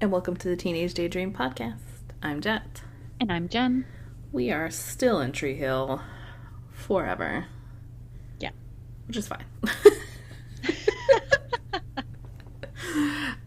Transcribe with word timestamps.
and 0.00 0.10
welcome 0.10 0.36
to 0.36 0.48
the 0.48 0.56
Teenage 0.56 0.94
Daydream 0.94 1.32
podcast. 1.32 1.78
I'm 2.22 2.40
Jette. 2.40 2.82
And 3.20 3.30
I'm 3.32 3.48
Gen. 3.48 3.84
We 4.32 4.50
are 4.50 4.70
still 4.70 5.20
in 5.20 5.32
Tree 5.32 5.56
Hill 5.56 6.00
forever. 6.72 7.46
Yeah. 8.38 8.50
Which 9.06 9.16
is 9.18 9.28
fine. 9.28 9.44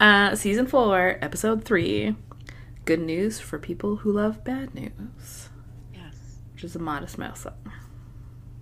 uh, 0.00 0.34
season 0.36 0.66
4, 0.66 1.18
episode 1.22 1.64
3 1.64 2.14
Good 2.84 3.00
News 3.00 3.40
for 3.40 3.58
People 3.58 3.96
Who 3.96 4.12
Love 4.12 4.44
Bad 4.44 4.74
News, 4.74 5.48
Yes. 5.92 6.14
which 6.52 6.64
is 6.64 6.76
a 6.76 6.78
Modest 6.78 7.18
Mouse 7.18 7.40
song, 7.40 7.72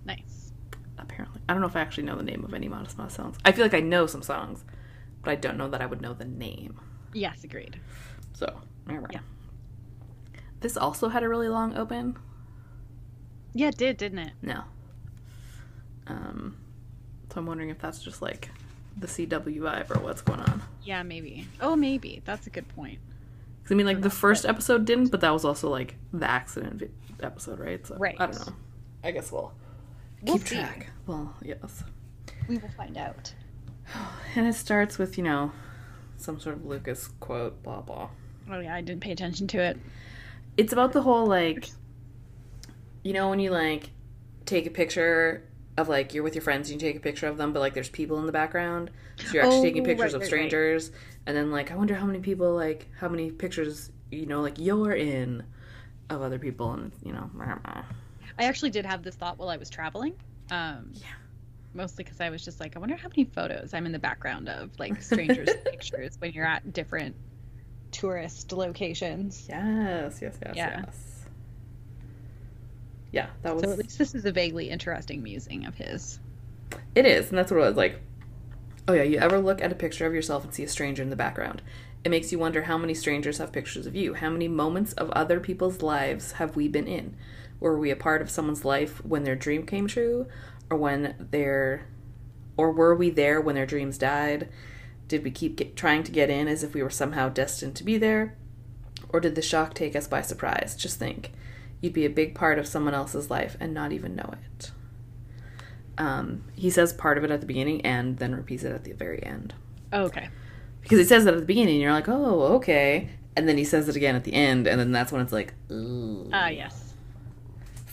Nice. 0.05 0.51
apparently. 0.97 1.41
I 1.47 1.53
don't 1.53 1.61
know 1.61 1.67
if 1.67 1.75
I 1.75 1.81
actually 1.81 2.03
know 2.03 2.15
the 2.15 2.23
name 2.23 2.43
of 2.45 2.53
any 2.53 2.67
Modest 2.69 2.97
Mouse 2.97 3.13
songs. 3.15 3.37
I 3.45 3.51
feel 3.51 3.65
like 3.65 3.73
I 3.73 3.81
know 3.81 4.07
some 4.07 4.21
songs, 4.23 4.63
but 5.21 5.29
I 5.31 5.35
don't 5.35 5.57
know 5.57 5.69
that 5.69 5.81
I 5.81 5.85
would 5.85 6.01
know 6.01 6.13
the 6.13 6.25
name. 6.25 6.79
Yes, 7.13 7.43
agreed. 7.43 7.79
So. 8.33 8.61
Yeah. 8.89 9.19
This 10.59 10.77
also 10.77 11.09
had 11.09 11.23
a 11.23 11.29
really 11.29 11.49
long 11.49 11.75
open. 11.77 12.17
Yeah, 13.53 13.67
it 13.69 13.77
did, 13.77 13.97
didn't 13.97 14.19
it? 14.19 14.33
No. 14.41 14.63
Um, 16.07 16.57
so 17.31 17.39
I'm 17.39 17.45
wondering 17.45 17.69
if 17.69 17.79
that's 17.79 17.99
just 18.03 18.21
like 18.21 18.49
the 18.97 19.07
CW 19.07 19.59
vibe 19.59 19.95
or 19.95 19.99
what's 20.01 20.21
going 20.21 20.39
on. 20.41 20.61
Yeah, 20.83 21.03
maybe. 21.03 21.47
Oh, 21.61 21.75
maybe. 21.75 22.21
That's 22.25 22.47
a 22.47 22.49
good 22.49 22.67
point. 22.69 22.99
Cause 23.63 23.71
I 23.71 23.75
mean, 23.75 23.85
like 23.85 24.01
the 24.01 24.09
first 24.09 24.43
it. 24.45 24.49
episode 24.49 24.85
didn't, 24.85 25.07
but 25.09 25.21
that 25.21 25.31
was 25.31 25.45
also 25.45 25.69
like 25.69 25.95
the 26.11 26.29
accident 26.29 26.73
vi- 26.79 26.89
episode, 27.25 27.59
right? 27.59 27.85
So 27.87 27.95
Right. 27.97 28.15
I 28.19 28.25
don't 28.27 28.47
know. 28.47 28.53
I 29.03 29.11
guess 29.11 29.31
we'll 29.31 29.53
We'll 30.21 30.37
keep 30.37 30.47
see. 30.47 30.55
track. 30.55 30.87
Well, 31.07 31.33
yes. 31.41 31.83
We 32.47 32.57
will 32.57 32.69
find 32.69 32.97
out. 32.97 33.33
And 34.35 34.47
it 34.47 34.55
starts 34.55 34.97
with 34.97 35.17
you 35.17 35.23
know 35.23 35.51
some 36.23 36.39
sort 36.39 36.55
of 36.55 36.65
Lucas 36.65 37.09
quote, 37.19 37.61
blah 37.63 37.81
blah. 37.81 38.09
Oh, 38.49 38.59
yeah, 38.59 38.75
I 38.75 38.81
didn't 38.81 39.01
pay 39.01 39.11
attention 39.11 39.47
to 39.47 39.59
it. 39.59 39.77
It's 40.57 40.73
about 40.73 40.93
the 40.93 41.01
whole 41.01 41.25
like, 41.25 41.69
you 43.03 43.13
know, 43.13 43.29
when 43.29 43.39
you 43.39 43.51
like 43.51 43.91
take 44.45 44.65
a 44.65 44.69
picture 44.69 45.43
of 45.77 45.89
like 45.89 46.13
you're 46.13 46.23
with 46.23 46.35
your 46.35 46.41
friends, 46.41 46.69
and 46.69 46.81
you 46.81 46.87
take 46.87 46.97
a 46.97 46.99
picture 46.99 47.27
of 47.27 47.37
them, 47.37 47.53
but 47.53 47.59
like 47.59 47.73
there's 47.73 47.89
people 47.89 48.19
in 48.19 48.25
the 48.25 48.31
background, 48.31 48.91
so 49.23 49.33
you're 49.33 49.43
actually 49.43 49.59
Oh, 49.59 49.61
taking 49.61 49.83
pictures 49.83 50.13
right, 50.13 50.13
of 50.13 50.21
right, 50.21 50.21
right. 50.21 50.27
strangers, 50.27 50.91
and 51.25 51.35
then 51.35 51.51
like 51.51 51.71
I 51.71 51.75
wonder 51.75 51.95
how 51.95 52.05
many 52.05 52.19
people 52.19 52.53
like 52.53 52.87
how 52.99 53.09
many 53.09 53.31
pictures 53.31 53.91
you 54.11 54.25
know 54.25 54.41
like 54.41 54.59
you're 54.59 54.93
in 54.93 55.43
of 56.09 56.21
other 56.21 56.37
people, 56.39 56.71
and 56.73 56.91
you 57.03 57.11
know, 57.13 57.29
I 58.37 58.45
actually 58.45 58.69
did 58.69 58.85
have 58.85 59.03
this 59.03 59.15
thought 59.15 59.37
while 59.37 59.49
I 59.49 59.57
was 59.57 59.69
traveling. 59.69 60.13
Um, 60.51 60.91
Yeah. 60.93 61.07
Mostly 61.73 62.03
because 62.03 62.21
I 62.21 62.29
was 62.29 62.43
just 62.43 62.59
like, 62.59 62.75
I 62.75 62.79
wonder 62.79 62.95
how 62.95 63.09
many 63.09 63.25
photos 63.25 63.73
I'm 63.73 63.85
in 63.85 63.91
the 63.91 63.99
background 63.99 64.47
of, 64.49 64.71
like 64.79 65.01
strangers' 65.01 65.55
pictures 65.71 66.15
when 66.19 66.31
you're 66.33 66.45
at 66.45 66.71
different 66.71 67.15
tourist 67.91 68.51
locations. 68.53 69.49
yes, 69.49 70.19
yes, 70.21 70.37
yes, 70.45 70.63
Yeah. 70.63 70.85
yes. 70.85 71.25
Yeah, 73.11 73.27
that 73.43 73.55
was 73.55 73.63
So 73.63 73.71
at 73.71 73.79
least 73.79 73.97
this 73.97 74.13
is 74.13 74.25
a 74.25 74.31
vaguely 74.31 74.69
interesting 74.69 75.23
musing 75.23 75.65
of 75.65 75.73
his. 75.75 76.19
It 76.95 77.05
is, 77.05 77.29
and 77.29 77.37
that's 77.37 77.51
what 77.51 77.57
it 77.57 77.67
was 77.67 77.75
like. 77.75 77.99
Oh 78.87 78.93
yeah, 78.93 79.03
you 79.03 79.17
ever 79.19 79.39
look 79.39 79.61
at 79.61 79.71
a 79.71 79.75
picture 79.75 80.05
of 80.05 80.13
yourself 80.13 80.43
and 80.43 80.53
see 80.53 80.63
a 80.63 80.67
stranger 80.67 81.03
in 81.03 81.09
the 81.09 81.15
background? 81.15 81.61
It 82.03 82.09
makes 82.11 82.31
you 82.31 82.39
wonder 82.39 82.63
how 82.63 82.77
many 82.77 82.93
strangers 82.93 83.37
have 83.39 83.51
pictures 83.53 83.87
of 83.87 83.95
you. 83.95 84.15
How 84.15 84.29
many 84.29 84.47
moments 84.47 84.93
of 84.93 85.09
other 85.11 85.39
people's 85.39 85.81
lives 85.81 86.33
have 86.33 86.55
we 86.55 86.67
been 86.67 86.87
in? 86.87 87.15
Were 87.59 87.77
we 87.79 87.91
a 87.91 87.95
part 87.95 88.21
of 88.21 88.29
someone's 88.29 88.65
life 88.65 89.03
when 89.05 89.23
their 89.23 89.35
dream 89.37 89.65
came 89.65 89.87
true, 89.87 90.27
or 90.73 90.77
when 90.77 91.15
their, 91.31 91.85
or 92.57 92.71
were 92.71 92.95
we 92.95 93.11
there 93.11 93.39
when 93.39 93.55
their 93.55 93.65
dreams 93.65 93.97
died? 93.97 94.49
Did 95.07 95.23
we 95.23 95.29
keep 95.29 95.57
get, 95.57 95.75
trying 95.75 96.03
to 96.03 96.11
get 96.11 96.31
in 96.31 96.47
as 96.47 96.63
if 96.63 96.73
we 96.73 96.81
were 96.81 96.89
somehow 96.89 97.29
destined 97.29 97.75
to 97.75 97.83
be 97.83 97.97
there, 97.97 98.35
or 99.09 99.19
did 99.19 99.35
the 99.35 99.41
shock 99.41 99.75
take 99.75 99.95
us 99.95 100.07
by 100.07 100.21
surprise? 100.21 100.75
Just 100.75 100.97
think, 100.97 101.31
you'd 101.79 101.93
be 101.93 102.05
a 102.05 102.09
big 102.09 102.33
part 102.33 102.57
of 102.57 102.67
someone 102.67 102.95
else's 102.95 103.29
life 103.29 103.55
and 103.59 103.73
not 103.73 103.91
even 103.91 104.15
know 104.15 104.33
it. 104.33 104.71
Um, 105.99 106.45
he 106.55 106.71
says 106.71 106.91
part 106.91 107.19
of 107.19 107.23
it 107.23 107.29
at 107.29 107.39
the 107.39 107.45
beginning 107.45 107.81
and 107.81 108.17
then 108.17 108.33
repeats 108.33 108.63
it 108.63 108.71
at 108.71 108.83
the 108.83 108.93
very 108.93 109.21
end. 109.21 109.53
Oh, 109.91 110.05
okay. 110.05 110.29
Because 110.81 110.97
he 110.97 111.05
says 111.05 111.27
it 111.27 111.33
at 111.35 111.39
the 111.39 111.45
beginning, 111.45 111.75
and 111.75 111.83
you're 111.83 111.93
like, 111.93 112.09
oh, 112.09 112.55
okay. 112.55 113.09
And 113.37 113.47
then 113.47 113.57
he 113.57 113.63
says 113.63 113.87
it 113.87 113.95
again 113.95 114.15
at 114.15 114.23
the 114.23 114.33
end, 114.33 114.67
and 114.67 114.79
then 114.79 114.91
that's 114.91 115.11
when 115.11 115.21
it's 115.21 115.31
like, 115.31 115.53
Ah, 115.69 116.47
yes. 116.47 116.82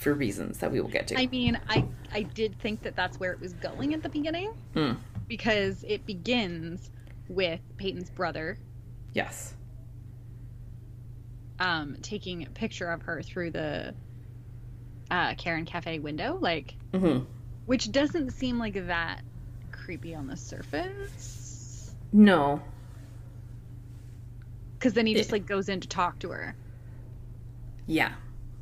For 0.00 0.14
reasons 0.14 0.58
that 0.58 0.72
we 0.72 0.80
will 0.80 0.88
get 0.88 1.06
to. 1.08 1.18
I 1.18 1.26
mean, 1.26 1.58
I 1.68 1.84
I 2.12 2.22
did 2.22 2.58
think 2.58 2.82
that 2.82 2.96
that's 2.96 3.20
where 3.20 3.32
it 3.32 3.40
was 3.40 3.52
going 3.52 3.92
at 3.94 4.02
the 4.02 4.08
beginning 4.08 4.52
Hmm. 4.74 4.92
because 5.28 5.84
it 5.86 6.06
begins 6.06 6.90
with 7.28 7.60
Peyton's 7.76 8.10
brother 8.10 8.58
Yes. 9.12 9.54
um, 11.58 11.96
taking 12.02 12.46
a 12.46 12.50
picture 12.50 12.90
of 12.90 13.02
her 13.02 13.22
through 13.22 13.50
the 13.50 13.94
uh, 15.10 15.34
Karen 15.34 15.64
Cafe 15.66 15.98
window, 15.98 16.38
like, 16.40 16.74
mm-hmm. 16.92 17.24
which 17.66 17.92
doesn't 17.92 18.30
seem 18.30 18.58
like 18.58 18.86
that 18.86 19.22
creepy 19.72 20.14
on 20.14 20.26
the 20.26 20.36
surface. 20.36 21.94
No. 22.12 22.62
Because 24.78 24.94
then 24.94 25.06
he 25.06 25.14
just 25.14 25.28
It- 25.30 25.32
like 25.32 25.46
goes 25.46 25.68
in 25.68 25.80
to 25.80 25.88
talk 25.88 26.18
to 26.20 26.30
her. 26.30 26.54
Yeah. 27.86 28.12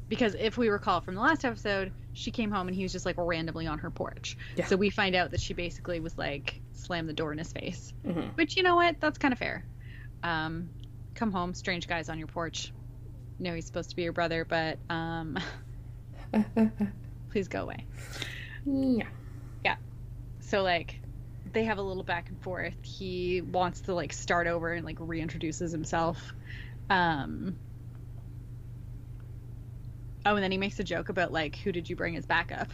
Because 0.09 0.35
if 0.39 0.57
we 0.57 0.69
recall 0.69 1.01
from 1.01 1.15
the 1.15 1.21
last 1.21 1.45
episode, 1.45 1.93
she 2.13 2.31
came 2.31 2.51
home 2.51 2.69
and 2.69 2.75
he 2.75 2.83
was 2.83 2.93
just 2.93 3.05
like 3.07 3.17
randomly 3.19 3.67
on 3.67 3.79
her 3.79 3.91
porch. 3.91 4.37
Yeah. 4.57 4.65
So 4.67 4.77
we 4.77 4.91
find 4.91 5.15
out 5.15 5.31
that 5.33 5.41
she 5.41 5.55
basically 5.55 6.01
was 6.01 6.17
like 6.17 6.61
slammed 6.73 7.09
the 7.09 7.13
door 7.13 7.33
in 7.33 7.39
his 7.39 7.53
face. 7.53 7.93
hmm 8.05 8.29
Which 8.35 8.57
you 8.57 8.63
know 8.63 8.77
what? 8.77 8.97
That's 9.01 9.19
kind 9.19 9.33
of 9.33 9.39
fair. 9.39 9.65
Um, 10.23 10.71
come 11.15 11.31
home, 11.31 11.55
strange 11.55 11.87
guys 11.87 12.09
on 12.09 12.19
your 12.19 12.27
porch. 12.27 12.73
Know 13.39 13.55
he's 13.55 13.67
supposed 13.67 13.91
to 13.91 13.97
be 13.97 14.03
your 14.03 14.13
brother, 14.13 14.45
but 14.45 14.79
um, 14.91 15.39
please 17.31 17.49
go 17.49 17.63
away. 17.63 17.85
Yeah. 18.65 19.07
Yeah. 19.65 19.77
So 20.41 20.63
like, 20.63 21.01
they 21.53 21.65
have 21.65 21.79
a 21.79 21.83
little 21.83 22.03
back 22.03 22.31
and 22.31 22.41
forth. 22.41 22.75
He 22.83 23.43
wants 23.43 23.83
to 23.83 23.95
like 23.95 24.13
start 24.13 24.47
over 24.47 24.73
and 24.73 24.85
like 24.85 24.99
reintroduces 24.99 25.71
himself. 25.71 26.35
Um. 26.91 27.57
Oh, 30.27 30.35
and 30.35 30.43
then 30.43 30.53
he 30.53 30.59
makes 30.59 30.79
a 30.79 30.85
joke 30.85 31.09
about 31.09 31.33
like, 31.33 31.57
who 31.57 31.73
did 31.73 31.89
you 31.89 31.97
bring 31.97 32.17
as 32.17 32.27
backup? 32.27 32.71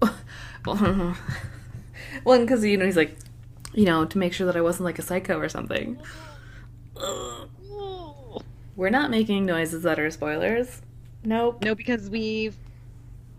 well, 0.66 1.16
well, 2.24 2.38
because, 2.40 2.64
you 2.64 2.76
know, 2.76 2.84
he's 2.84 2.96
like, 2.96 3.16
you 3.72 3.84
know, 3.84 4.04
to 4.04 4.18
make 4.18 4.32
sure 4.32 4.46
that 4.46 4.56
I 4.56 4.60
wasn't 4.60 4.84
like 4.84 4.98
a 4.98 5.02
psycho 5.02 5.38
or 5.38 5.48
something. 5.48 5.98
We're 8.76 8.90
not 8.90 9.10
making 9.10 9.46
noises 9.46 9.82
that 9.84 9.98
are 9.98 10.10
spoilers. 10.10 10.82
Nope. 11.24 11.62
No, 11.62 11.74
because 11.74 12.10
we've. 12.10 12.56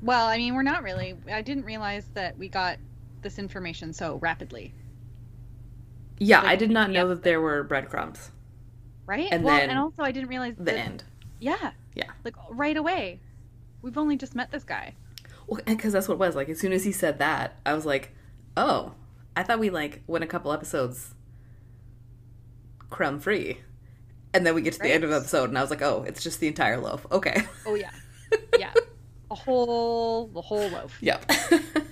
Well, 0.02 0.28
I 0.28 0.38
mean, 0.38 0.56
we're 0.56 0.64
not 0.64 0.84
really. 0.84 1.16
I 1.32 1.42
didn't 1.42 1.66
realize 1.66 2.08
that 2.14 2.38
we 2.38 2.50
got 2.50 2.80
this 3.22 3.40
information 3.40 3.94
so 3.94 4.18
rapidly, 4.18 4.76
Yeah, 6.20 6.42
Like, 6.42 6.50
I 6.52 6.56
did 6.56 6.70
not 6.72 6.92
know 6.92 7.08
that 7.10 7.24
there 7.24 7.42
were 7.42 7.64
breadcrumbs. 7.64 8.32
right? 9.08 9.32
And 9.32 9.44
well, 9.44 9.60
then 9.60 9.70
and 9.70 9.80
also 9.80 10.04
I 10.04 10.12
didn't 10.12 10.30
realize 10.30 10.56
The 10.58 10.64
that. 10.64 10.76
end. 10.78 11.04
Yeah. 11.40 11.72
Yeah. 11.96 12.12
Like 12.24 12.36
right 12.50 12.78
away. 12.78 13.20
We've 13.82 13.98
only 13.98 14.18
just 14.18 14.36
met 14.36 14.52
this 14.52 14.64
guy. 14.64 14.96
Well, 15.48 15.62
because 15.66 15.94
that's 15.94 16.08
what 16.08 16.16
it 16.16 16.20
was. 16.20 16.36
Like, 16.36 16.50
as 16.50 16.60
soon 16.60 16.72
as 16.74 16.84
he 16.84 16.92
said 16.92 17.20
that, 17.20 17.58
I 17.66 17.74
was 17.74 17.86
like, 17.86 18.14
oh, 18.58 18.94
I 19.36 19.44
thought 19.44 19.60
we, 19.60 19.70
like, 19.70 20.02
went 20.08 20.24
a 20.24 20.28
couple 20.28 20.52
episodes 20.52 21.14
crumb 22.90 23.20
free. 23.20 23.60
And 24.34 24.46
then 24.46 24.54
we 24.56 24.62
get 24.62 24.74
to 24.74 24.80
the 24.80 24.92
end 24.92 25.04
of 25.04 25.10
the 25.12 25.18
episode, 25.18 25.50
and 25.50 25.58
I 25.58 25.62
was 25.62 25.70
like, 25.70 25.82
oh, 25.82 26.04
it's 26.08 26.22
just 26.24 26.40
the 26.40 26.48
entire 26.48 26.78
loaf. 26.80 27.06
Okay. 27.12 27.44
Oh 27.66 27.76
yeah. 27.76 27.92
Yeah. 28.60 28.74
a 29.32 29.36
whole 29.36 30.28
the 30.28 30.42
whole 30.42 30.68
loaf. 30.70 30.98
yep. 31.00 31.30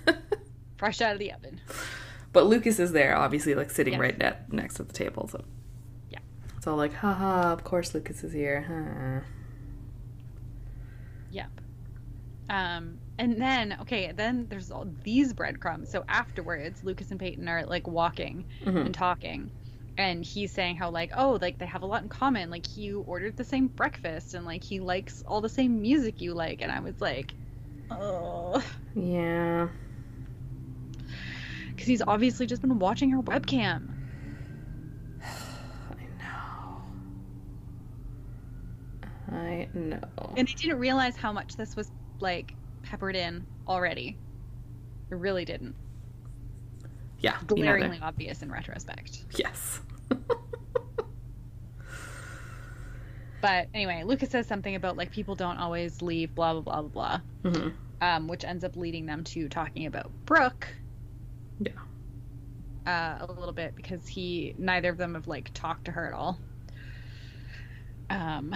Fresh 0.78 1.00
out 1.02 1.14
of 1.14 1.20
the 1.20 1.32
oven. 1.32 1.62
but 2.34 2.46
Lucas 2.48 2.80
is 2.80 2.92
there, 2.92 3.16
obviously, 3.16 3.54
like, 3.56 3.70
sitting 3.70 3.94
Yes. 3.94 4.02
right 4.02 4.18
ne- 4.18 4.34
next 4.50 4.76
to 4.76 4.84
the 4.84 4.92
table, 4.94 5.28
so. 5.28 5.44
Yeah. 6.10 6.20
It's 6.58 6.66
all 6.68 6.76
like, 6.76 6.94
haha, 6.96 7.54
of 7.54 7.64
course 7.64 7.94
Lucas 7.94 8.24
is 8.24 8.34
here. 8.34 8.62
Huh. 8.68 9.26
Yep. 11.34 11.62
Um 12.50 13.00
and 13.18 13.42
then 13.42 13.78
okay, 13.82 14.12
then 14.12 14.48
there's 14.50 14.72
all 14.72 14.88
these 15.04 15.34
breadcrumbs. 15.34 15.90
So 15.90 16.04
afterwards, 16.10 16.84
Lucas 16.84 17.12
and 17.12 17.20
Peyton 17.20 17.48
are 17.50 17.66
like 17.66 17.88
walking 17.88 18.46
Mhm. 18.66 18.86
and 18.86 18.94
talking. 18.94 19.52
And 19.98 20.24
he's 20.26 20.52
saying 20.54 20.76
how 20.78 20.90
like, 20.92 21.12
oh, 21.16 21.38
like 21.42 21.58
they 21.60 21.66
have 21.68 21.84
a 21.84 21.86
lot 21.88 22.04
in 22.04 22.10
common. 22.10 22.50
Like 22.50 22.68
he 22.68 22.92
ordered 22.94 23.38
the 23.38 23.44
same 23.46 23.68
breakfast 23.70 24.34
and 24.36 24.46
like 24.46 24.64
he 24.64 24.80
likes 24.80 25.22
all 25.28 25.42
the 25.42 25.50
same 25.50 25.82
music 25.82 26.22
you 26.22 26.34
like. 26.34 26.62
And 26.62 26.72
I 26.72 26.80
was 26.82 27.02
like, 27.02 27.36
oh, 27.90 28.64
Yeah. 28.96 29.70
because 31.76 31.88
he's 31.88 32.02
obviously 32.06 32.46
just 32.48 32.62
been 32.62 32.80
watching 32.80 33.12
her 33.12 33.22
webcam. 33.22 33.96
I 35.90 36.06
know. 36.20 36.84
I 39.34 39.68
know. 39.74 40.00
And 40.38 40.48
I 40.48 40.54
didn't 40.54 40.80
realize 40.80 41.16
how 41.16 41.32
much 41.32 41.56
this 41.56 41.76
was 41.76 41.92
like 42.20 42.54
peppered 42.84 43.16
in 43.16 43.46
already. 43.68 44.18
I 45.12 45.16
really 45.16 45.46
didn't. 45.46 45.76
Yeah. 47.20 47.38
Glaringly 47.48 48.00
obvious 48.02 48.42
in 48.42 48.52
retrospect. 48.52 49.26
Yes. 49.38 49.82
But 53.44 53.68
anyway, 53.74 54.04
Lucas 54.06 54.30
says 54.30 54.48
something 54.48 54.74
about 54.74 54.96
like 54.96 55.12
people 55.12 55.36
don't 55.36 55.58
always 55.58 56.02
leave, 56.02 56.34
blah 56.34 56.54
blah 56.54 56.62
blah 56.62 56.82
blah 56.82 57.20
blah, 57.44 57.52
hmm 57.52 57.70
um, 58.00 58.30
which 58.30 58.46
ends 58.46 58.64
up 58.64 58.78
leading 58.78 59.06
them 59.06 59.26
to 59.26 59.50
talking 59.50 59.86
about 59.86 60.10
Brooke. 60.26 60.68
Yeah. 61.60 61.72
Uh, 62.88 63.26
a 63.26 63.32
little 63.34 63.52
bit 63.52 63.76
because 63.76 64.08
he 64.08 64.56
neither 64.58 64.90
of 64.90 64.98
them 64.98 65.14
have 65.16 65.28
like 65.28 65.52
talked 65.54 65.86
to 65.86 65.92
her 65.92 66.08
at 66.08 66.14
all. 66.14 66.40
Um. 68.10 68.56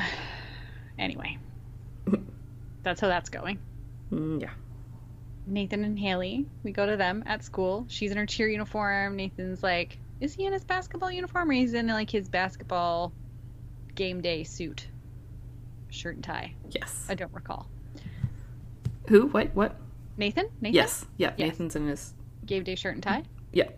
Anyway, 1.00 1.38
that's 2.84 3.00
how 3.02 3.08
that's 3.08 3.30
going. 3.30 3.60
Mm, 4.12 4.42
yeah. 4.42 4.52
Nathan 5.46 5.86
and 5.86 5.98
Haley, 5.98 6.46
we 6.64 6.72
go 6.72 6.86
to 6.86 6.98
them 6.98 7.24
at 7.26 7.44
school. 7.44 7.86
She's 7.88 8.12
in 8.12 8.18
her 8.18 8.26
cheer 8.26 8.50
uniform. 8.50 9.16
Nathan's 9.16 9.64
like, 9.64 9.98
is 10.20 10.34
he 10.34 10.46
in 10.46 10.54
his 10.54 10.64
basketball 10.64 11.12
uniform 11.12 11.50
or 11.50 11.54
he's 11.54 11.74
in 11.74 11.88
like 11.88 12.10
his 12.10 12.28
basketball 12.28 13.14
game 13.96 14.22
day 14.22 14.44
suit, 14.44 14.88
shirt 15.90 16.16
and 16.16 16.24
tie? 16.24 16.54
Yes. 16.72 17.06
I 17.08 17.16
don't 17.16 17.34
recall. 17.34 17.68
Who? 19.08 19.28
What? 19.28 19.56
What? 19.56 19.78
Nathan? 20.18 20.50
Nathan? 20.60 20.76
Yes. 20.76 21.06
Yeah. 21.18 21.32
Yes. 21.38 21.48
Nathan's 21.52 21.76
in 21.76 21.88
his. 21.88 22.14
Game 22.46 22.64
day 22.64 22.76
shirt 22.76 22.96
and 22.96 23.04
tie. 23.04 23.24
Yeah. 23.54 23.70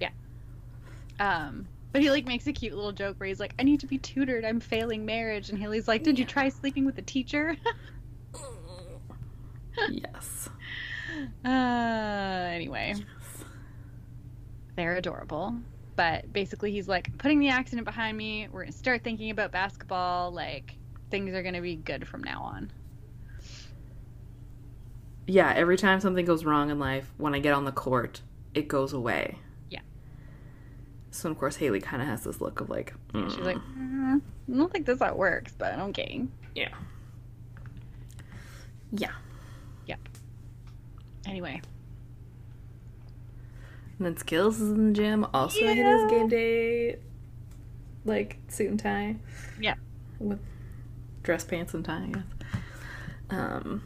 Yeah. 0.00 0.10
Um, 1.18 1.66
but 1.92 2.02
he 2.02 2.10
like 2.10 2.26
makes 2.26 2.46
a 2.46 2.52
cute 2.52 2.74
little 2.74 2.92
joke 2.92 3.18
where 3.18 3.26
he's 3.26 3.40
like, 3.40 3.54
I 3.58 3.62
need 3.62 3.80
to 3.80 3.86
be 3.86 3.98
tutored. 3.98 4.44
I'm 4.44 4.60
failing 4.60 5.04
marriage. 5.04 5.50
And 5.50 5.58
Haley's 5.58 5.88
like, 5.88 6.02
Did 6.02 6.18
you 6.18 6.24
try 6.24 6.48
sleeping 6.48 6.84
with 6.84 6.98
a 6.98 7.02
teacher? 7.02 7.56
yes. 9.90 10.48
uh, 11.44 11.48
anyway. 11.48 12.94
they're 14.76 14.96
adorable. 14.96 15.54
But 15.96 16.32
basically, 16.32 16.70
he's 16.72 16.88
like, 16.88 17.16
putting 17.18 17.40
the 17.40 17.48
accident 17.48 17.84
behind 17.84 18.16
me. 18.16 18.48
We're 18.50 18.66
to 18.66 18.72
start 18.72 19.02
thinking 19.02 19.30
about 19.30 19.50
basketball. 19.52 20.30
Like, 20.30 20.76
things 21.10 21.34
are 21.34 21.42
going 21.42 21.54
to 21.54 21.60
be 21.60 21.76
good 21.76 22.06
from 22.06 22.22
now 22.22 22.42
on. 22.42 22.72
Yeah. 25.26 25.52
Every 25.54 25.76
time 25.76 26.00
something 26.00 26.24
goes 26.24 26.44
wrong 26.44 26.70
in 26.70 26.78
life, 26.78 27.12
when 27.18 27.34
I 27.34 27.40
get 27.40 27.52
on 27.52 27.64
the 27.64 27.72
court, 27.72 28.22
it 28.54 28.68
goes 28.68 28.92
away. 28.92 29.38
So 31.10 31.30
of 31.30 31.38
course 31.38 31.56
Haley 31.56 31.80
kind 31.80 32.00
of 32.02 32.08
has 32.08 32.24
this 32.24 32.40
look 32.40 32.60
of 32.60 32.70
like. 32.70 32.94
She's 33.12 33.22
mm, 33.22 33.44
like, 33.44 33.56
"Mm, 33.56 34.20
I 34.52 34.56
don't 34.56 34.72
think 34.72 34.86
this 34.86 35.00
it 35.00 35.16
works, 35.16 35.52
but 35.58 35.72
I'm 35.72 35.80
okay. 35.90 36.24
yeah. 36.54 36.68
Yeah. 38.92 39.12
Yep. 39.86 40.00
Anyway, 41.26 41.60
And 43.98 44.06
then 44.06 44.16
Skills 44.16 44.60
is 44.60 44.70
in 44.70 44.88
the 44.88 44.92
gym, 44.94 45.26
also 45.34 45.58
Yeah. 45.60 45.74
his 46.02 46.10
game 46.10 46.28
day, 46.28 46.98
like 48.04 48.38
suit 48.48 48.70
and 48.70 48.80
tie. 48.80 49.16
Yeah. 49.60 49.74
With 50.18 50.40
dress 51.22 51.44
pants 51.44 51.74
and 51.74 51.84
tie, 51.84 52.02
I 52.04 52.06
guess. 52.06 52.22
Um, 53.30 53.82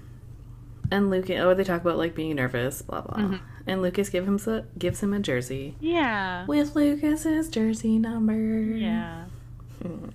and 0.90 1.10
Lucas, 1.10 1.40
oh, 1.40 1.54
they 1.54 1.64
talk 1.64 1.80
about 1.80 1.98
like 1.98 2.14
being 2.14 2.36
nervous, 2.36 2.82
blah 2.82 3.02
blah. 3.02 3.18
Mhm. 3.18 3.40
And 3.66 3.82
Lucas 3.82 4.08
give 4.10 4.26
him 4.26 4.38
a, 4.46 4.64
gives 4.78 5.02
him 5.02 5.14
a 5.14 5.20
jersey 5.20 5.76
yeah. 5.80 6.44
with 6.46 6.76
Lucas's 6.76 7.48
jersey 7.48 7.98
number. 7.98 8.34
Yeah. 8.34 9.24
Hmm. 9.82 10.08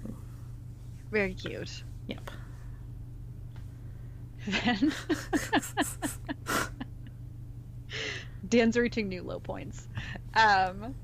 Very 1.12 1.34
cute. 1.34 1.84
Yep. 2.08 2.32
Then 4.48 4.94
Dan's 8.48 8.78
reaching 8.78 9.10
new 9.10 9.24
low 9.24 9.40
points. 9.40 9.88
Um, 10.36 10.96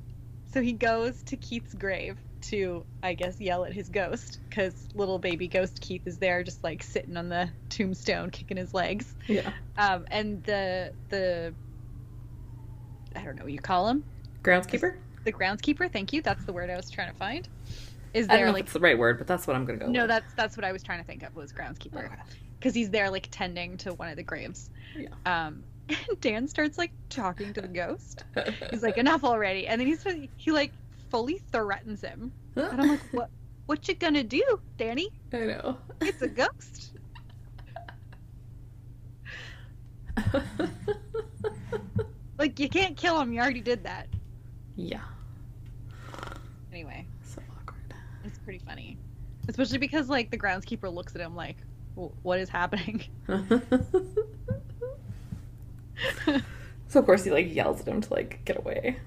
so 0.51 0.61
he 0.61 0.73
goes 0.73 1.21
to 1.23 1.35
Keith's 1.37 1.73
grave 1.73 2.17
to, 2.49 2.83
I 3.03 3.13
guess, 3.13 3.39
yell 3.39 3.65
at 3.65 3.73
his 3.73 3.89
ghost 3.89 4.39
because 4.49 4.73
little 4.93 5.19
baby 5.19 5.47
ghost 5.47 5.81
Keith 5.81 6.03
is 6.05 6.17
there, 6.17 6.43
just 6.43 6.63
like 6.63 6.83
sitting 6.83 7.17
on 7.17 7.29
the 7.29 7.49
tombstone, 7.69 8.29
kicking 8.29 8.57
his 8.57 8.73
legs. 8.73 9.13
Yeah. 9.27 9.51
Um, 9.77 10.05
and 10.11 10.43
the 10.43 10.93
the 11.09 11.53
I 13.15 13.21
don't 13.23 13.35
know 13.37 13.43
what 13.43 13.53
you 13.53 13.59
call 13.59 13.87
him, 13.89 14.03
Groundskeeper. 14.43 14.95
the 15.23 15.31
groundskeeper. 15.31 15.91
Thank 15.91 16.13
you. 16.13 16.21
That's 16.21 16.43
the 16.45 16.53
word 16.53 16.69
I 16.69 16.75
was 16.75 16.89
trying 16.89 17.11
to 17.11 17.17
find. 17.17 17.47
Is 18.13 18.25
I 18.25 18.33
don't 18.33 18.37
there 18.37 18.45
know 18.47 18.51
like 18.53 18.59
if 18.61 18.65
it's 18.67 18.73
the 18.73 18.79
right 18.79 18.97
word, 18.97 19.17
but 19.17 19.27
that's 19.27 19.47
what 19.47 19.55
I'm 19.55 19.65
gonna 19.65 19.79
go. 19.79 19.87
no? 19.87 20.01
with. 20.01 20.09
That's 20.09 20.33
that's 20.35 20.57
what 20.57 20.63
I 20.63 20.71
was 20.71 20.83
trying 20.83 20.99
to 20.99 21.05
think 21.05 21.23
of 21.23 21.35
was 21.35 21.51
groundskeeper. 21.51 22.05
Okay. 22.05 22.15
because 22.59 22.73
he's 22.73 22.89
there 22.89 23.09
like 23.09 23.27
tending 23.31 23.77
to 23.77 23.93
one 23.93 24.09
of 24.09 24.15
the 24.15 24.23
graves. 24.23 24.69
Yeah. 24.97 25.09
Um, 25.25 25.63
and 25.89 26.19
Dan 26.21 26.47
starts 26.47 26.77
like 26.77 26.91
talking 27.09 27.53
to 27.53 27.61
the 27.61 27.67
ghost. 27.67 28.23
He's 28.71 28.81
like, 28.81 28.97
"Enough 28.97 29.23
already!" 29.23 29.67
And 29.67 29.79
then 29.79 29.87
he's 29.87 30.03
he 30.35 30.51
like 30.51 30.71
fully 31.15 31.37
threatens 31.53 32.01
him. 32.01 32.33
And 32.57 32.81
I'm 32.81 32.89
like, 32.89 32.99
"What? 33.13 33.29
What 33.67 33.87
you 33.87 33.95
gonna 33.95 34.21
do, 34.21 34.43
Danny? 34.77 35.07
I 35.31 35.37
know. 35.37 35.77
It's 36.01 36.21
a 36.21 36.27
ghost." 36.27 36.91
Like 42.37 42.59
you 42.59 42.67
can't 42.67 42.97
kill 42.97 43.17
him. 43.21 43.31
You 43.31 43.39
already 43.39 43.61
did 43.61 43.81
that. 43.85 44.07
yeah. 44.75 44.99
Anyway, 46.73 47.07
So 47.23 47.41
awkward. 47.57 47.93
it's 48.25 48.37
pretty 48.39 48.59
funny, 48.59 48.97
especially 49.47 49.77
because 49.77 50.09
like 50.09 50.31
the 50.31 50.37
groundskeeper 50.37 50.93
looks 50.93 51.15
at 51.15 51.21
him 51.21 51.33
like, 51.33 51.55
"What 51.95 52.39
is 52.39 52.49
happening?" 52.49 53.05
so 56.89 56.99
of 56.99 57.05
course 57.05 57.23
he 57.23 57.31
like 57.31 57.55
yells 57.55 57.79
at 57.79 57.87
him 57.87 58.01
to 58.01 58.13
like 58.13 58.43
get 58.43 58.57
away. 58.57 58.97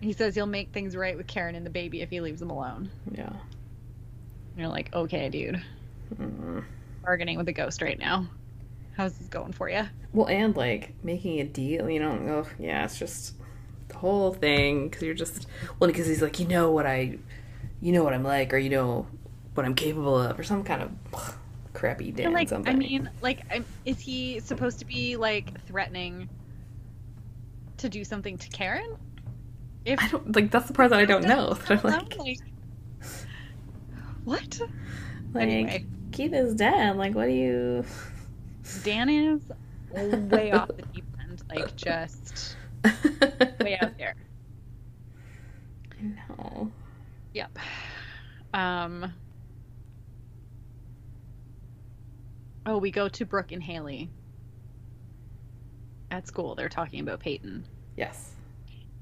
He 0.00 0.12
says 0.12 0.34
he'll 0.34 0.46
make 0.46 0.72
things 0.72 0.96
right 0.96 1.16
with 1.16 1.26
Karen 1.26 1.54
and 1.54 1.66
the 1.66 1.70
baby 1.70 2.02
if 2.02 2.10
he 2.10 2.20
leaves 2.20 2.40
them 2.40 2.50
alone. 2.50 2.90
Yeah. 3.10 3.28
And 3.28 3.38
you're 4.56 4.68
like, 4.68 4.94
"Okay, 4.94 5.28
dude." 5.28 5.62
Mm. 6.16 6.64
bargaining 7.02 7.38
with 7.38 7.48
a 7.48 7.52
ghost 7.52 7.82
right 7.82 7.98
now. 7.98 8.26
How's 8.96 9.14
this 9.14 9.28
going 9.28 9.52
for 9.52 9.68
you? 9.68 9.84
Well, 10.12 10.26
and 10.26 10.56
like 10.56 10.94
making 11.02 11.40
a 11.40 11.44
deal, 11.44 11.88
you 11.88 12.00
know, 12.00 12.44
oh, 12.44 12.50
yeah, 12.58 12.84
it's 12.84 12.98
just 12.98 13.34
the 13.88 13.96
whole 13.96 14.32
thing 14.32 14.88
because 14.88 15.02
you're 15.02 15.14
just 15.14 15.46
well, 15.78 15.88
because 15.88 16.06
he's 16.06 16.22
like, 16.22 16.40
you 16.40 16.46
know 16.46 16.70
what 16.70 16.86
I, 16.86 17.18
you 17.80 17.92
know 17.92 18.04
what 18.04 18.14
I'm 18.14 18.24
like, 18.24 18.52
or 18.52 18.58
you 18.58 18.70
know 18.70 19.06
what 19.54 19.64
I'm 19.64 19.74
capable 19.74 20.20
of, 20.20 20.38
or 20.38 20.42
some 20.42 20.64
kind 20.64 20.82
of 20.82 21.36
crappy 21.74 22.10
Dan 22.10 22.32
like, 22.32 22.48
something. 22.48 22.74
I 22.74 22.76
mean, 22.76 23.08
like, 23.22 23.40
I'm, 23.52 23.64
is 23.84 24.00
he 24.00 24.40
supposed 24.40 24.80
to 24.80 24.84
be 24.84 25.16
like 25.16 25.64
threatening 25.66 26.28
to 27.78 27.88
do 27.88 28.04
something 28.04 28.36
to 28.38 28.48
Karen? 28.48 28.96
If 29.88 30.02
I 30.02 30.08
don't 30.08 30.36
like 30.36 30.50
that's 30.50 30.66
the 30.66 30.74
part 30.74 30.90
that 30.90 30.98
I 30.98 31.06
don't 31.06 31.24
know. 31.24 31.56
That 31.68 31.82
I'm 31.84 31.90
like, 31.90 32.18
like, 32.18 32.38
what? 34.24 34.60
like 35.32 35.48
anyway. 35.48 35.86
Keith 36.12 36.34
is 36.34 36.54
dead. 36.54 36.96
Like, 36.96 37.14
what 37.14 37.24
do 37.24 37.32
you? 37.32 37.84
Dan 38.84 39.08
is 39.08 39.40
way 39.94 40.52
off 40.52 40.68
the 40.68 40.82
deep 40.92 41.06
end, 41.20 41.42
like 41.48 41.74
just 41.74 42.56
way 43.62 43.78
out 43.80 43.96
there. 43.96 44.14
No. 46.02 46.70
Yep. 47.32 47.58
Um. 48.52 49.12
Oh, 52.66 52.76
we 52.76 52.90
go 52.90 53.08
to 53.08 53.24
Brooke 53.24 53.52
and 53.52 53.62
Haley 53.62 54.10
at 56.10 56.26
school. 56.26 56.54
They're 56.54 56.68
talking 56.68 57.00
about 57.00 57.20
Peyton. 57.20 57.64
Yes. 57.96 58.34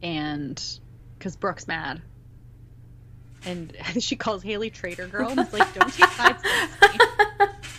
And 0.03 0.63
because 1.19 1.37
Brooke's 1.37 1.67
mad, 1.67 2.03
and 3.47 3.73
she 4.01 4.17
calls 4.17 4.43
Haley 4.43 4.71
traitor 4.71 5.07
girl, 5.07 5.31
and 5.31 5.41
it's 5.41 5.53
like, 5.53 5.73
don't 5.75 5.93
take 5.93 6.11
sides. 6.13 6.43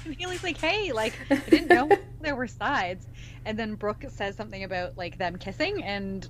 And 0.05 0.15
Haley's 0.15 0.43
like, 0.43 0.57
hey, 0.57 0.93
like 0.93 1.13
I 1.29 1.35
didn't 1.35 1.67
know 1.67 1.89
there 2.21 2.35
were 2.35 2.47
sides. 2.47 3.05
And 3.45 3.59
then 3.59 3.75
Brooke 3.75 4.05
says 4.09 4.35
something 4.35 4.63
about 4.63 4.97
like 4.97 5.17
them 5.17 5.37
kissing, 5.37 5.83
and 5.83 6.27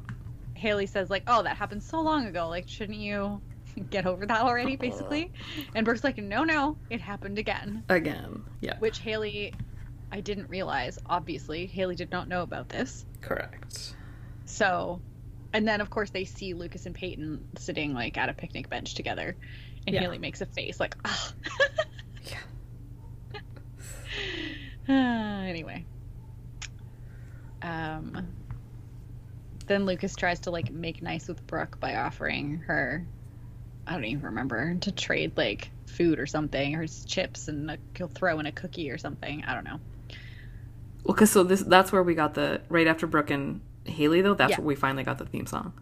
Haley 0.56 0.88
says 0.88 1.10
like, 1.10 1.24
oh, 1.28 1.44
that 1.44 1.56
happened 1.58 1.84
so 1.84 2.02
long 2.02 2.26
ago. 2.26 2.50
Like, 2.50 2.68
shouldn't 2.68 2.98
you 2.98 3.42
get 3.90 4.06
over 4.06 4.26
that 4.26 4.42
already, 4.42 4.74
uh-huh. 4.74 4.82
basically? 4.82 5.32
And 5.76 5.86
Brooke's 5.86 6.04
like, 6.04 6.18
no, 6.18 6.44
no, 6.44 6.78
it 6.90 7.00
happened 7.00 7.38
again. 7.38 7.84
Again. 7.90 8.44
Yeah. 8.62 8.80
Which 8.80 9.00
Haley, 9.00 9.54
I 10.12 10.22
didn't 10.22 10.50
realize. 10.50 10.98
Obviously, 11.06 11.68
Haley 11.68 11.96
did 11.96 12.12
not 12.12 12.28
know 12.28 12.42
about 12.42 12.70
this. 12.70 13.06
Correct. 13.22 13.94
So, 14.46 15.02
and 15.54 15.68
then 15.68 15.82
of 15.82 15.90
course 15.90 16.10
they 16.10 16.26
see 16.26 16.54
Lucas 16.54 16.86
and 16.86 16.96
Peyton 16.96 17.48
sitting 17.58 17.94
like 17.94 18.18
at 18.18 18.30
a 18.30 18.34
picnic 18.34 18.70
bench 18.70 18.96
together, 18.96 19.36
and 19.86 19.94
Yeah. 19.94 20.02
Haley 20.02 20.18
makes 20.20 20.42
a 20.42 20.46
face 20.46 20.80
like. 20.80 20.96
Yeah. 22.30 22.38
Uh, 24.88 24.90
anyway, 25.48 25.86
um, 27.62 28.28
then 29.68 29.86
Lucas 29.86 30.16
tries 30.16 30.40
to 30.42 30.52
like 30.52 30.72
make 30.72 31.02
nice 31.02 31.28
with 31.28 31.46
Brooke 31.48 31.80
by 31.80 31.96
offering 31.96 32.60
her, 32.68 33.06
I 33.86 33.94
don't 33.94 34.06
even 34.06 34.24
remember, 34.26 34.76
to 34.76 34.92
trade 34.92 35.34
like 35.38 35.70
food 35.88 36.20
or 36.20 36.26
something, 36.26 36.76
or 36.76 36.86
chips, 36.88 37.48
and 37.48 37.72
a, 37.72 37.78
he'll 37.96 38.08
throw 38.08 38.40
in 38.40 38.46
a 38.46 38.52
cookie 38.52 38.90
or 38.92 38.98
something. 38.98 39.44
I 39.46 39.54
don't 39.54 39.64
know. 39.66 39.80
Well, 41.04 41.16
because 41.16 41.32
so 41.32 41.44
this 41.44 41.62
that's 41.62 41.92
where 41.92 42.04
we 42.04 42.16
got 42.16 42.34
the 42.34 42.62
right 42.70 42.88
after 42.88 43.08
Brooke 43.08 43.30
and 43.30 43.62
Haley 43.88 44.22
though. 44.22 44.34
That's 44.34 44.52
Yeah. 44.52 44.58
where 44.58 44.68
we 44.68 44.76
finally 44.76 45.04
got 45.04 45.18
the 45.18 45.26
theme 45.26 45.46
song. 45.46 45.74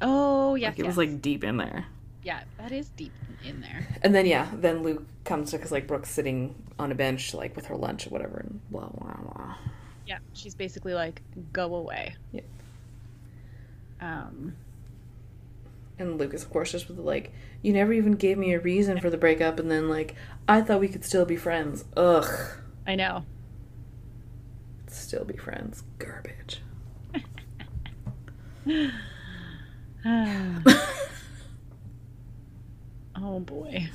Oh 0.00 0.54
yes, 0.54 0.72
Like 0.72 0.78
it 0.80 0.86
was 0.86 0.96
like 0.96 1.20
deep 1.20 1.42
in 1.44 1.56
there. 1.56 1.86
Yeah, 2.22 2.42
that 2.58 2.72
is 2.72 2.88
deep 2.90 3.12
in 3.44 3.60
there. 3.60 3.86
And 4.02 4.14
then 4.14 4.26
yeah, 4.26 4.48
then 4.54 4.82
Luke 4.82 5.04
comes 5.24 5.50
to 5.50 5.56
because 5.56 5.72
like 5.72 5.86
Brooke's 5.86 6.10
sitting 6.10 6.54
on 6.78 6.92
a 6.92 6.94
bench 6.94 7.34
like 7.34 7.56
with 7.56 7.66
her 7.66 7.76
lunch 7.76 8.06
or 8.06 8.10
whatever, 8.10 8.38
and 8.38 8.60
blah 8.70 8.88
blah 8.88 9.14
blah. 9.14 9.54
Yeah, 10.06 10.18
she's 10.32 10.54
basically 10.54 10.94
like, 10.94 11.20
go 11.52 11.74
away. 11.74 12.14
Yep. 12.32 12.44
Um, 14.00 14.54
And 15.98 16.16
Lucas, 16.18 16.44
of 16.44 16.50
course, 16.50 16.70
just 16.72 16.86
with 16.88 16.96
the, 16.96 17.02
like, 17.02 17.32
you 17.60 17.72
never 17.72 17.92
even 17.92 18.12
gave 18.12 18.38
me 18.38 18.54
a 18.54 18.60
reason 18.60 19.00
for 19.00 19.10
the 19.10 19.18
breakup, 19.18 19.58
and 19.58 19.70
then 19.70 19.88
like, 19.88 20.14
I 20.46 20.60
thought 20.62 20.80
we 20.80 20.88
could 20.88 21.04
still 21.04 21.24
be 21.26 21.36
friends. 21.36 21.84
Ugh, 21.96 22.24
I 22.86 22.94
know. 22.94 23.24
Still 24.96 25.24
be 25.24 25.36
friends. 25.36 25.82
Garbage. 25.98 26.62
oh 33.16 33.40
boy. 33.40 33.88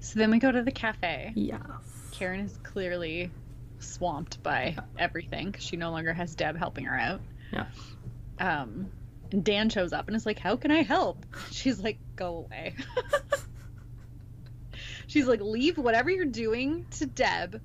So 0.00 0.18
then 0.18 0.30
we 0.30 0.38
go 0.38 0.50
to 0.52 0.62
the 0.62 0.70
cafe. 0.72 1.32
yes. 1.34 1.60
Karen 2.12 2.40
is 2.40 2.58
clearly 2.62 3.30
swamped 3.78 4.42
by 4.42 4.76
everything 4.98 5.52
'cause 5.52 5.62
she 5.62 5.76
no 5.76 5.90
longer 5.92 6.12
has 6.12 6.34
Deb 6.34 6.56
helping 6.56 6.84
her 6.86 6.98
out. 6.98 7.20
Yeah. 7.52 7.66
Um, 8.40 8.90
and 9.30 9.44
Dan 9.44 9.68
shows 9.70 9.92
up 9.92 10.08
and 10.08 10.16
is 10.16 10.26
like, 10.26 10.38
"How 10.38 10.56
can 10.56 10.70
I 10.70 10.82
help?" 10.82 11.24
She's 11.52 11.78
like, 11.80 11.98
"Go 12.16 12.38
away." 12.38 12.74
She's 15.06 15.26
like, 15.26 15.40
"Leave 15.40 15.78
whatever 15.78 16.10
you're 16.10 16.24
doing 16.24 16.86
to 16.92 17.06
Deb. 17.06 17.60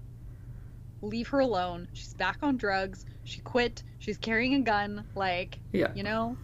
Leave 1.03 1.27
her 1.27 1.39
alone. 1.39 1.88
She's 1.93 2.13
back 2.13 2.38
on 2.41 2.57
drugs. 2.57 3.05
She 3.25 3.39
quit. 3.41 3.83
She's 4.00 4.17
carrying 4.17 4.55
a 4.55 4.62
gun. 4.62 5.05
Like, 5.15 5.60
Yeah. 5.72 5.91
you 5.93 6.01
know." 6.03 6.38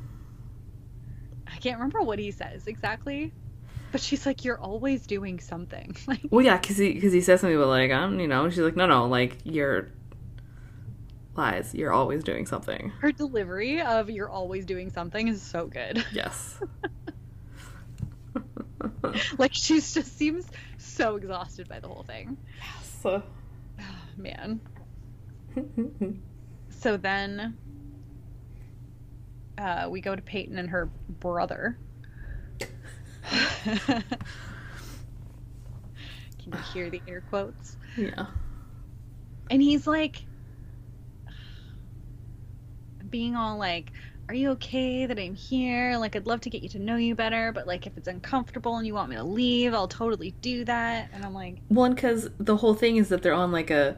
I 1.48 1.58
can't 1.58 1.78
remember 1.78 2.02
what 2.04 2.20
he 2.20 2.30
says 2.30 2.68
exactly, 2.68 3.34
but 3.92 4.00
she's 4.02 4.26
like, 4.26 4.46
"You're 4.46 4.60
always 4.60 5.08
doing 5.08 5.40
something." 5.40 5.96
Like, 6.08 6.20
Well, 6.30 6.46
yeah, 6.46 6.58
because 6.58 6.78
he 6.78 6.94
because 6.94 7.12
he 7.12 7.22
says 7.22 7.42
something 7.42 7.56
about 7.58 7.70
like 7.70 7.90
I'm, 7.92 8.20
you 8.20 8.28
know, 8.28 8.48
she's 8.50 8.60
like, 8.60 8.76
no, 8.76 8.86
no, 8.86 9.08
like 9.08 9.38
you're 9.44 9.90
lies. 11.36 11.74
You're 11.74 11.92
always 11.94 12.24
doing 12.24 12.46
something. 12.46 12.92
her 13.02 13.12
delivery 13.12 13.82
of 13.82 14.10
"You're 14.12 14.30
always 14.30 14.66
doing 14.66 14.92
something" 14.92 15.28
is 15.28 15.42
so 15.42 15.66
good. 15.68 16.06
Yes. 16.14 16.60
like 19.38 19.54
she 19.54 19.76
just 19.76 20.18
seems 20.18 20.46
so 20.78 21.16
exhausted 21.16 21.68
by 21.68 21.80
the 21.80 21.88
whole 21.88 22.04
thing. 22.04 22.38
so. 23.02 23.24
Man. 24.20 24.62
So 26.80 26.96
then 26.96 27.58
uh, 29.58 29.88
we 29.90 30.00
go 30.00 30.16
to 30.16 30.22
Peyton 30.22 30.58
and 30.58 30.70
her 30.70 30.90
brother. 31.20 31.78
Can 33.62 34.04
you 36.48 36.60
hear 36.74 36.90
the 36.90 37.02
air 37.06 37.22
quotes? 37.30 37.76
yeah. 37.98 38.28
And 39.52 39.62
he's 39.62 39.86
like, 39.86 40.24
being 43.10 43.36
all 43.36 43.58
like, 43.58 43.92
Are 44.30 44.34
you 44.36 44.52
okay 44.52 45.08
that 45.08 45.18
I'm 45.18 45.34
here? 45.34 45.98
Like, 45.98 46.16
I'd 46.16 46.28
love 46.28 46.42
to 46.42 46.52
get 46.52 46.62
you 46.62 46.70
to 46.70 46.80
know 46.80 46.98
you 46.98 47.16
better, 47.16 47.52
but 47.52 47.66
like, 47.66 47.88
if 47.88 47.98
it's 47.98 48.08
uncomfortable 48.08 48.78
and 48.78 48.86
you 48.86 48.94
want 48.94 49.10
me 49.10 49.16
to 49.16 49.24
leave, 49.24 49.74
I'll 49.74 49.88
totally 49.88 50.36
do 50.42 50.64
that. 50.66 51.10
And 51.12 51.26
I'm 51.26 51.34
like, 51.34 51.58
One, 51.70 51.96
because 51.96 52.30
the 52.38 52.56
whole 52.58 52.76
thing 52.76 52.98
is 52.98 53.10
that 53.10 53.24
they're 53.24 53.34
on 53.34 53.52
like 53.52 53.72
a, 53.72 53.98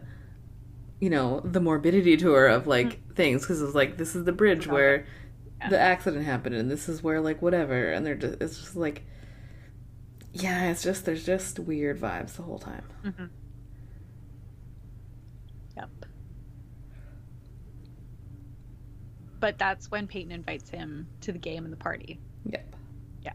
you 1.02 1.10
know, 1.10 1.42
the 1.42 1.60
morbidity 1.60 2.16
tour 2.16 2.48
of 2.48 2.66
like 2.66 3.14
things. 3.14 3.42
Because 3.42 3.62
it's 3.62 3.76
like 3.76 3.98
this 3.98 4.16
is 4.16 4.24
the 4.24 4.32
bridge 4.32 4.68
where 4.68 5.06
Yeah. 5.60 5.68
the 5.70 5.80
accident 5.80 6.24
happened, 6.24 6.56
and 6.56 6.72
this 6.72 6.88
is 6.88 7.04
where 7.04 7.20
like 7.20 7.42
whatever, 7.42 7.92
and 7.92 8.06
they're 8.06 8.16
just 8.16 8.42
it's 8.42 8.58
just 8.58 8.76
like, 8.78 9.04
yeah, 10.32 10.72
it's 10.72 10.82
just 10.82 11.04
there's 11.04 11.26
just 11.26 11.60
weird 11.60 12.00
vibes 12.00 12.38
the 12.38 12.44
whole 12.44 12.60
time. 12.60 12.86
mm-hmm. 13.04 13.26
Yep. 15.76 15.90
But 19.42 19.58
that's 19.58 19.92
when 19.92 20.08
Peyton 20.08 20.32
invites 20.32 20.70
him 20.70 21.08
to 21.22 21.34
the 21.34 21.40
game 21.40 21.66
and 21.66 21.74
the 21.74 21.78
party. 21.78 22.20
Yep. 22.46 22.76
Yeah. 23.24 23.34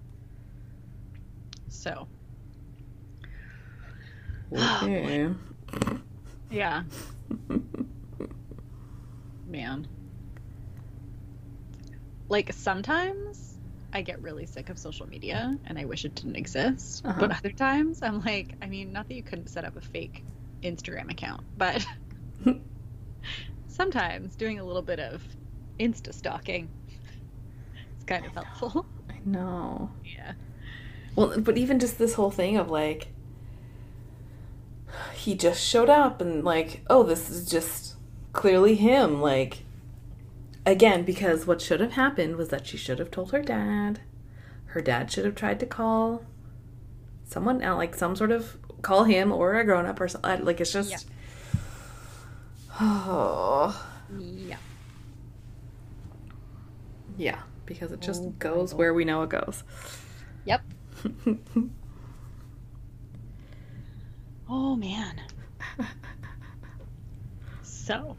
So, 1.68 2.08
Okay. 4.52 5.28
yeah, 6.50 6.84
man. 9.46 9.88
Like, 12.28 12.52
sometimes 12.52 13.58
I 13.92 14.02
get 14.02 14.20
really 14.22 14.46
sick 14.46 14.68
of 14.68 14.78
social 14.78 15.08
media 15.08 15.56
and 15.66 15.78
I 15.78 15.84
wish 15.84 16.04
it 16.04 16.14
didn't 16.14 16.36
exist. 16.36 17.04
Uh-huh. 17.04 17.20
But 17.20 17.36
other 17.36 17.50
times 17.50 18.02
I'm 18.02 18.20
like, 18.20 18.54
I 18.62 18.66
mean, 18.66 18.92
not 18.92 19.08
that 19.08 19.14
you 19.14 19.22
couldn't 19.22 19.48
set 19.48 19.64
up 19.64 19.76
a 19.76 19.80
fake 19.80 20.24
Instagram 20.62 21.10
account, 21.10 21.42
but 21.56 21.86
sometimes 23.68 24.34
doing 24.36 24.58
a 24.58 24.64
little 24.64 24.82
bit 24.82 24.98
of 24.98 25.22
Insta 25.78 26.12
stalking. 26.12 26.68
It's 27.96 28.04
kind 28.04 28.24
of 28.26 28.32
helpful. 28.32 28.86
I 29.10 29.18
know. 29.24 29.90
yeah. 30.04 30.32
Well, 31.14 31.40
but 31.40 31.56
even 31.56 31.78
just 31.78 31.98
this 31.98 32.14
whole 32.14 32.30
thing 32.30 32.56
of 32.56 32.70
like, 32.70 33.08
he 35.14 35.34
just 35.34 35.62
showed 35.66 35.90
up 35.90 36.20
and 36.20 36.44
like, 36.44 36.82
oh, 36.88 37.02
this 37.02 37.30
is 37.30 37.48
just 37.48 37.96
clearly 38.32 38.74
him. 38.74 39.20
Like, 39.20 39.64
again, 40.64 41.04
because 41.04 41.46
what 41.46 41.60
should 41.60 41.80
have 41.80 41.92
happened 41.92 42.36
was 42.36 42.48
that 42.48 42.66
she 42.66 42.76
should 42.76 42.98
have 42.98 43.10
told 43.10 43.32
her 43.32 43.42
dad. 43.42 44.00
Her 44.66 44.80
dad 44.82 45.10
should 45.10 45.24
have 45.24 45.34
tried 45.34 45.58
to 45.60 45.66
call 45.66 46.24
someone 47.24 47.62
out, 47.62 47.78
like 47.78 47.94
some 47.94 48.14
sort 48.14 48.30
of 48.30 48.58
call 48.82 49.04
him 49.04 49.32
or 49.32 49.54
a 49.54 49.64
grown 49.64 49.86
up 49.86 50.00
or 50.00 50.08
something. 50.08 50.44
Like, 50.44 50.60
it's 50.60 50.72
just. 50.72 50.90
Yeah. 50.90 50.98
Oh. 52.80 53.82
Yeah. 54.18 54.58
Yeah, 57.16 57.38
because 57.64 57.92
it 57.92 58.00
just 58.00 58.22
Oh, 58.22 58.34
goes 58.38 58.74
where 58.74 58.92
we 58.94 59.04
know 59.04 59.22
it 59.22 59.30
goes. 59.30 59.64
Yep. 60.44 60.62
Oh 64.48 64.76
man. 64.76 65.20
So, 67.62 68.16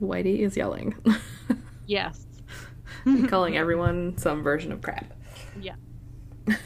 Whitey 0.00 0.40
is 0.40 0.56
yelling, 0.56 0.94
yes. 1.86 2.26
calling 3.28 3.56
everyone 3.56 4.16
some 4.18 4.42
version 4.42 4.72
of 4.72 4.82
crap. 4.82 5.12
Yeah. 5.60 5.74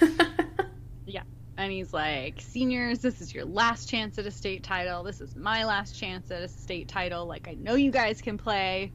yeah. 1.06 1.22
And 1.56 1.72
he's 1.72 1.92
like, 1.92 2.40
seniors, 2.40 2.98
this 2.98 3.20
is 3.20 3.32
your 3.34 3.44
last 3.44 3.88
chance 3.88 4.18
at 4.18 4.26
a 4.26 4.30
state 4.30 4.62
title. 4.64 5.02
This 5.04 5.20
is 5.20 5.36
my 5.36 5.64
last 5.64 5.98
chance 5.98 6.30
at 6.30 6.42
a 6.42 6.48
state 6.48 6.88
title. 6.88 7.26
Like, 7.26 7.48
I 7.48 7.54
know 7.54 7.74
you 7.74 7.90
guys 7.92 8.20
can 8.20 8.36
play 8.36 8.92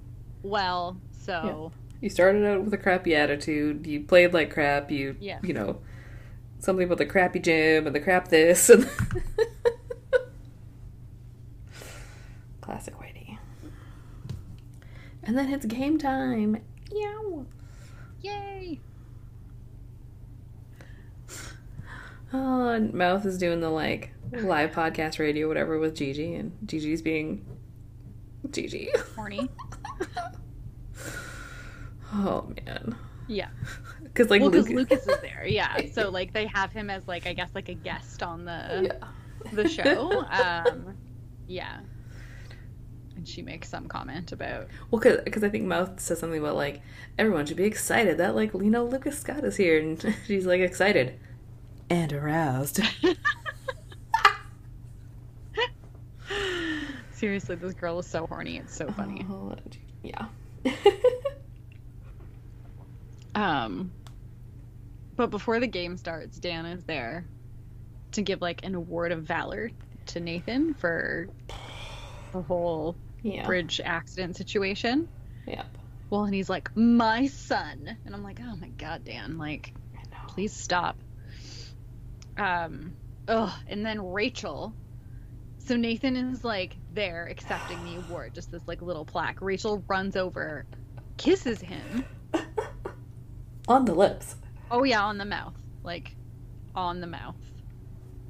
well, 0.47 0.97
so 1.11 1.71
You 2.01 2.09
started 2.09 2.45
out 2.45 2.63
with 2.63 2.73
a 2.73 2.77
crappy 2.77 3.15
attitude. 3.15 3.85
You 3.87 4.01
played 4.01 4.33
like 4.33 4.51
crap. 4.53 4.91
You, 4.91 5.15
Yeah. 5.19 5.39
you 5.43 5.53
know, 5.53 5.79
something 6.59 6.85
about 6.85 6.97
the 6.99 7.05
crappy 7.05 7.39
gym 7.39 7.87
and 7.87 7.95
the 7.95 7.99
crap 7.99 8.27
this 8.29 8.69
and 8.69 8.87
classic 12.61 12.95
Whitey. 12.97 13.37
And 15.23 15.37
then 15.37 15.51
it's 15.51 15.65
game 15.65 15.97
time. 15.97 16.61
Yow. 16.91 17.45
yay. 18.21 18.79
Oh, 22.33 22.69
and 22.69 22.93
Mouth 22.93 23.25
is 23.25 23.37
doing 23.37 23.61
the 23.61 23.69
like 23.69 24.11
live 24.31 24.71
podcast 24.71 25.17
radio, 25.19 25.47
whatever, 25.47 25.79
with 25.79 25.95
Gigi, 25.95 26.35
and 26.35 26.51
Gigi's 26.65 27.01
being 27.01 27.45
Gigi. 28.51 28.89
Horny. 29.15 29.49
oh 32.13 32.51
man, 32.65 32.95
Yeah. 33.27 33.49
because 34.03 34.29
like 34.29 34.41
well, 34.41 34.51
Luke- 34.51 34.69
Lucas 34.69 35.07
is 35.07 35.19
there. 35.21 35.45
Yeah. 35.47 35.77
So, 35.93 36.09
like, 36.09 36.33
they 36.33 36.45
have 36.47 36.71
him 36.71 36.89
as, 36.89 37.07
like, 37.07 37.25
I 37.27 37.33
guess, 37.33 37.49
like 37.55 37.69
a 37.69 37.73
guest 37.73 38.21
on 38.23 38.45
the. 38.45 38.89
yeah. 39.01 39.07
the 39.53 39.67
show. 39.69 40.23
Um, 40.29 40.95
yeah. 41.47 41.79
And 43.15 43.27
she 43.27 43.41
makes 43.41 43.69
some 43.69 43.87
comment 43.87 44.31
about 44.31 44.67
Well, 44.91 45.01
because 45.23 45.43
I 45.43 45.49
think 45.49 45.65
Mouth 45.65 45.99
says 45.99 46.19
something 46.19 46.39
about 46.39 46.55
like 46.55 46.81
everyone 47.17 47.47
should 47.47 47.57
be 47.57 47.63
excited 47.63 48.17
that 48.19 48.35
like 48.35 48.53
you 48.53 48.69
know 48.69 48.85
Lucas 48.85 49.17
Scott 49.17 49.43
is 49.43 49.55
here, 49.57 49.79
and 49.79 50.15
she's 50.27 50.45
like 50.45 50.61
excited 50.61 51.19
and 51.89 52.13
aroused. 52.13 52.79
seriously, 57.11 57.55
this 57.55 57.73
girl 57.73 57.97
is 57.99 58.05
so 58.05 58.27
horny. 58.27 58.57
It's 58.57 58.75
so 58.75 58.91
funny. 58.91 59.25
Oh, 59.29 59.55
yeah. 60.03 60.25
Um, 63.37 63.91
but 65.15 65.29
before 65.29 65.59
the 65.59 65.67
game 65.67 65.95
starts, 65.95 66.39
Dan 66.39 66.65
is 66.65 66.83
there 66.85 67.23
to 68.13 68.23
give 68.23 68.41
like 68.41 68.65
an 68.65 68.73
award 68.73 69.11
of 69.11 69.23
valor 69.23 69.69
to 70.07 70.19
Nathan 70.19 70.73
for 70.73 71.27
the 72.33 72.41
whole 72.41 72.95
yeah. 73.21 73.45
bridge 73.45 73.79
accident 73.85 74.37
situation. 74.37 75.07
Yep. 75.45 75.67
Well, 76.09 76.23
and 76.23 76.33
he's 76.33 76.49
like, 76.49 76.75
my 76.75 77.27
son. 77.27 77.95
And 78.05 78.15
I'm 78.15 78.23
like, 78.23 78.39
oh 78.41 78.55
my 78.55 78.69
god, 78.69 79.05
Dan, 79.05 79.37
like, 79.37 79.71
please 80.29 80.51
stop. 80.51 80.97
Um, 82.37 82.93
ugh. 83.27 83.53
And 83.67 83.85
then 83.85 84.03
Rachel. 84.03 84.73
So 85.67 85.75
Nathan 85.75 86.15
is 86.15 86.45
like 86.45 86.77
there 86.93 87.27
accepting 87.29 87.83
the 87.83 87.97
award, 87.97 88.33
just 88.33 88.51
this 88.51 88.61
like 88.67 88.81
little 88.81 89.03
plaque. 89.03 89.41
Rachel 89.41 89.83
runs 89.89 90.15
over, 90.15 90.65
kisses 91.17 91.59
him. 91.59 92.05
On 93.67 93.83
the 93.83 93.93
lips. 93.93 94.37
Oh 94.71 94.85
yeah, 94.85 95.03
on 95.03 95.17
the 95.17 95.25
mouth, 95.25 95.55
like 95.83 96.15
on 96.73 97.01
the 97.01 97.07
mouth. 97.07 97.35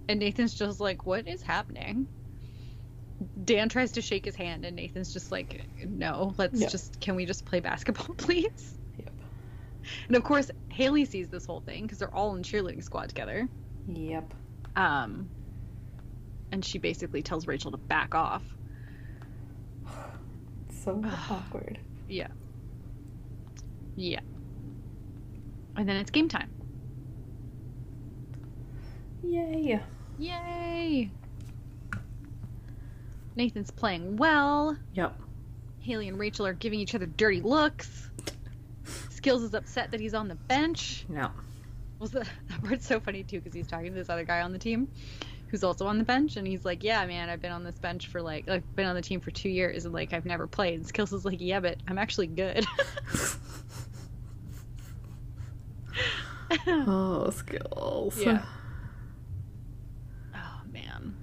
And 0.09 0.19
Nathan's 0.19 0.55
just 0.55 0.79
like, 0.79 1.05
what 1.05 1.27
is 1.27 1.43
happening? 1.43 2.07
Dan 3.43 3.69
tries 3.69 3.91
to 3.93 4.01
shake 4.01 4.25
his 4.25 4.35
hand, 4.35 4.65
and 4.65 4.75
Nathan's 4.75 5.13
just 5.13 5.31
like, 5.31 5.67
no, 5.85 6.33
let's 6.37 6.59
Yeah. 6.59 6.67
just, 6.69 6.99
can 7.01 7.15
we 7.15 7.25
just 7.27 7.45
play 7.45 7.59
basketball, 7.59 8.15
please? 8.17 8.77
Yep. 8.97 9.11
And 10.07 10.15
of 10.15 10.23
course, 10.23 10.49
Haley 10.69 11.05
sees 11.05 11.27
this 11.27 11.45
whole 11.45 11.61
thing 11.61 11.83
because 11.83 11.99
they're 11.99 12.13
all 12.13 12.35
in 12.35 12.41
cheerleading 12.41 12.83
squad 12.83 13.09
together. 13.09 13.47
Yep. 13.87 14.33
Um, 14.75 15.29
and 16.51 16.63
she 16.63 16.77
basically 16.77 17.21
tells 17.21 17.47
Rachel 17.47 17.71
to 17.71 17.77
back 17.77 18.15
off. 18.15 18.43
So 20.83 21.03
awkward. 21.29 21.79
Yeah. 22.07 22.27
Yeah. 23.97 24.21
And 25.75 25.89
then 25.89 25.97
it's 25.97 26.11
game 26.11 26.29
time. 26.29 26.49
Yay. 29.21 29.81
Yay! 30.17 31.11
Nathan's 33.35 33.69
playing 33.69 34.15
well. 34.17 34.77
Yep. 34.93 35.19
Haley 35.79 36.07
and 36.07 36.17
Rachel 36.17 36.47
are 36.47 36.53
giving 36.53 36.79
each 36.79 36.95
other 36.95 37.05
dirty 37.05 37.41
looks. 37.41 38.09
Skills 39.09 39.43
is 39.43 39.53
upset 39.53 39.91
that 39.91 39.99
he's 39.99 40.13
on 40.13 40.27
the 40.27 40.35
bench. 40.35 41.05
No. 41.09 41.31
Was 41.99 42.11
the, 42.11 42.19
that 42.49 42.63
part's 42.63 42.87
so 42.87 42.99
funny 42.99 43.23
too 43.23 43.39
because 43.39 43.53
he's 43.53 43.67
talking 43.67 43.87
to 43.87 43.93
this 43.93 44.09
other 44.09 44.23
guy 44.23 44.41
on 44.41 44.53
the 44.53 44.59
team 44.59 44.87
who's 45.47 45.63
also 45.63 45.87
on 45.87 45.97
the 45.97 46.03
bench 46.03 46.37
and 46.37 46.45
he's 46.47 46.65
like, 46.65 46.83
"Yeah, 46.83 47.05
man, 47.05 47.29
I've 47.29 47.41
been 47.41 47.51
on 47.51 47.63
this 47.63 47.77
bench 47.79 48.07
for 48.07 48.21
like 48.21 48.49
I've 48.49 48.75
been 48.75 48.85
on 48.85 48.95
the 48.95 49.01
team 49.01 49.19
for 49.19 49.31
2 49.31 49.49
years 49.49 49.85
and 49.85 49.93
like 49.93 50.13
I've 50.13 50.25
never 50.25 50.47
played." 50.47 50.75
And 50.75 50.87
Skills 50.87 51.13
is 51.13 51.25
like, 51.25 51.39
"Yeah, 51.39 51.59
but 51.59 51.77
I'm 51.87 51.97
actually 51.97 52.27
good." 52.27 52.65
Oh, 56.67 57.29
skills. 57.29 58.19
Yeah. 58.19 58.43
oh 60.35 60.61
man. 60.71 61.15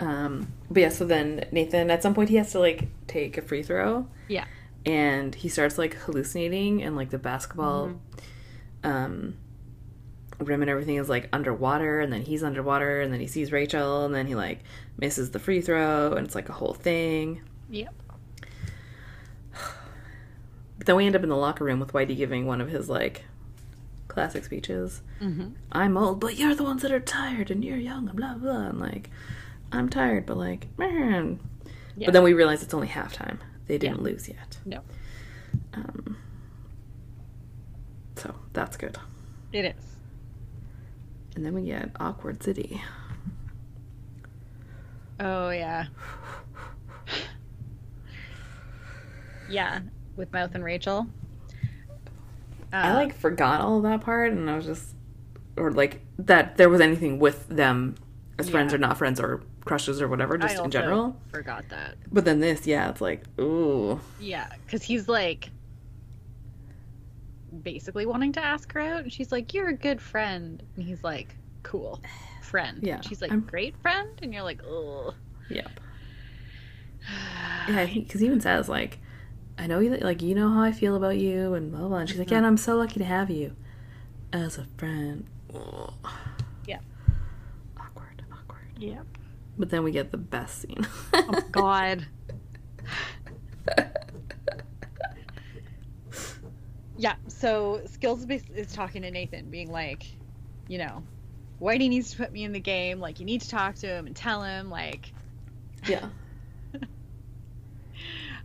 Um, 0.00 0.52
but 0.70 0.80
yeah, 0.80 0.88
so 0.90 1.04
then 1.04 1.44
Nathan, 1.50 1.90
at 1.90 2.02
some 2.02 2.14
point, 2.14 2.28
he 2.28 2.36
has 2.36 2.52
to 2.52 2.60
like 2.60 2.88
take 3.06 3.36
a 3.36 3.42
free 3.42 3.62
throw. 3.62 4.06
Yeah. 4.28 4.44
And 4.86 5.34
he 5.34 5.48
starts 5.48 5.76
like 5.78 5.94
hallucinating, 5.94 6.82
and 6.82 6.94
like 6.96 7.10
the 7.10 7.18
basketball, 7.18 8.00
um, 8.88 9.36
rim 10.38 10.62
and 10.62 10.70
everything 10.70 10.96
is 10.96 11.08
like 11.08 11.28
underwater, 11.32 12.00
and 12.00 12.12
then 12.12 12.22
he's 12.22 12.42
underwater, 12.42 13.00
and 13.00 13.12
then 13.12 13.20
he 13.20 13.26
sees 13.26 13.52
Rachel, 13.52 14.04
and 14.04 14.14
then 14.14 14.26
he 14.26 14.34
like 14.34 14.60
misses 14.98 15.30
the 15.30 15.38
free 15.38 15.60
throw, 15.60 16.12
and 16.12 16.26
it's 16.26 16.34
like 16.34 16.48
a 16.48 16.52
whole 16.52 16.74
thing. 16.74 17.42
Yep. 17.70 17.94
But 20.78 20.86
then 20.86 20.96
we 20.96 21.06
end 21.06 21.16
up 21.16 21.22
in 21.24 21.28
the 21.28 21.36
locker 21.36 21.64
room 21.64 21.80
with 21.80 21.92
Whitey 21.92 22.16
giving 22.16 22.46
one 22.46 22.60
of 22.60 22.68
his 22.70 22.88
like 22.88 23.24
classic 24.06 24.44
speeches. 24.44 25.02
Mhm. 25.20 25.52
I'm 25.72 25.96
old, 25.96 26.20
but 26.20 26.36
you're 26.36 26.54
the 26.54 26.62
ones 26.62 26.82
that 26.82 26.92
are 26.92 27.00
tired, 27.00 27.50
and 27.50 27.64
you're 27.64 27.76
young, 27.76 28.08
and 28.08 28.16
blah 28.16 28.34
blah. 28.34 28.68
And 28.68 28.78
like, 28.78 29.10
I'm 29.72 29.88
tired, 29.88 30.24
but 30.26 30.36
like, 30.36 30.68
man. 30.78 31.40
Yeah. 31.96 32.06
But 32.06 32.12
then 32.12 32.22
we 32.22 32.32
realize 32.32 32.62
it's 32.62 32.74
only 32.74 32.86
halftime. 32.88 33.38
They 33.66 33.76
didn't 33.76 34.02
lose 34.02 34.28
yet. 34.28 34.58
No. 34.64 34.80
Um, 35.74 36.16
so 38.18 38.34
that's 38.52 38.76
good. 38.76 38.98
It 39.52 39.64
is. 39.64 39.96
And 41.36 41.44
then 41.46 41.54
we 41.54 41.62
get 41.62 41.90
awkward 42.00 42.42
city. 42.42 42.82
Oh 45.20 45.50
yeah. 45.50 45.86
yeah, 49.48 49.80
with 50.16 50.32
Mouth 50.32 50.54
and 50.54 50.64
Rachel. 50.64 51.06
I 52.72 52.90
Uh, 52.90 52.94
like 52.94 53.14
forgot 53.14 53.60
all 53.60 53.80
that 53.82 54.02
part, 54.02 54.32
and 54.32 54.48
I 54.50 54.56
was 54.56 54.66
just, 54.66 54.94
or 55.56 55.70
like 55.72 56.02
that 56.18 56.56
there 56.56 56.68
was 56.68 56.80
anything 56.80 57.18
with 57.18 57.48
them 57.48 57.94
as 58.38 58.48
friends 58.50 58.74
or 58.74 58.78
not 58.78 58.98
friends 58.98 59.18
or 59.20 59.42
crushes 59.64 60.00
or 60.02 60.08
whatever, 60.08 60.34
I 60.36 60.48
just 60.48 60.62
in 60.62 60.70
general. 60.70 61.16
Forgot 61.32 61.64
that. 61.70 61.96
But 62.12 62.24
then 62.24 62.40
this, 62.40 62.66
yeah, 62.66 62.88
it's 62.90 63.00
like, 63.00 63.22
ooh, 63.40 64.00
Yeah, 64.20 64.48
because 64.64 64.82
he's 64.82 65.08
like 65.08 65.50
basically 67.62 68.06
wanting 68.06 68.32
to 68.32 68.44
ask 68.44 68.72
her 68.72 68.80
out, 68.80 69.02
and 69.04 69.12
she's 69.12 69.30
like, 69.32 69.52
"You're 69.54 69.68
a 69.68 69.76
good 69.76 70.00
friend," 70.00 70.62
and 70.76 70.84
he's 70.84 71.02
like, 71.04 71.34
"Cool, 71.62 72.00
friend." 72.42 72.78
Yeah, 72.82 72.96
And 72.96 73.04
she's 73.04 73.20
like, 73.22 73.30
I'm- 73.30 73.40
"Great 73.42 73.76
friend," 73.82 74.10
and 74.22 74.32
you're 74.32 74.42
like, 74.42 74.62
"Ugh." 74.64 75.14
yep. 75.50 75.70
Yeah, 77.68 77.86
because 77.86 78.20
he 78.20 78.26
even 78.26 78.40
says 78.40 78.68
like, 78.68 78.98
I 79.58 79.66
know 79.66 79.78
you 79.80 79.96
like 79.98 80.22
you 80.22 80.34
know 80.34 80.48
how 80.50 80.62
I 80.62 80.72
feel 80.72 80.94
about 80.96 81.16
you 81.18 81.54
and 81.54 81.70
blah 81.70 81.80
blah. 81.80 81.88
blah. 81.88 81.98
And 81.98 82.08
she's 82.08 82.18
like, 82.18 82.28
Mm-hmm. 82.28 82.34
yeah, 82.34 82.38
and 82.38 82.46
I'm 82.46 82.56
so 82.56 82.76
lucky 82.76 82.98
to 82.98 83.04
have 83.04 83.28
you 83.30 83.54
as 84.32 84.56
a 84.58 84.66
friend. 84.76 85.26
Ugh. 85.54 85.92
Yeah. 86.66 86.78
Awkward, 87.78 88.22
awkward. 88.32 88.68
Yep. 88.78 89.04
But 89.58 89.70
then 89.70 89.82
we 89.84 89.90
get 89.90 90.10
the 90.12 90.16
best 90.18 90.60
scene. 90.62 90.86
Oh 91.12 91.40
God. 91.50 92.06
Yeah. 96.98 97.14
So 97.28 97.80
Skills 97.86 98.26
is- 98.28 98.72
talking 98.72 99.02
to 99.02 99.10
Nathan, 99.10 99.48
being 99.50 99.70
like, 99.72 100.04
you 100.68 100.78
know, 100.78 101.02
Whitey 101.60 101.88
needs 101.88 102.10
to 102.10 102.16
put 102.18 102.32
me 102.32 102.44
in 102.44 102.52
the 102.52 102.60
game. 102.60 103.00
Like, 103.00 103.18
you 103.20 103.24
need 103.26 103.40
to 103.40 103.48
talk 103.48 103.76
to 103.76 103.86
him 103.86 104.06
and 104.06 104.14
tell 104.14 104.42
him. 104.42 104.68
Like, 104.70 105.12
yeah. 105.86 106.08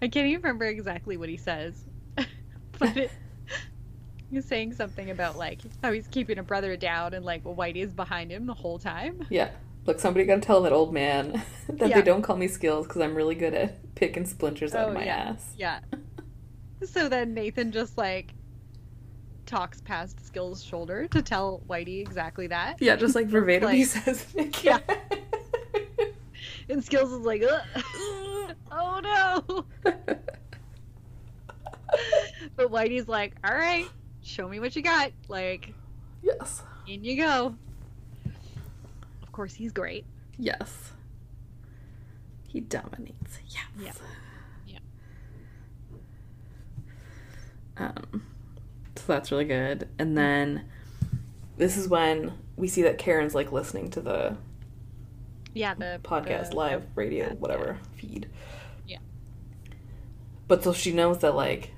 I 0.02 0.08
can't 0.08 0.28
even 0.28 0.42
remember 0.42 0.66
exactly 0.66 1.18
what 1.18 1.30
he 1.30 1.38
says, 1.38 1.82
but 2.16 2.98
it, 2.98 3.12
he's 4.32 4.46
saying 4.46 4.74
something 4.74 5.10
about 5.12 5.38
like 5.38 5.62
how 5.82 5.92
he's 5.92 6.08
keeping 6.08 6.38
a 6.39 6.44
brother 6.44 6.76
down 6.76 7.13
and 7.13 7.24
like 7.24 7.44
Whitey 7.44 7.78
is 7.84 7.94
behind 7.94 8.32
him 8.32 8.46
the 8.46 8.54
whole 8.54 8.80
time. 8.80 9.26
Yeah. 9.30 9.52
Look, 9.86 10.00
somebody 10.00 10.26
gotta 10.26 10.42
tell 10.42 10.62
that 10.63 10.72
old 10.74 10.94
man 10.94 11.42
that 11.70 11.89
Yeah. 11.89 11.96
they 11.96 12.02
don't 12.02 12.22
call 12.22 12.36
me 12.38 12.48
skills 12.48 12.88
because 12.88 13.02
I'm 13.02 13.16
really 13.16 13.36
good 13.36 13.54
at 13.54 13.96
picking 13.96 14.26
splinters 14.26 14.74
out 14.74 14.89
of 14.89 14.96
Oh, 14.96 15.00
my 15.00 15.06
yeah. 15.06 15.16
ass. 15.16 15.54
Yeah. 15.58 15.80
So 16.86 17.08
then 17.08 17.34
Nathan 17.34 17.72
just 17.72 17.98
like 17.98 18.34
talks 19.46 19.82
past 19.82 20.26
Skills' 20.26 20.64
shoulder 20.64 21.08
to 21.08 21.22
tell 21.22 21.62
Whitey 21.70 22.02
exactly 22.02 22.48
that. 22.48 22.82
Yeah, 22.82 22.96
just 22.96 23.16
like 23.16 23.28
verbatim 23.28 23.70
he 23.72 23.86
says 23.86 24.26
it 24.36 24.64
Yeah. 24.64 24.80
And 26.70 26.84
Skills 26.84 27.12
is 27.12 27.20
like, 27.20 27.44
oh 28.72 29.00
no. 29.04 29.66
But 32.56 32.72
Whitey's 32.72 33.08
like, 33.08 33.34
all 33.44 33.54
right, 33.54 33.88
show 34.22 34.48
me 34.48 34.60
what 34.60 34.76
you 34.76 34.82
got. 34.82 35.12
Like, 35.28 35.74
yes. 36.22 36.64
in 36.88 37.04
you 37.04 37.18
go. 37.18 37.56
Of 39.22 39.32
course, 39.32 39.54
he's 39.54 39.72
great. 39.72 40.06
Yes. 40.38 40.92
He 42.48 42.60
dominates. 42.60 43.40
Yes. 43.48 44.00
Yeah. 44.68 44.80
Yeah. 47.78 47.88
Um, 47.88 48.24
so 49.06 49.13
that's 49.13 49.32
really 49.32 49.46
good. 49.46 49.89
And 50.00 50.12
mm. 50.12 50.16
then 50.16 50.66
this 51.58 51.76
is 51.78 51.88
when 51.88 52.34
we 52.56 52.68
see 52.68 52.84
that 52.84 52.98
Karen's 52.98 53.36
like 53.36 53.52
listening 53.52 53.89
to 53.92 54.02
the 54.02 54.38
Yeah, 55.54 55.74
the 55.74 56.00
podcast, 56.04 56.52
the- 56.52 56.56
live 56.56 56.84
radio, 56.96 57.28
yeah. 57.28 57.34
whatever 57.34 57.78
feed. 57.96 58.30
Yeah. 58.88 59.00
But 60.48 60.63
so 60.63 60.74
she 60.74 60.94
knows 60.94 61.20
that 61.20 61.36
like 61.36 61.72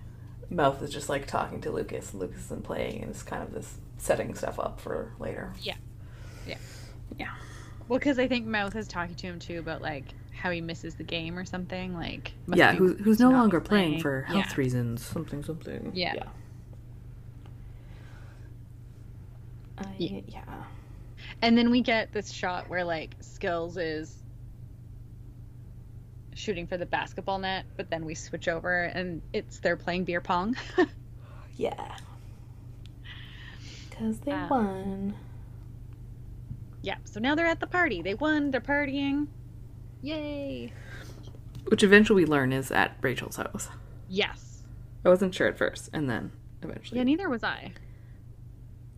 Mouth 0.50 0.82
is 0.84 0.92
just 0.92 1.10
like 1.10 1.26
talking 1.26 1.62
to 1.62 1.72
Lucas. 1.72 2.14
Lucas 2.14 2.46
isn't 2.46 2.64
playing, 2.64 3.02
and 3.02 3.10
it's 3.10 3.24
kind 3.24 3.42
of 3.42 3.54
this 3.54 3.78
setting 3.98 4.36
stuff 4.36 4.60
up 4.60 4.80
for 4.80 5.14
later. 5.20 5.54
Yeah. 5.62 5.76
Yeah. 6.48 6.58
Yeah. 7.18 7.32
Well, 7.88 7.98
because 7.98 8.20
I 8.20 8.28
think 8.28 8.46
Mouth 8.46 8.76
is 8.76 8.88
talking 8.88 9.16
to 9.16 9.28
him 9.28 9.40
too 9.40 9.58
about 9.58 9.82
like 9.82 10.06
how 10.36 10.52
he 10.52 10.62
misses 10.62 10.94
the 10.94 11.04
game 11.04 11.40
or 11.40 11.46
something. 11.46 11.96
Like, 11.96 12.34
yeah, 12.54 12.74
who, 12.74 12.94
who's 12.94 13.20
no 13.20 13.32
not 13.32 13.40
longer 13.40 13.60
playing, 13.60 14.02
for 14.02 14.22
health 14.22 14.46
Yeah. 14.50 14.54
reasons. 14.58 15.04
Something, 15.04 15.44
something. 15.44 15.92
Yeah. 15.96 16.14
Yeah. 16.16 16.28
I, 19.78 19.86
Yeah. 19.98 20.22
yeah. 20.28 20.64
And 21.42 21.58
then 21.58 21.70
we 21.72 21.82
get 21.82 22.12
this 22.14 22.32
shot 22.32 22.70
where 22.70 22.84
like 22.84 23.16
Skills 23.22 23.78
is 23.78 24.16
shooting 26.34 26.68
for 26.68 26.78
the 26.78 26.86
basketball 26.86 27.40
net, 27.40 27.66
but 27.78 27.90
then 27.90 28.06
we 28.06 28.14
switch 28.16 28.48
over 28.48 28.84
and 28.84 29.22
it's 29.34 29.60
they're 29.60 29.78
playing 29.78 30.04
beer 30.06 30.22
pong. 30.22 30.56
Yeah. 31.58 31.96
Because 33.90 34.20
they 34.20 34.34
Um, 34.34 34.50
won. 34.50 35.16
yeah. 36.82 36.98
So 37.06 37.22
now 37.22 37.34
they're 37.34 37.46
at 37.46 37.62
the 37.62 37.68
party. 37.68 38.02
They 38.02 38.14
won. 38.14 38.52
They're 38.52 38.60
partying. 38.60 39.28
Yay! 40.02 40.74
Which 41.68 41.82
eventually 41.82 42.26
we 42.26 42.30
learn 42.30 42.52
is 42.52 42.72
at 42.72 42.98
Rachel's 43.02 43.38
house. 43.38 43.70
Yes. 44.10 44.64
I 45.06 45.10
wasn't 45.10 45.34
sure 45.34 45.48
at 45.48 45.58
first, 45.58 45.90
and 45.94 46.10
then 46.10 46.34
eventually. 46.62 46.98
Yeah, 46.98 47.06
neither 47.06 47.30
was 47.30 47.42
I. 47.46 47.72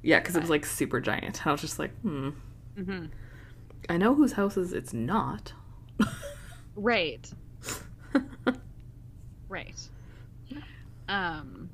Yeah, 0.08 0.20
because 0.20 0.38
it 0.38 0.40
was 0.40 0.50
like 0.50 0.66
super 0.66 1.02
giant. 1.02 1.46
I 1.46 1.52
was 1.52 1.60
just 1.60 1.80
like, 1.80 1.92
hmm. 2.00 2.30
Mm-hmm. 2.80 3.08
I 3.90 3.98
know 3.98 4.16
whose 4.16 4.32
houses 4.32 4.72
it's 4.72 4.94
not. 4.94 5.52
Right. 6.78 7.30
right. 9.50 9.90
Um. 11.10 11.70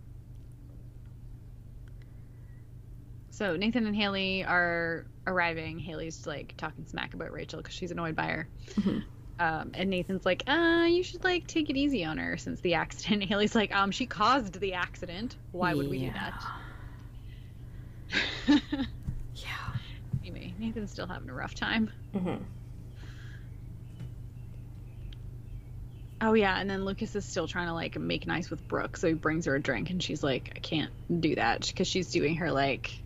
So 3.29 3.55
Nathan 3.55 3.85
and 3.85 3.95
Haley 3.95 4.43
are 4.43 5.05
arriving. 5.27 5.77
Haley's 5.77 6.25
like 6.25 6.55
talking 6.57 6.87
smack 6.87 7.13
about 7.13 7.31
Rachel 7.31 7.61
because 7.61 7.75
she's 7.75 7.91
annoyed 7.91 8.15
by 8.15 8.25
her. 8.25 8.47
Mhm. 8.79 9.03
Um, 9.39 9.71
and 9.75 9.91
Nathan's 9.91 10.25
like, 10.25 10.41
uh, 10.47 10.87
you 10.89 11.03
should 11.03 11.23
like 11.23 11.45
take 11.45 11.69
it 11.69 11.77
easy 11.77 12.03
on 12.03 12.17
her 12.17 12.37
since 12.37 12.61
the 12.61 12.73
accident. 12.73 13.23
Haley's 13.29 13.53
like, 13.53 13.71
um, 13.75 13.91
she 13.91 14.07
caused 14.07 14.59
the 14.59 14.73
accident. 14.73 15.35
Why 15.51 15.75
would 15.75 15.87
we 15.87 15.99
do 15.99 16.11
that? 16.13 16.43
Yeah. 19.35 19.79
anyway, 20.21 20.53
Nathan's 20.59 20.91
still 20.91 21.07
having 21.07 21.29
a 21.29 21.33
rough 21.33 21.55
time. 21.55 21.89
hmm 22.13 22.35
Oh 26.21 26.33
yeah, 26.33 26.57
and 26.57 26.69
then 26.69 26.85
Lucas 26.85 27.15
is 27.17 27.25
still 27.25 27.47
trying 27.49 27.67
to 27.67 27.73
like 27.73 27.97
make 27.99 28.25
nice 28.25 28.49
with 28.49 28.65
Brooke, 28.69 28.95
so 28.95 29.07
he 29.07 29.13
brings 29.13 29.45
her 29.45 29.55
a 29.55 29.61
drink, 29.61 29.89
and 29.89 30.01
she's 30.01 30.23
like, 30.23 30.53
I 30.55 30.59
can't 30.59 30.91
do 31.19 31.35
that 31.35 31.67
because 31.67 31.87
she's 31.87 32.11
doing 32.11 32.35
her 32.37 32.51
like 32.51 33.03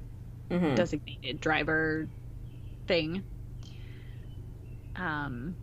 hmm 0.52 0.76
designated 0.76 1.40
driver 1.40 2.08
thing. 2.88 3.24
Um. 4.96 5.56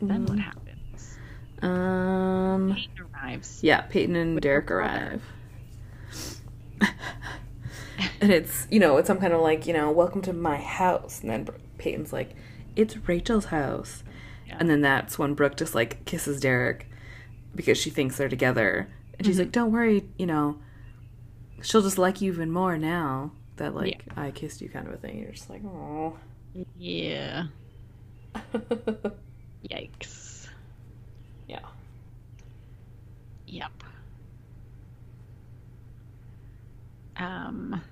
Then 0.00 0.26
what 0.26 0.38
happens? 0.38 0.63
Um. 1.64 2.74
Peyton 2.74 3.06
arrives. 3.14 3.60
Yeah, 3.62 3.80
Peyton 3.82 4.16
and 4.16 4.40
Derek 4.40 4.70
arrive. 4.70 5.22
and 8.20 8.30
it's, 8.32 8.66
you 8.70 8.78
know, 8.80 8.96
it's 8.98 9.06
some 9.06 9.18
kind 9.18 9.32
of 9.32 9.40
like, 9.40 9.66
you 9.66 9.72
know, 9.72 9.90
welcome 9.90 10.20
to 10.22 10.32
my 10.32 10.56
house. 10.56 11.20
And 11.20 11.30
then 11.30 11.48
Peyton's 11.78 12.12
like, 12.12 12.30
it's 12.76 12.96
Rachel's 13.08 13.46
house. 13.46 14.02
Yeah. 14.46 14.56
And 14.60 14.68
then 14.68 14.80
that's 14.82 15.18
when 15.18 15.34
Brooke 15.34 15.56
just 15.56 15.74
like 15.74 16.04
kisses 16.04 16.40
Derek 16.40 16.86
because 17.54 17.78
she 17.78 17.90
thinks 17.90 18.16
they're 18.16 18.28
together. 18.28 18.88
And 19.18 19.26
she's 19.26 19.36
Mhm. 19.36 19.40
like, 19.40 19.52
don't 19.52 19.72
worry, 19.72 20.04
you 20.18 20.26
know, 20.26 20.58
she'll 21.62 21.82
just 21.82 21.98
like 21.98 22.20
you 22.20 22.32
even 22.32 22.50
more 22.50 22.76
now 22.76 23.32
that 23.56 23.74
like 23.74 24.02
I 24.16 24.30
kissed 24.32 24.60
you 24.60 24.68
kind 24.68 24.86
of 24.88 24.94
a 24.94 24.96
thing. 24.96 25.18
You're 25.20 25.30
just 25.32 25.48
like, 25.48 25.62
oh. 25.64 26.16
Yeah. 26.76 27.46
Yikes. 29.70 30.48
yeah. 31.48 31.60
Yep. 33.46 33.70
Um. 37.16 37.82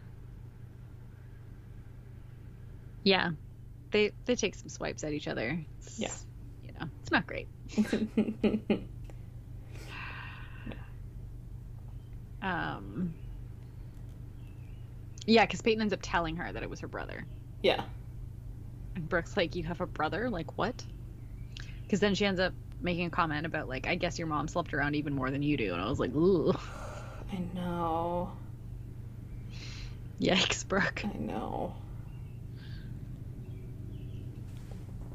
Yeah, 3.05 3.31
they 3.91 4.13
they 4.27 4.37
take 4.37 4.55
some 4.55 4.69
swipes 4.69 5.03
at 5.05 5.13
each 5.13 5.29
other. 5.29 5.59
It's, 5.81 5.99
Yeah. 5.99 6.13
You 6.63 6.71
know, 6.81 6.87
it's 7.03 7.11
not 7.11 7.27
great. 7.27 7.49
Um. 12.43 13.15
Yeah, 15.27 15.45
because 15.45 15.61
Peyton 15.61 15.81
ends 15.81 15.93
up 15.95 16.01
telling 16.03 16.37
her 16.37 16.53
that 16.53 16.63
it 16.65 16.71
was 16.71 16.81
her 16.81 16.89
brother. 16.89 17.25
yeah. 17.63 17.85
And 18.97 19.09
Brooke's 19.09 19.37
like, 19.37 19.55
You 19.55 19.63
have 19.65 19.81
a 19.81 19.87
brother? 19.87 20.29
Like, 20.29 20.59
what? 20.59 20.85
Because 21.83 22.01
then 22.01 22.15
she 22.15 22.27
ends 22.27 22.41
up 22.41 22.55
making 22.81 23.07
a 23.07 23.11
comment 23.11 23.47
about, 23.47 23.69
like, 23.69 23.87
I 23.87 23.95
guess 23.95 24.19
your 24.19 24.27
mom 24.27 24.49
slept 24.49 24.75
around 24.75 24.97
even 24.97 25.15
more 25.15 25.31
than 25.31 25.43
you 25.43 25.57
do. 25.57 25.73
And 25.73 25.81
I 25.81 25.89
was 25.89 26.01
like, 26.01 26.13
Ooh, 26.15 26.53
I 27.33 27.39
know. 27.55 28.33
Yikes, 30.23 30.67
Brooke. 30.67 31.03
I 31.05 31.19
know. 31.19 31.75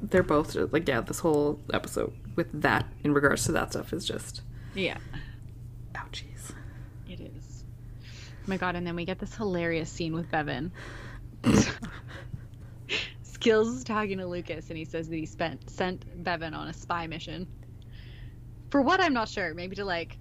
They're 0.01 0.21
both 0.23 0.55
like 0.71 0.87
yeah. 0.87 1.01
This 1.01 1.19
whole 1.19 1.59
episode 1.73 2.13
with 2.35 2.61
that 2.61 2.85
in 3.03 3.13
regards 3.13 3.45
to 3.45 3.51
that 3.53 3.71
stuff 3.71 3.93
is 3.93 4.05
just 4.05 4.41
Yeah, 4.75 4.97
ouchies. 5.95 6.51
it 7.09 7.19
is. 7.19 7.63
Oh 8.03 8.45
my 8.45 8.57
god, 8.57 8.75
and 8.75 8.85
then 8.85 8.95
we 8.95 9.05
get 9.05 9.17
this 9.19 9.35
hilarious 9.35 9.89
scene 9.89 10.13
with 10.13 10.29
Bevin. 10.29 10.71
Skills 13.23 13.69
is 13.69 13.83
talking 13.83 14.17
to 14.19 14.27
Lucas, 14.27 14.69
and 14.69 14.77
he 14.77 14.85
says 14.85 15.07
that 15.09 15.15
he 15.15 15.25
spent 15.25 15.69
sent 15.69 16.23
Bevin 16.23 16.53
on 16.53 16.67
a 16.67 16.73
spy 16.73 17.07
mission. 17.07 17.47
For 18.69 18.81
what 18.81 18.99
I'm 19.01 19.13
not 19.13 19.29
sure. 19.29 19.53
Maybe 19.53 19.75
to 19.77 19.85
like 19.85 20.17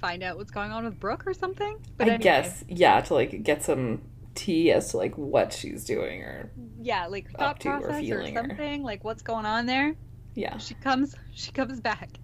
find 0.00 0.22
out 0.22 0.36
what's 0.36 0.50
going 0.50 0.70
on 0.72 0.84
with 0.84 0.98
Brooke 1.00 1.26
or 1.26 1.34
something. 1.34 1.78
But 1.96 2.06
I 2.08 2.10
anyway, 2.14 2.22
guess 2.22 2.64
yeah 2.68 3.00
to 3.00 3.14
like 3.14 3.42
get 3.42 3.62
some 3.62 4.02
tea 4.34 4.70
as 4.72 4.90
to 4.92 4.96
like 4.98 5.16
what 5.18 5.52
she's 5.52 5.84
doing 5.84 6.22
or 6.22 6.50
yeah, 6.80 7.06
like 7.06 7.26
up 7.34 7.38
thought 7.38 7.60
to 7.60 7.68
or 7.70 7.80
process 7.80 8.10
or, 8.10 8.20
or- 8.22 8.32
something. 8.32 8.82
Like 8.82 9.04
what's 9.04 9.22
going 9.22 9.46
on 9.46 9.66
there. 9.66 9.94
yeah. 10.34 10.56
She 10.58 10.74
comes, 10.74 11.14
she 11.32 11.52
comes 11.52 11.80
back. 11.80 12.10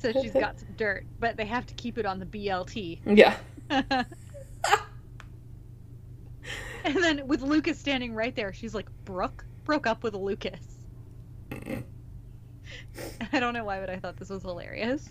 So 0.00 0.10
she's 0.10 0.32
got 0.32 0.58
some 0.58 0.70
dirt, 0.76 1.06
but 1.20 1.36
they 1.36 1.44
have 1.46 1.64
to 1.66 1.74
keep 1.74 1.98
it 1.98 2.06
on 2.06 2.18
the 2.18 2.26
BLT. 2.26 2.98
yeah. 3.06 3.36
and 3.70 4.04
then 6.84 7.28
with 7.28 7.42
Lucas 7.42 7.78
standing 7.78 8.12
right 8.12 8.34
there, 8.34 8.52
she's 8.52 8.74
like, 8.74 8.88
Brooke 9.04 9.44
broke 9.64 9.86
up 9.86 10.02
with 10.02 10.14
Lucas. 10.14 10.58
I 11.52 13.38
don't 13.38 13.54
know 13.54 13.62
why, 13.62 13.78
but 13.78 13.88
I 13.88 13.98
thought 14.00 14.16
this 14.16 14.30
was 14.30 14.42
hilarious. 14.42 15.08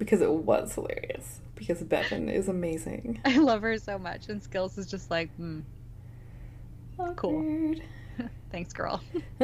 Because 0.00 0.20
it 0.22 0.30
was 0.32 0.74
hilarious. 0.74 1.40
Because 1.54 1.82
Bevin 1.84 2.32
is 2.32 2.48
amazing. 2.48 3.20
I 3.24 3.36
love 3.36 3.60
her 3.62 3.76
so 3.78 3.98
much, 3.98 4.28
and 4.30 4.42
Skills 4.42 4.78
is 4.78 4.86
just 4.90 5.10
like, 5.10 5.30
hmm, 5.36 5.60
Cool. 7.16 7.74
Thanks, 8.50 8.72
girl. 8.72 9.00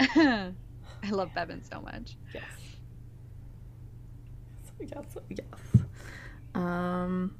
I 0.00 0.52
love 1.10 1.30
Bevin 1.34 1.62
so 1.70 1.80
much. 1.80 2.16
yes. 2.32 2.44
Yes. 4.80 5.04
Yes. 5.28 5.30
Yes. 5.30 5.82
Um. 6.54 7.34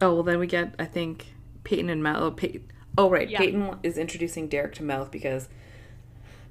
Oh 0.00 0.14
well, 0.14 0.22
then 0.22 0.38
we 0.38 0.46
get 0.46 0.74
I 0.78 0.84
think 0.84 1.26
Peyton 1.64 1.90
and 1.90 2.02
Mouth. 2.02 2.22
Oh, 2.22 2.30
Peyton. 2.30 2.70
Oh 2.96 3.10
right, 3.10 3.28
Yeah. 3.28 3.38
Peyton 3.38 3.76
is 3.82 3.98
introducing 3.98 4.48
Derek 4.48 4.74
to 4.76 4.82
Mouth 4.84 5.10
because 5.10 5.48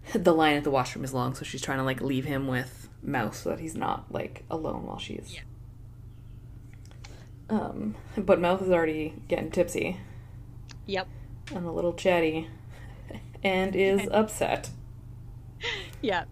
the 0.14 0.34
line 0.34 0.58
at 0.58 0.64
the 0.64 0.72
washroom 0.72 1.04
is 1.06 1.14
long, 1.14 1.34
so 1.36 1.44
she's 1.46 1.62
trying 1.62 1.78
to 1.80 1.84
like 1.84 2.02
leave 2.02 2.26
him 2.26 2.48
with 2.48 2.90
Mouth 3.02 3.36
so 3.36 3.50
that 3.50 3.60
he's 3.60 3.76
not 3.76 4.06
like 4.12 4.44
alone 4.50 4.86
while 4.86 5.00
she's. 5.00 5.34
Yeah. 5.36 5.42
Um, 7.50 7.96
but 8.18 8.40
Mouth 8.40 8.62
is 8.62 8.70
already 8.70 9.14
getting 9.28 9.52
tipsy 9.52 10.00
Yep. 10.86 11.08
and 11.54 11.66
a 11.66 11.72
little 11.72 11.94
chatty, 11.94 12.50
and 13.44 13.76
is 13.76 14.08
upset. 14.12 14.70
Yeah. 16.02 16.24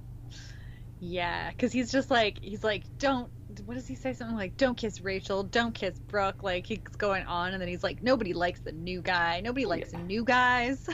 Yeah, 0.99 1.49
because 1.51 1.71
he's 1.71 1.91
just 1.91 2.11
like, 2.11 2.37
he's 2.41 2.63
like, 2.63 2.83
don't, 2.99 3.27
what 3.65 3.73
does 3.73 3.87
he 3.87 3.95
say? 3.95 4.13
Something 4.13 4.35
like, 4.37 4.55
don't 4.57 4.75
kiss 4.77 5.01
Rachel, 5.01 5.41
don't 5.43 5.73
kiss 5.73 5.97
Brooke. 5.97 6.43
Like, 6.43 6.65
he's 6.67 6.77
going 6.97 7.25
on, 7.25 7.53
and 7.53 7.61
then 7.61 7.67
he's 7.67 7.83
like, 7.83 8.03
nobody 8.03 8.33
likes 8.33 8.59
the 8.59 8.71
new 8.71 9.01
guy. 9.01 9.41
Nobody 9.41 9.65
likes 9.65 9.93
Yeah. 9.93 10.01
new 10.03 10.23
guys. 10.23 10.87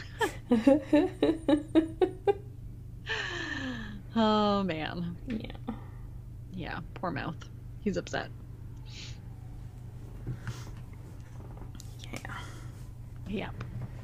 oh, 4.17 4.63
man. 4.63 5.15
yeah. 5.27 5.51
Yeah, 6.51 6.80
poor 6.95 7.12
mouth. 7.12 7.36
He's 7.82 7.97
upset. 7.97 8.30
Yeah. 12.12 12.19
Yep. 13.27 13.63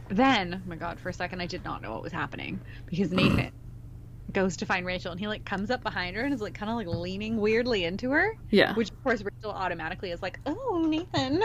Then, 0.09 0.61
oh 0.63 0.69
my 0.69 0.75
god, 0.75 0.99
for 0.99 1.09
a 1.09 1.13
second 1.13 1.41
I 1.41 1.47
did 1.47 1.63
not 1.63 1.81
know 1.81 1.91
what 1.91 2.03
was 2.03 2.11
happening 2.11 2.59
because 2.85 3.11
Nathan 3.11 3.51
goes 4.33 4.57
to 4.57 4.65
find 4.65 4.85
Rachel 4.85 5.11
and 5.11 5.19
he 5.19 5.27
like 5.27 5.45
comes 5.45 5.71
up 5.71 5.81
behind 5.81 6.15
her 6.15 6.23
and 6.23 6.33
is 6.33 6.41
like 6.41 6.53
kind 6.53 6.69
of 6.69 6.75
like 6.77 6.87
leaning 6.87 7.37
weirdly 7.37 7.83
into 7.85 8.11
her, 8.11 8.35
Yeah. 8.51 8.75
which 8.75 8.91
of 8.91 9.03
course 9.03 9.23
Rachel 9.23 9.51
automatically 9.51 10.11
is 10.11 10.21
like, 10.21 10.39
"Oh, 10.45 10.85
Nathan." 10.87 11.41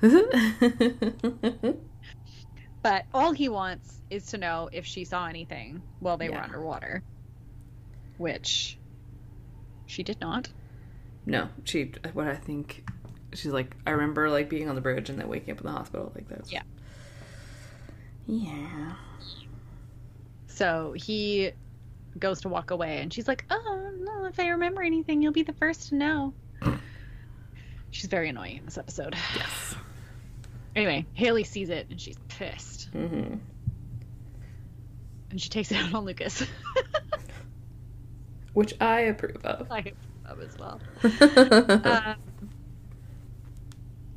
but 2.82 3.04
all 3.12 3.32
he 3.32 3.48
wants 3.48 4.00
is 4.10 4.26
to 4.26 4.38
know 4.38 4.68
if 4.72 4.86
she 4.86 5.04
saw 5.04 5.26
anything 5.26 5.82
while 6.00 6.16
they 6.16 6.28
were 6.28 6.36
underwater, 6.36 7.02
which 8.18 8.78
she 9.86 10.02
did 10.02 10.20
not. 10.20 10.48
no, 11.24 11.48
she. 11.64 11.92
What 12.12 12.26
I 12.28 12.34
think, 12.34 12.84
she's 13.32 13.52
like. 13.52 13.76
I 13.86 13.90
remember 13.90 14.28
like 14.30 14.48
being 14.48 14.68
on 14.68 14.74
the 14.74 14.80
bridge 14.80 15.10
and 15.10 15.18
then 15.18 15.28
waking 15.28 15.52
up 15.52 15.60
in 15.60 15.66
the 15.66 15.72
hospital. 15.72 16.12
Like 16.14 16.28
that. 16.28 16.50
Yeah. 16.52 16.62
Yeah. 18.26 18.92
So 20.48 20.92
he 20.96 21.52
goes 22.18 22.40
to 22.42 22.48
walk 22.48 22.70
away, 22.70 23.00
and 23.00 23.12
she's 23.12 23.28
like, 23.28 23.44
"Oh 23.50 23.90
no! 23.98 24.24
If 24.24 24.40
I 24.40 24.48
remember 24.48 24.82
anything, 24.82 25.22
you'll 25.22 25.32
be 25.32 25.42
the 25.42 25.52
first 25.52 25.90
to 25.90 25.94
know." 25.96 26.34
She's 27.90 28.10
very 28.10 28.28
annoying 28.30 28.58
in 28.58 28.64
this 28.64 28.78
episode. 28.78 29.14
Yes. 29.36 29.74
Anyway, 30.74 31.06
Haley 31.14 31.44
sees 31.44 31.70
it, 31.70 31.86
and 31.88 31.98
she's 32.00 32.18
pissed. 32.28 32.90
Mm-hmm. 32.92 33.34
and 35.30 35.40
she 35.40 35.48
takes 35.48 35.70
it 35.70 35.76
out 35.76 35.94
on 35.94 36.04
Lucas. 36.04 36.42
Which 38.56 38.72
I 38.80 39.00
approve 39.02 39.44
of. 39.44 39.68
I 39.70 39.92
love 40.26 40.40
as 40.40 40.56
well. 40.58 40.80
Um, 41.84 42.16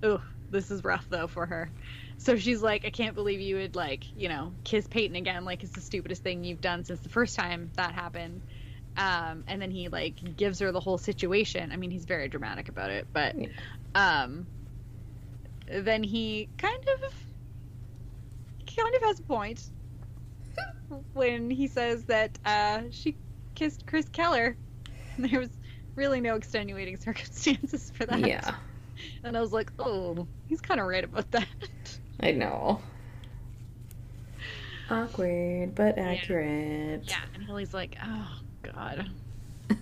oh, 0.01 0.23
this 0.49 0.71
is 0.71 0.85
rough 0.85 1.05
though 1.09 1.27
for 1.27 1.45
her. 1.45 1.73
So 2.17 2.37
she's 2.37 2.61
like, 2.61 2.85
I 2.85 2.89
can't 2.89 3.15
believe 3.15 3.41
you 3.41 3.57
would 3.57 3.75
like, 3.75 4.05
you 4.15 4.29
know, 4.29 4.55
kiss 4.63 4.87
Peyton 4.87 5.17
again. 5.17 5.43
Like 5.43 5.63
it's 5.63 5.73
the 5.73 5.81
stupidest 5.81 6.23
thing 6.23 6.45
you've 6.45 6.61
done 6.61 6.85
since 6.85 7.01
the 7.01 7.09
first 7.09 7.35
time 7.35 7.73
that 7.75 7.93
happened. 7.93 8.43
Um, 8.95 9.43
and 9.47 9.61
then 9.61 9.71
he 9.71 9.89
like 9.89 10.19
gives 10.37 10.59
her 10.59 10.71
the 10.71 10.79
whole 10.79 10.97
situation. 10.97 11.73
I 11.73 11.75
mean, 11.75 11.91
he's 11.91 12.05
very 12.05 12.29
dramatic 12.29 12.69
about 12.69 12.91
it, 12.91 13.09
but 13.13 13.35
Yeah. 13.37 13.47
um, 13.93 14.47
then 15.67 16.01
he 16.03 16.49
kind 16.57 16.73
of 17.05 17.13
kind 18.75 18.95
of 18.95 19.01
has 19.03 19.19
a 19.19 19.23
point 19.23 19.69
when 21.13 21.49
he 21.49 21.67
says 21.67 22.05
that 22.05 22.39
uh, 22.45 22.83
she 22.91 23.17
kissed 23.59 23.85
Chris 23.85 24.07
Keller. 24.09 24.55
There 25.17 25.37
was 25.41 25.49
really 25.95 26.21
no 26.21 26.35
extenuating 26.35 26.95
circumstances 27.07 27.91
for 27.93 28.05
that. 28.05 28.25
yeah. 28.25 28.55
And 29.25 29.35
I 29.35 29.41
was 29.41 29.51
like, 29.51 29.69
oh, 29.77 30.25
he's 30.47 30.61
kind 30.61 30.79
of 30.79 30.87
right 30.87 31.03
about 31.03 31.29
that. 31.31 31.45
I 32.21 32.31
know. 32.31 32.79
Awkward, 34.89 35.75
but 35.75 35.97
accurate. 35.97 37.03
yeah, 37.05 37.19
and 37.33 37.43
Haley's 37.43 37.73
like, 37.73 37.97
oh, 38.01 38.39
God. 38.63 39.09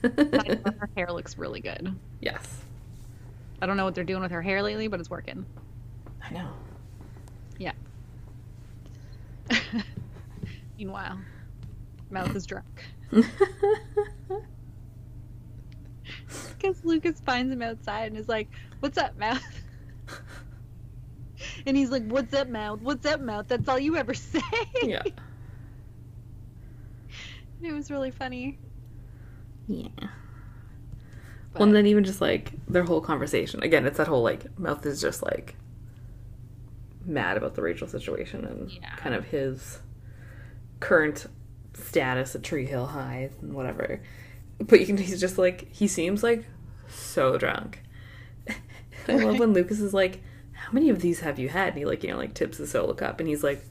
her 0.04 0.90
hair 0.98 1.12
looks 1.12 1.38
really 1.38 1.60
good. 1.60 1.96
Yes. 2.20 2.64
I 3.62 3.68
don't 3.68 3.78
know 3.78 3.86
what 3.86 3.94
they're 3.94 4.04
doing 4.04 4.24
with 4.24 4.32
her 4.32 4.42
hair 4.42 4.64
lately, 4.64 4.88
but 4.88 5.00
it's 5.00 5.12
working. 5.12 5.46
I 6.24 6.34
know. 6.34 6.50
Yeah. 7.60 7.74
Meanwhile, 10.80 11.20
Mouth 12.10 12.36
is 12.36 12.48
drunk. 12.48 12.66
Because 16.60 16.84
Lucas 16.84 17.20
finds 17.26 17.52
him 17.54 17.62
outside 17.62 18.08
and 18.08 18.18
is 18.18 18.28
like, 18.28 18.50
What's 18.80 18.98
up, 18.98 19.18
Mouth? 19.18 19.44
And 21.68 21.78
he's 21.78 21.92
like, 21.92 22.04
What's 22.08 22.34
up, 22.34 22.48
Mouth? 22.50 22.82
What's 22.82 23.06
up, 23.06 23.22
Mouth? 23.22 23.48
That's 23.48 23.68
all 23.70 23.78
you 23.78 23.96
ever 23.96 24.14
say. 24.16 24.42
yeah. 24.84 25.04
It 27.62 27.72
was 27.74 27.92
really 27.92 28.10
funny. 28.12 28.58
Yeah. 29.68 29.88
But, 30.00 31.60
Well, 31.60 31.64
and 31.64 31.76
then 31.76 31.86
even 31.88 32.04
just 32.04 32.22
like 32.22 32.54
their 32.68 32.84
whole 32.84 33.02
conversation. 33.02 33.62
Again, 33.62 33.86
it's 33.86 33.98
that 33.98 34.08
whole 34.08 34.24
like 34.24 34.58
mouth 34.58 34.84
is 34.86 35.00
just 35.02 35.22
like 35.24 35.56
mad 37.06 37.38
about 37.38 37.54
the 37.56 37.62
Rachel 37.62 37.88
situation 37.88 38.44
and 38.46 38.72
Yeah. 38.72 38.96
kind 38.96 39.14
of 39.16 39.26
his 39.26 39.80
current 40.80 41.28
status 41.78 42.36
at 42.36 42.44
Tree 42.44 42.66
Hill 42.66 42.88
High 42.88 43.30
and 43.42 43.54
whatever. 43.54 44.02
But 44.60 44.80
you 44.80 44.86
can 44.86 44.98
he's 44.98 45.20
just 45.20 45.38
like 45.38 45.72
he 45.72 45.88
seems 45.88 46.24
like 46.24 46.46
so 46.88 47.38
drunk. 47.38 47.84
I 49.08 49.14
love 49.14 49.40
when 49.40 49.54
Lucas 49.54 49.80
is 49.80 49.94
like, 49.94 50.22
How 50.54 50.72
many 50.72 50.90
of 50.90 51.02
these 51.02 51.22
have 51.22 51.40
you 51.40 51.50
had? 51.50 51.70
And 51.70 51.78
he 51.78 51.86
like, 51.86 52.04
you 52.04 52.12
know, 52.12 52.18
like 52.18 52.34
tips 52.34 52.58
the 52.58 52.68
solo 52.68 52.94
cup 52.94 53.20
and 53.20 53.30
he's 53.30 53.44
like, 53.44 53.64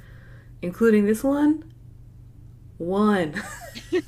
including 0.63 1.07
this 1.07 1.23
one? 1.25 1.73
One. 2.79 3.43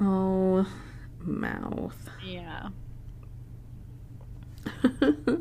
oh, 0.00 0.66
mouth. 1.20 2.10
yeah. 2.24 2.68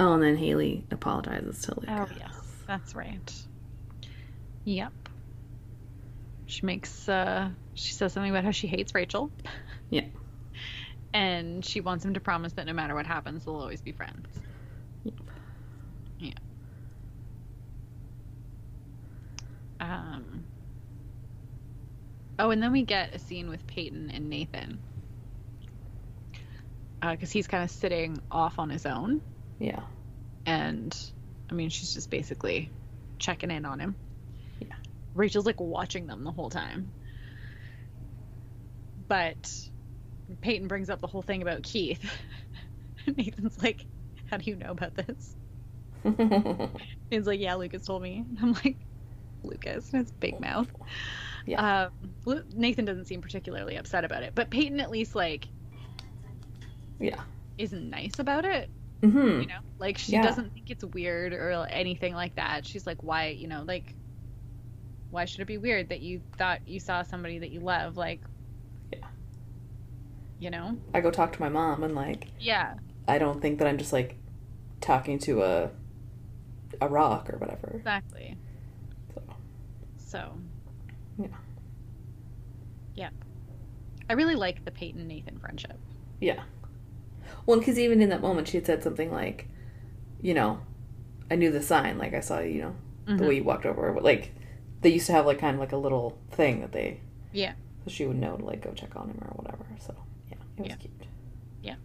oh, 0.00 0.14
and 0.14 0.22
then 0.22 0.36
Haley 0.36 0.84
apologizes 0.90 1.62
to 1.62 1.78
Lucas. 1.78 1.94
Oh, 1.96 2.08
yes. 2.18 2.34
That's 2.66 2.94
right. 2.94 3.32
Yep. 4.64 4.92
She 6.46 6.66
makes, 6.66 7.08
uh, 7.08 7.50
she 7.74 7.92
says 7.92 8.12
something 8.12 8.30
about 8.30 8.44
how 8.44 8.50
she 8.50 8.66
hates 8.66 8.94
Rachel. 8.94 9.30
Yeah. 9.92 10.04
And 11.12 11.64
she 11.64 11.80
wants 11.80 12.04
him 12.04 12.14
to 12.14 12.20
promise 12.20 12.52
that 12.52 12.64
no 12.64 12.72
matter 12.72 12.94
what 12.94 13.04
happens, 13.04 13.44
they'll 13.44 13.56
always 13.56 13.80
be 13.80 13.90
friends. 13.90 14.28
Yep. 15.02 15.14
Yeah. 16.20 16.32
Um. 19.80 20.44
Oh, 22.38 22.50
and 22.50 22.62
then 22.62 22.70
we 22.70 22.82
get 22.82 23.14
a 23.14 23.18
scene 23.18 23.48
with 23.48 23.66
Peyton 23.66 24.12
and 24.14 24.30
Nathan. 24.30 24.78
Because 27.02 27.32
he's 27.32 27.48
kind 27.48 27.64
of 27.64 27.70
sitting 27.70 28.22
off 28.30 28.60
on 28.60 28.70
his 28.70 28.86
own. 28.86 29.20
Yeah. 29.60 29.82
And, 30.46 30.96
I 31.48 31.54
mean, 31.54 31.68
she's 31.68 31.94
just 31.94 32.10
basically 32.10 32.70
checking 33.18 33.52
in 33.52 33.64
on 33.64 33.78
him. 33.78 33.94
Yeah. 34.58 34.74
Rachel's 35.14 35.46
like 35.46 35.60
watching 35.60 36.08
them 36.08 36.24
the 36.24 36.32
whole 36.32 36.50
time. 36.50 36.90
But 39.06 39.52
Peyton 40.40 40.66
brings 40.66 40.90
up 40.90 41.00
the 41.00 41.06
whole 41.06 41.22
thing 41.22 41.42
about 41.42 41.62
Keith. 41.62 42.02
Nathan's 43.06 43.62
like, 43.62 43.84
How 44.30 44.38
do 44.38 44.50
you 44.50 44.56
know 44.56 44.70
about 44.70 44.94
this? 44.94 45.36
He's 47.10 47.26
like, 47.26 47.40
Yeah, 47.40 47.54
Lucas 47.54 47.84
told 47.84 48.02
me. 48.02 48.24
I'm 48.42 48.54
like, 48.54 48.76
Lucas, 49.42 49.90
and 49.92 50.02
his 50.02 50.10
big 50.12 50.40
mouth. 50.40 50.68
Yeah. 51.46 51.88
Um, 52.26 52.42
Nathan 52.54 52.84
doesn't 52.84 53.06
seem 53.06 53.20
particularly 53.20 53.76
upset 53.76 54.04
about 54.04 54.22
it, 54.22 54.32
but 54.34 54.50
Peyton 54.50 54.80
at 54.80 54.90
least 54.90 55.14
like 55.14 55.48
yeah. 56.98 57.20
is 57.58 57.72
nice 57.72 58.18
about 58.18 58.44
it. 58.44 58.70
Hmm 59.02 59.42
You 59.42 59.46
know, 59.46 59.60
like 59.78 59.98
she 59.98 60.12
Yeah. 60.12 60.22
doesn't 60.22 60.52
think 60.54 60.70
it's 60.70 60.84
weird 60.84 61.32
or 61.32 61.66
anything 61.70 62.14
like 62.14 62.34
that. 62.36 62.66
She's 62.66 62.86
like, 62.86 63.02
why, 63.02 63.28
you 63.28 63.48
know, 63.48 63.64
like, 63.66 63.96
why 65.10 65.24
should 65.24 65.40
it 65.40 65.46
be 65.46 65.58
weird 65.58 65.88
that 65.90 66.00
you 66.00 66.22
thought 66.38 66.60
you 66.66 66.80
saw 66.80 67.02
somebody 67.02 67.38
that 67.40 67.50
you 67.50 67.60
love? 67.60 67.96
Like, 67.96 68.22
Yeah. 68.92 68.98
you 70.38 70.50
know, 70.50 70.78
I 70.94 71.00
go 71.00 71.10
talk 71.10 71.32
to 71.32 71.40
my 71.40 71.48
mom 71.48 71.82
and 71.82 71.94
like 71.94 72.28
yeah, 72.38 72.74
I 73.08 73.18
don't 73.18 73.40
think 73.42 73.58
that 73.58 73.68
I'm 73.68 73.78
just 73.78 73.92
like 73.92 74.18
talking 74.80 75.18
to 75.20 75.42
a 75.42 75.70
a 76.80 76.88
rock 76.88 77.30
or 77.32 77.38
whatever. 77.38 77.84
exactly. 77.84 78.38
So, 79.14 79.22
So, 79.96 80.40
Yeah. 81.18 81.28
Yep. 82.94 83.14
I 84.08 84.12
really 84.14 84.34
like 84.36 84.64
the 84.64 84.70
Peyton 84.72 85.06
Nathan 85.08 85.38
friendship. 85.38 85.80
yeah. 86.20 86.42
Well, 87.46 87.58
because 87.58 87.78
even 87.78 88.00
in 88.02 88.08
that 88.10 88.20
moment, 88.22 88.48
she 88.48 88.56
had 88.58 88.66
said 88.66 88.82
something 88.82 89.12
like, 89.12 89.48
you 90.20 90.34
know, 90.34 90.60
I 91.30 91.36
knew 91.36 91.50
the 91.52 91.62
sign. 91.62 91.98
Like 91.98 92.14
I 92.14 92.20
saw, 92.20 92.40
you 92.40 92.62
know, 92.62 92.76
the 93.16 93.24
Mhm. 93.24 93.28
way 93.28 93.36
you 93.36 93.44
walked 93.44 93.66
over. 93.66 93.92
But 93.92 94.04
like, 94.04 94.34
they 94.82 94.90
used 94.90 95.06
to 95.06 95.12
have 95.12 95.26
like 95.26 95.38
kind 95.40 95.54
of 95.54 95.60
like 95.60 95.72
a 95.72 95.76
little 95.78 96.18
thing 96.32 96.60
that 96.62 96.72
they, 96.72 97.00
Yeah. 97.32 97.54
so 97.84 97.90
she 97.90 98.06
would 98.06 98.16
know 98.18 98.36
to 98.36 98.44
like 98.44 98.62
go 98.62 98.72
check 98.72 98.96
on 98.96 99.10
him 99.10 99.18
or 99.22 99.32
whatever. 99.36 99.66
So 99.80 99.94
yeah, 100.30 100.38
it 100.58 100.62
was 100.62 100.68
Yeah. 100.70 100.76
cute. 100.76 101.06
Yeah. 101.62 101.76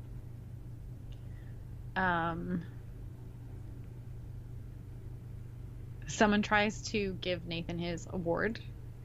Um, 1.96 2.66
someone 6.08 6.42
tries 6.42 6.82
to 6.84 7.14
give 7.22 7.46
Nathan 7.46 7.80
his 7.80 8.08
award 8.12 8.60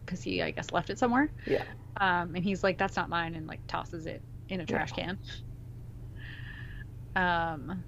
because 0.05 0.23
he, 0.23 0.43
I 0.43 0.51
guess, 0.51 0.73
left 0.73 0.91
it 0.91 0.99
somewhere. 0.99 1.33
Yeah. 1.47 1.65
Um, 2.01 2.35
and 2.35 2.45
he's 2.45 2.63
like, 2.65 2.79
"That's 2.79 2.97
not 2.97 3.09
mine," 3.09 3.35
and 3.35 3.47
like 3.47 3.61
tosses 3.67 4.07
it 4.07 4.25
in 4.49 4.61
a 4.61 4.67
trash 4.67 4.93
can. 4.93 5.19
Um, 7.17 7.85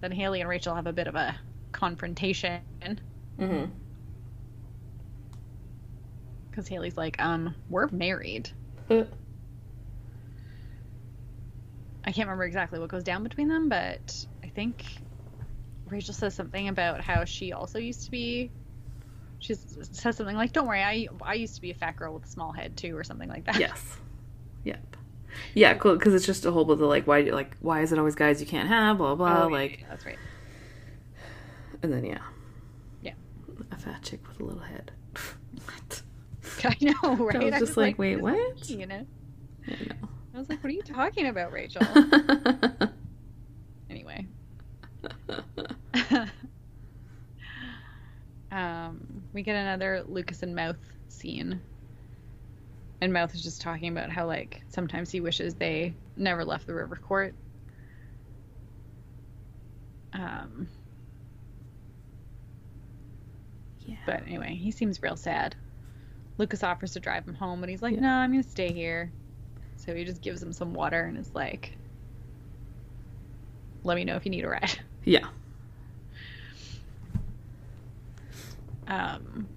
then 0.00 0.12
Haley 0.12 0.40
and 0.40 0.48
Rachel 0.48 0.74
have 0.74 0.86
a 0.86 0.92
bit 0.92 1.06
of 1.08 1.14
a 1.14 1.36
confrontation 1.72 2.60
Mm-hmm. 3.40 3.70
because 6.50 6.68
Haley's 6.68 6.96
like, 6.96 7.20
"Um, 7.22 7.54
we're 7.68 7.88
married." 7.90 8.48
Uh, 8.88 9.04
I 12.04 12.12
can't 12.12 12.28
remember 12.28 12.44
exactly 12.44 12.78
what 12.78 12.88
goes 12.88 13.02
down 13.02 13.22
between 13.22 13.48
them, 13.48 13.68
but 13.68 14.24
I 14.42 14.48
think 14.48 14.84
Rachel 15.90 16.14
says 16.14 16.34
something 16.34 16.68
about 16.68 17.00
how 17.02 17.24
she 17.24 17.52
also 17.52 17.78
used 17.78 18.04
to 18.04 18.10
be. 18.10 18.50
She 19.38 19.54
says 19.54 20.16
something 20.16 20.36
like, 20.36 20.52
"Don't 20.54 20.66
worry, 20.66 20.82
I 20.82 21.08
I 21.22 21.34
used 21.34 21.56
to 21.56 21.60
be 21.60 21.72
a 21.72 21.74
fat 21.74 21.96
girl 21.96 22.14
with 22.14 22.24
a 22.24 22.28
small 22.28 22.52
head 22.52 22.76
too," 22.76 22.96
or 22.96 23.04
something 23.04 23.28
like 23.28 23.44
that. 23.44 23.58
yes. 23.60 23.98
Yep. 24.64 24.96
Yeah, 25.54 25.74
cool. 25.74 25.96
Because 25.96 26.14
it's 26.14 26.26
just 26.26 26.44
a 26.44 26.50
whole 26.50 26.64
bunch 26.64 26.80
of 26.80 26.88
like, 26.88 27.06
why, 27.06 27.20
like, 27.22 27.56
why 27.60 27.80
is 27.82 27.92
it 27.92 27.98
always 27.98 28.14
guys 28.14 28.40
you 28.40 28.46
can't 28.46 28.68
have? 28.68 28.98
Blah 28.98 29.14
blah. 29.14 29.44
Oh, 29.44 29.48
yeah, 29.48 29.54
like, 29.54 29.80
yeah, 29.80 29.86
that's 29.88 30.06
right. 30.06 30.18
and 31.82 31.92
then 31.92 32.04
yeah. 32.04 32.18
Yeah. 33.02 33.12
A 33.72 33.76
fat 33.76 34.02
chick 34.02 34.26
with 34.28 34.40
a 34.40 34.44
little 34.44 34.62
head. 34.62 34.92
what? 35.64 36.02
I 36.64 36.76
know, 36.80 37.16
right? 37.16 37.36
I 37.36 37.44
was 37.50 37.58
just 37.60 37.76
like, 37.76 37.98
wait, 37.98 38.16
what? 38.16 38.68
You 38.68 38.82
I 38.82 38.84
know. 38.84 39.06
I 40.34 40.38
was 40.38 40.48
like, 40.48 40.62
"What 40.62 40.68
are 40.70 40.74
you 40.74 40.82
talking 40.82 41.26
about, 41.28 41.50
Rachel?" 41.50 41.82
anyway. 43.90 44.26
um, 48.52 49.22
we 49.32 49.42
get 49.42 49.56
another 49.56 50.04
Lucas 50.06 50.42
and 50.42 50.54
Mouth 50.54 50.76
scene 51.08 51.60
and 53.00 53.12
Mouth 53.12 53.34
is 53.34 53.42
just 53.42 53.60
talking 53.60 53.88
about 53.88 54.10
how 54.10 54.26
like 54.26 54.62
sometimes 54.68 55.10
he 55.10 55.20
wishes 55.20 55.54
they 55.54 55.94
never 56.16 56.44
left 56.44 56.66
the 56.66 56.74
river 56.74 56.96
court. 56.96 57.34
Um, 60.12 60.68
Yeah. 63.84 63.96
but 64.06 64.22
anyway, 64.26 64.54
he 64.54 64.70
seems 64.70 65.02
real 65.02 65.16
sad. 65.16 65.54
Lucas 66.38 66.62
offers 66.64 66.92
to 66.92 67.00
drive 67.00 67.26
him 67.26 67.34
home, 67.34 67.60
but 67.60 67.68
he's 67.68 67.82
like, 67.82 67.94
Yeah. 67.94 68.00
"No, 68.00 68.08
I'm 68.10 68.30
gonna 68.32 68.42
stay 68.42 68.72
here." 68.72 69.12
So 69.76 69.94
he 69.94 70.04
just 70.04 70.22
gives 70.22 70.42
him 70.42 70.52
some 70.52 70.74
water 70.74 71.04
and 71.04 71.16
is 71.18 71.34
like, 71.34 71.76
"Let 73.84 73.94
me 73.94 74.04
know 74.04 74.16
if 74.16 74.24
you 74.24 74.30
need 74.30 74.44
a 74.44 74.48
ride." 74.48 74.78
Yeah. 75.04 75.28
Um, 78.88 79.48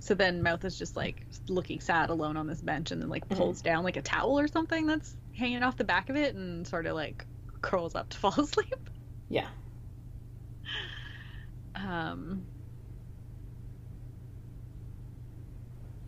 so 0.00 0.14
then 0.14 0.42
Mouth 0.42 0.64
is 0.64 0.76
just 0.76 0.96
like 0.96 1.24
looking 1.50 1.80
sad 1.80 2.10
alone 2.10 2.36
on 2.36 2.46
this 2.46 2.60
bench 2.60 2.90
and 2.90 3.00
then 3.02 3.08
like 3.08 3.28
Mhm. 3.28 3.36
pulls 3.36 3.62
down 3.62 3.84
like 3.84 3.96
a 3.96 4.02
towel 4.02 4.38
or 4.38 4.48
something 4.48 4.86
that's 4.86 5.16
hanging 5.34 5.62
off 5.62 5.76
the 5.76 5.84
back 5.84 6.08
of 6.10 6.16
it 6.16 6.34
and 6.34 6.66
sort 6.66 6.86
of 6.86 6.94
like 6.94 7.26
curls 7.62 7.94
up 7.94 8.08
to 8.10 8.18
fall 8.18 8.38
asleep. 8.40 8.90
Yeah. 9.28 9.48
Um, 11.74 12.46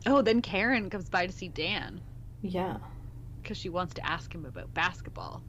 oh, 0.06 0.22
then 0.22 0.42
Karen 0.42 0.90
comes 0.90 1.08
by 1.08 1.26
to 1.26 1.32
see 1.32 1.48
Dan 1.48 2.02
Yeah. 2.40 2.78
because 3.42 3.56
she 3.58 3.68
wants 3.68 3.94
to 3.94 4.06
ask 4.06 4.34
him 4.34 4.44
about 4.44 4.74
basketball. 4.74 5.44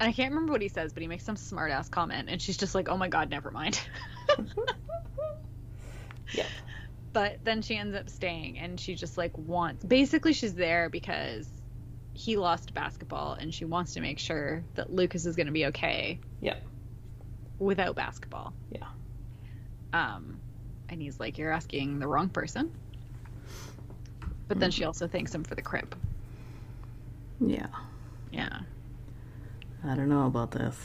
And 0.00 0.08
I 0.08 0.12
can't 0.12 0.32
remember 0.32 0.52
what 0.52 0.62
he 0.62 0.68
says, 0.68 0.92
but 0.92 1.02
he 1.02 1.06
makes 1.06 1.24
some 1.24 1.36
smart 1.36 1.70
ass 1.70 1.88
comment, 1.88 2.28
and 2.28 2.42
she's 2.42 2.56
just 2.56 2.74
like, 2.74 2.88
"Oh 2.88 2.96
my 2.96 3.08
god, 3.08 3.30
never 3.30 3.50
mind." 3.50 3.80
Yep. 6.34 6.46
But 7.12 7.38
then 7.44 7.60
she 7.62 7.76
ends 7.76 7.94
up 7.94 8.08
staying 8.08 8.58
and 8.58 8.80
she 8.80 8.94
just 8.94 9.18
like 9.18 9.36
wants 9.36 9.84
basically 9.84 10.32
she's 10.32 10.54
there 10.54 10.88
because 10.88 11.48
he 12.14 12.36
lost 12.36 12.72
basketball 12.74 13.34
and 13.34 13.52
she 13.52 13.64
wants 13.64 13.94
to 13.94 14.00
make 14.00 14.18
sure 14.18 14.64
that 14.74 14.92
Lucas 14.92 15.26
is 15.26 15.36
going 15.36 15.46
to 15.46 15.52
be 15.52 15.66
okay 15.66 16.18
Yep. 16.40 16.62
without 17.58 17.96
basketball. 17.96 18.54
Yeah. 18.70 18.86
Um 19.92 20.40
and 20.88 21.00
he's 21.02 21.18
like 21.20 21.38
you're 21.38 21.52
asking 21.52 21.98
the 21.98 22.06
wrong 22.08 22.28
person. 22.30 22.70
But 24.48 24.58
then 24.60 24.70
she 24.70 24.84
also 24.84 25.06
thanks 25.08 25.34
him 25.34 25.44
for 25.44 25.54
the 25.54 25.62
crib. 25.62 25.94
Yeah. 27.40 27.68
Yeah. 28.30 28.60
I 29.84 29.94
don't 29.94 30.08
know 30.08 30.26
about 30.26 30.50
this. 30.52 30.76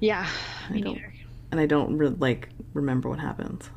Yeah, 0.00 0.28
I 0.68 0.72
don't- 0.80 0.94
neither. 0.94 1.14
And 1.50 1.58
I 1.60 1.66
don't 1.66 1.96
re- 1.96 2.08
like 2.08 2.50
remember 2.74 3.08
what 3.08 3.18
happens. 3.18 3.70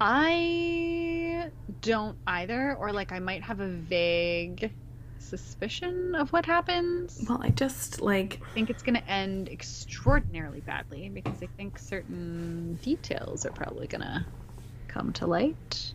I 0.00 1.50
don't 1.82 2.16
either 2.26 2.76
or 2.78 2.92
like 2.92 3.12
I 3.12 3.18
might 3.18 3.42
have 3.42 3.60
a 3.60 3.68
vague 3.68 4.70
suspicion 5.18 6.14
of 6.14 6.32
what 6.32 6.46
happens. 6.46 7.24
Well, 7.28 7.40
I 7.42 7.50
just 7.50 8.00
like 8.00 8.40
I 8.50 8.54
think 8.54 8.70
it's 8.70 8.82
going 8.82 8.94
to 8.94 9.08
end 9.10 9.48
extraordinarily 9.48 10.60
badly 10.60 11.08
because 11.08 11.42
I 11.42 11.46
think 11.56 11.78
certain 11.78 12.78
details 12.82 13.44
are 13.44 13.50
probably 13.50 13.86
going 13.86 14.02
to 14.02 14.24
come 14.86 15.12
to 15.14 15.26
light. 15.26 15.92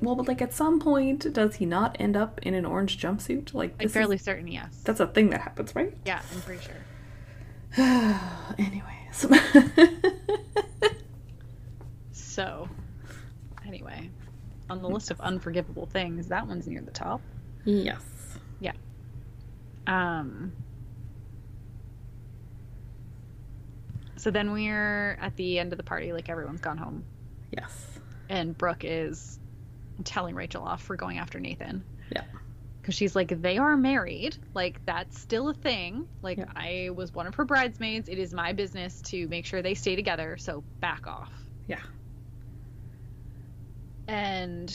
well, 0.00 0.14
but 0.16 0.26
like 0.26 0.42
at 0.42 0.52
some 0.54 0.80
point 0.80 1.32
does 1.32 1.56
he 1.56 1.66
not 1.66 1.96
end 2.00 2.16
up 2.16 2.40
in 2.42 2.54
an 2.54 2.64
orange 2.64 2.98
jumpsuit? 2.98 3.52
Like 3.54 3.72
I'm 3.72 3.76
this 3.78 3.86
is- 3.90 3.92
fairly 3.92 4.18
certain, 4.18 4.48
yes. 4.48 4.80
that's 4.84 5.00
a 5.00 5.06
thing 5.06 5.30
that 5.30 5.42
happens, 5.42 5.74
right? 5.76 5.94
yeah, 6.06 6.22
I'm 6.34 6.40
pretty 6.40 6.62
sure. 6.64 6.74
Anyways. 8.58 9.26
So, 12.12 12.68
anyway, 13.72 14.10
on 14.68 14.82
the 14.82 14.88
list 14.88 15.10
of 15.10 15.20
unforgivable 15.20 15.86
things, 15.86 16.28
that 16.28 16.46
one's 16.46 16.66
near 16.66 16.80
the 16.82 16.90
top. 16.90 17.20
yes. 17.64 18.02
Yeah. 18.60 18.72
Um, 19.86 20.52
so 24.16 24.30
then 24.30 24.52
we're 24.52 25.18
at 25.20 25.34
the 25.36 25.58
end 25.58 25.72
of 25.72 25.76
the 25.78 25.82
party, 25.82 26.12
like 26.12 26.28
everyone's 26.28 26.60
gone 26.60 26.78
home, 26.78 27.04
Yes. 27.50 27.98
and 28.28 28.56
Brooke 28.56 28.84
is 28.84 29.38
telling 30.04 30.34
Rachel 30.34 30.62
off 30.62 30.82
for 30.82 30.96
going 30.96 31.18
after 31.18 31.40
Nathan. 31.40 31.82
Yeah. 32.14 32.24
Because 32.80 32.94
she's 32.94 33.14
like, 33.14 33.40
they 33.42 33.58
are 33.58 33.76
married. 33.76 34.36
Like, 34.54 34.84
that's 34.86 35.18
still 35.20 35.48
a 35.48 35.54
thing. 35.54 36.08
Like, 36.20 36.38
Yeah. 36.38 36.46
I 36.56 36.90
was 36.94 37.12
one 37.12 37.28
of 37.28 37.34
her 37.36 37.44
bridesmaids. 37.44 38.08
It 38.08 38.18
is 38.18 38.34
my 38.34 38.52
business 38.52 39.00
to 39.02 39.28
make 39.28 39.46
sure 39.46 39.62
they 39.62 39.74
stay 39.74 39.94
together. 39.94 40.36
So 40.36 40.64
back 40.80 41.06
off. 41.06 41.30
Yeah. 41.68 41.78
And 44.12 44.74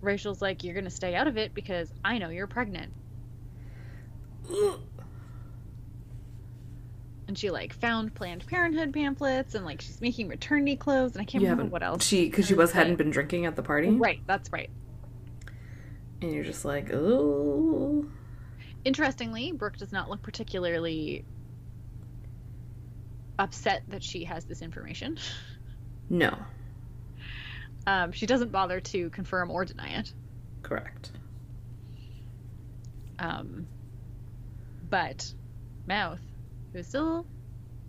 Rachel's 0.00 0.40
like, 0.40 0.62
you're 0.62 0.74
going 0.74 0.84
to 0.84 0.90
stay 0.90 1.16
out 1.16 1.26
of 1.26 1.36
it 1.36 1.52
because 1.52 1.92
I 2.04 2.18
know 2.18 2.28
you're 2.28 2.46
pregnant. 2.46 2.92
And 7.26 7.38
she, 7.38 7.50
like, 7.50 7.72
found 7.72 8.14
Planned 8.14 8.46
Parenthood 8.46 8.92
pamphlets 8.92 9.54
and, 9.54 9.64
like, 9.64 9.80
she's 9.80 9.98
making 10.02 10.28
maternity 10.28 10.76
clothes. 10.76 11.12
And 11.14 11.22
I 11.22 11.24
can't 11.24 11.42
You 11.42 11.48
remember 11.48 11.72
what 11.72 11.82
else. 11.82 12.04
She 12.04 12.26
because 12.26 12.46
she 12.46 12.52
was 12.52 12.70
say. 12.70 12.76
hadn't 12.76 12.96
been 12.96 13.10
drinking 13.10 13.46
at 13.46 13.56
the 13.56 13.62
party, 13.62 13.88
Right, 13.88 14.20
that's 14.26 14.52
right. 14.52 14.68
and 16.20 16.30
you're 16.34 16.44
just 16.44 16.66
like, 16.66 16.90
oh, 16.92 18.04
Interestingly, 18.84 19.52
Brooke 19.52 19.78
does 19.78 19.90
not 19.90 20.10
look 20.10 20.20
particularly 20.20 21.24
upset 23.38 23.84
that 23.88 24.02
she 24.02 24.24
has 24.24 24.44
this 24.44 24.60
information. 24.60 25.16
no, 26.10 26.36
Um, 27.86 28.12
she 28.12 28.26
doesn't 28.26 28.50
bother 28.50 28.80
to 28.80 29.10
confirm 29.10 29.50
or 29.50 29.64
deny 29.64 29.98
it. 29.98 30.12
correct. 30.62 31.12
Um, 33.18 33.66
but 34.90 35.32
Mouth, 35.86 36.20
who 36.72 36.78
is 36.78 36.86
still 36.86 37.26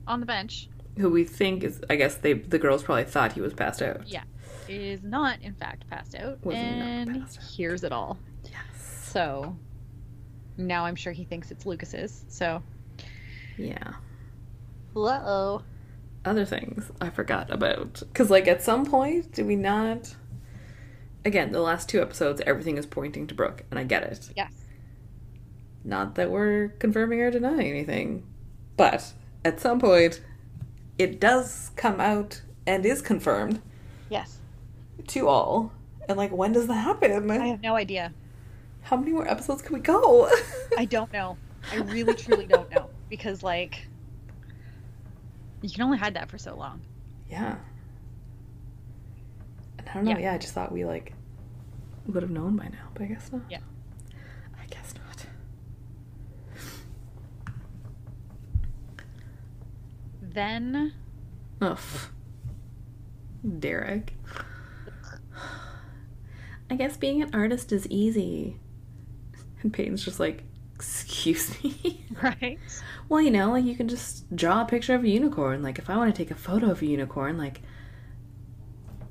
on 0.08 0.19
the 0.19 0.25
bench, 0.25 0.69
Who 0.97 1.10
we 1.10 1.23
think 1.23 1.63
is, 1.63 1.81
I 1.89 1.95
guess 1.95 2.15
they 2.15 2.34
the 2.34 2.60
girls 2.60 2.84
probably 2.84 3.05
thought 3.05 3.34
he 3.34 3.41
was 3.41 3.53
passed 3.53 3.81
out. 3.81 4.08
Yeah. 4.08 4.23
is 4.67 5.01
not 5.03 5.41
in 5.41 5.53
fact 5.53 5.88
passed 5.89 6.15
out 6.15 6.43
Was 6.45 6.55
not 6.55 6.62
and 6.63 7.21
passed 7.21 7.38
out. 7.39 7.43
hears 7.43 7.84
it 7.84 7.91
all. 7.91 8.17
Yes. 8.43 9.10
So 9.12 9.58
now 10.58 10.86
I'm 10.86 10.95
sure 10.95 11.12
he 11.13 11.23
thinks 11.23 11.51
it's 11.51 11.65
Lucas's. 11.65 12.25
So 12.27 12.62
Yeah. 13.58 13.93
uh 14.95 15.21
oh. 15.25 15.62
Other 16.25 16.43
things 16.45 16.91
I 16.99 17.09
forgot 17.11 17.51
about 17.51 18.01
because, 18.11 18.29
like, 18.31 18.47
at 18.47 18.61
some 18.63 18.85
point, 18.85 19.31
do 19.31 19.45
we 19.45 19.55
not? 19.55 20.15
Again, 21.23 21.51
the 21.51 21.61
last 21.61 21.88
two 21.88 22.01
episodes, 22.01 22.41
everything 22.45 22.77
is 22.77 22.85
pointing 22.85 23.27
to 23.27 23.35
Brooke, 23.35 23.63
and 23.69 23.79
I 23.79 23.83
get 23.83 24.03
it. 24.03 24.29
Yes. 24.35 24.51
Not 25.83 26.15
that 26.15 26.31
we're 26.31 26.69
confirming 26.79 27.21
or 27.21 27.29
denying 27.31 27.67
anything, 27.69 28.23
but 28.75 29.13
at 29.43 29.59
some 29.59 29.79
point, 29.79 30.21
it 30.97 31.19
does 31.19 31.71
come 31.75 31.99
out 32.01 32.41
and 32.65 32.85
is 32.85 33.01
confirmed 33.01 33.61
Yes. 34.09 34.39
to 35.07 35.27
all. 35.27 35.71
And 36.09 36.17
like, 36.17 36.31
when 36.31 36.51
does 36.53 36.67
that 36.67 36.73
happen? 36.73 37.29
I 37.29 37.47
have 37.47 37.61
no 37.61 37.75
idea. 37.75 38.13
How 38.81 38.97
many 38.97 39.11
more 39.11 39.27
episodes 39.27 39.61
can 39.61 39.73
we 39.75 39.79
go? 39.79 40.29
I 40.77 40.85
don't 40.85 41.11
know. 41.13 41.38
I 41.71 41.77
really 41.77 42.13
truly 42.15 42.45
don't 42.45 42.69
know 42.71 42.89
because 43.09 43.41
like 43.43 43.88
you 45.69 45.75
can 45.75 45.84
only 45.84 45.97
hide 45.97 46.13
that 46.15 46.30
for 46.30 46.38
so 46.38 46.56
long. 46.56 46.82
yeah. 47.30 47.56
And 49.78 49.89
I 49.89 49.93
don't 49.93 50.06
know. 50.06 50.12
Yeah. 50.12 50.19
Yeah. 50.19 50.34
I 50.34 50.38
just 50.38 50.54
thought 50.54 50.71
we 50.71 50.86
like 50.86 51.13
would 52.08 52.23
have 52.23 52.32
known 52.32 52.56
by 52.56 52.65
now, 52.65 52.89
but 52.93 53.04
I 53.04 53.06
guess 53.08 53.32
not. 53.32 53.41
Yeah. 53.49 53.60
I 54.62 54.65
guess 54.67 54.93
not. 54.95 55.25
Then 60.22 60.93
Ugh. 61.61 61.80
Derek. 63.59 64.13
I 66.70 66.76
guess 66.76 66.97
being 66.97 67.22
an 67.22 67.30
artist 67.34 67.72
is 67.72 67.86
easy. 67.88 68.57
And 69.61 69.72
Peyton's 69.72 70.03
just 70.03 70.20
like, 70.20 70.43
excuse 71.32 71.63
me? 71.63 72.05
right? 72.21 72.59
well, 73.09 73.21
you 73.21 73.32
know, 73.32 73.51
like 73.51 73.65
you 73.65 73.76
can 73.76 73.88
just 73.88 74.34
draw 74.36 74.61
a 74.61 74.65
picture 74.65 74.93
of 74.95 75.03
a 75.03 75.09
unicorn. 75.09 75.61
Like 75.63 75.80
if 75.80 75.89
I 75.89 75.97
want 75.97 76.13
to 76.13 76.17
take 76.17 76.32
a 76.32 76.36
photo 76.36 76.71
of 76.71 76.82
a 76.82 76.86
unicorn, 76.86 77.38
like 77.38 77.61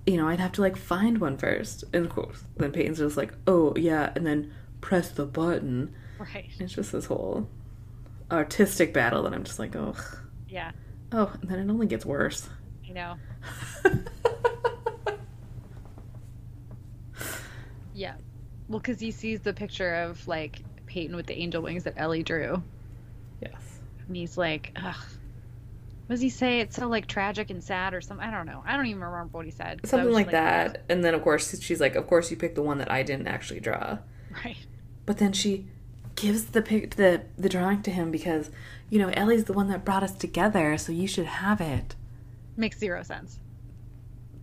you 0.07 0.17
know, 0.19 0.29
I'd 0.29 0.41
have 0.41 0.53
to 0.53 0.61
like 0.61 0.77
find 0.77 1.19
one 1.19 1.37
first. 1.39 1.85
And 1.93 2.05
of 2.05 2.13
course, 2.13 2.45
then 2.57 2.73
Peyton's 2.73 2.99
just 2.99 3.17
like, 3.17 3.33
oh 3.47 3.75
yeah, 3.77 4.13
and 4.15 4.27
then 4.27 4.53
press 4.81 5.09
the 5.11 5.25
button. 5.25 5.95
Right. 6.19 6.51
It's 6.59 6.75
just 6.75 6.93
this 6.93 7.07
whole 7.07 7.49
artistic 8.31 8.93
battle 8.93 9.23
that 9.25 9.33
I'm 9.33 9.45
just 9.45 9.59
like, 9.59 9.75
oh, 9.75 9.95
Yeah. 10.49 10.73
oh, 11.13 11.33
and 11.41 11.51
then 11.51 11.59
it 11.59 11.71
only 11.71 11.87
gets 11.87 12.05
worse. 12.07 12.49
I 12.89 12.93
know. 12.93 13.17
Yeah. 17.95 18.15
Well, 18.69 18.81
because 18.81 18.99
he 18.99 19.13
sees 19.13 19.41
the 19.41 19.53
picture 19.53 19.95
of 19.95 20.27
like 20.27 20.63
Peyton 20.95 21.17
with 21.17 21.27
the 21.27 21.37
angel 21.37 21.61
wings 21.61 21.83
that 21.85 21.95
Ellie 21.97 22.23
drew, 22.23 22.63
yes. 23.43 23.81
and 24.07 24.15
he's 24.17 24.39
like, 24.39 24.71
"Ugh, 24.77 24.95
What 26.07 26.15
does 26.15 26.21
he 26.21 26.31
say? 26.31 26.61
It's 26.61 26.77
so 26.77 26.87
like 26.87 27.09
tragic 27.09 27.51
and 27.51 27.63
sad 27.65 27.95
or 27.95 28.01
something. 28.01 28.25
I 28.25 28.31
don't 28.31 28.47
know. 28.47 28.63
I 28.65 28.77
don't 28.77 28.87
even 28.87 29.03
remember 29.03 29.37
what 29.37 29.45
he 29.45 29.51
said. 29.51 29.81
Something 29.85 30.07
was 30.07 30.15
like 30.15 30.27
just 30.27 30.33
that. 30.33 30.85
And 30.89 31.03
then, 31.05 31.13
of 31.15 31.23
course, 31.23 31.61
she's 31.61 31.81
like, 31.81 31.97
Of 31.97 32.07
course, 32.07 32.31
you 32.31 32.37
picked 32.37 32.55
the 32.55 32.63
one 32.63 32.79
that 32.79 32.93
I 32.93 33.03
didn't 33.03 33.27
actually 33.27 33.59
draw. 33.59 33.99
Right. 34.45 34.57
But 35.05 35.19
then 35.19 35.33
she 35.33 35.67
gives 36.15 36.45
the 36.45 36.63
pic- 36.63 36.95
the 36.95 37.23
the 37.37 37.49
drawing 37.49 37.83
to 37.83 37.91
him 37.91 38.13
because, 38.13 38.53
you 38.89 39.01
know, 39.01 39.09
Ellie's 39.09 39.45
the 39.45 39.53
one 39.53 39.67
that 39.71 39.85
brought 39.85 40.05
us 40.05 40.13
together, 40.15 40.79
so 40.79 40.93
you 40.93 41.09
should 41.09 41.27
have 41.27 41.61
it. 41.61 41.97
Makes 42.57 42.79
zero 42.79 43.03
sense. 43.03 43.41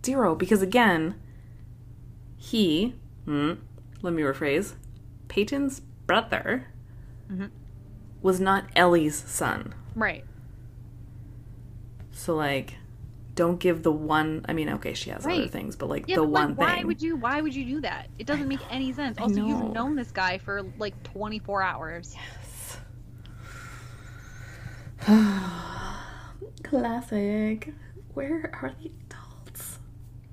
Zero, 0.06 0.36
because 0.36 0.62
again, 0.62 1.16
he, 2.36 2.96
hmm, 3.24 3.54
let 4.02 4.12
me 4.14 4.22
rephrase, 4.22 4.74
Peyton's 5.30 5.82
brother 6.12 6.68
Mhm. 7.32 7.50
was 8.22 8.42
not 8.42 8.66
Ellie's 8.76 9.16
son. 9.16 9.74
Right. 9.96 10.26
So 12.12 12.36
like, 12.36 12.76
don't 13.34 13.62
give 13.62 13.84
the 13.84 13.94
one. 13.94 14.46
I 14.50 14.52
mean, 14.54 14.68
okay, 14.72 14.94
she 14.94 15.10
has 15.12 15.26
other 15.26 15.48
things, 15.48 15.78
but 15.78 15.88
like 15.88 16.04
Yeah, 16.10 16.18
the 16.18 16.24
but 16.24 16.32
like, 16.32 16.48
one 16.48 16.56
why 16.58 16.76
thing. 16.78 16.88
would 16.88 17.02
you? 17.02 17.16
Why 17.16 17.40
would 17.40 17.56
you 17.56 17.64
do 17.64 17.82
that? 17.82 18.10
It 18.20 18.28
doesn't 18.28 18.50
make 18.50 18.60
any 18.70 18.92
sense. 18.92 19.18
Also, 19.20 19.36
know. 19.36 19.48
you've 19.48 19.74
known 19.74 19.96
this 19.96 20.12
guy 20.12 20.38
for 20.38 20.64
like 20.78 21.02
24 21.04 21.62
hours. 21.64 22.14
Yes. 22.14 22.78
Classic. 26.64 27.74
Where 28.14 28.52
are 28.62 28.74
the 28.82 28.92
adults? 29.10 29.80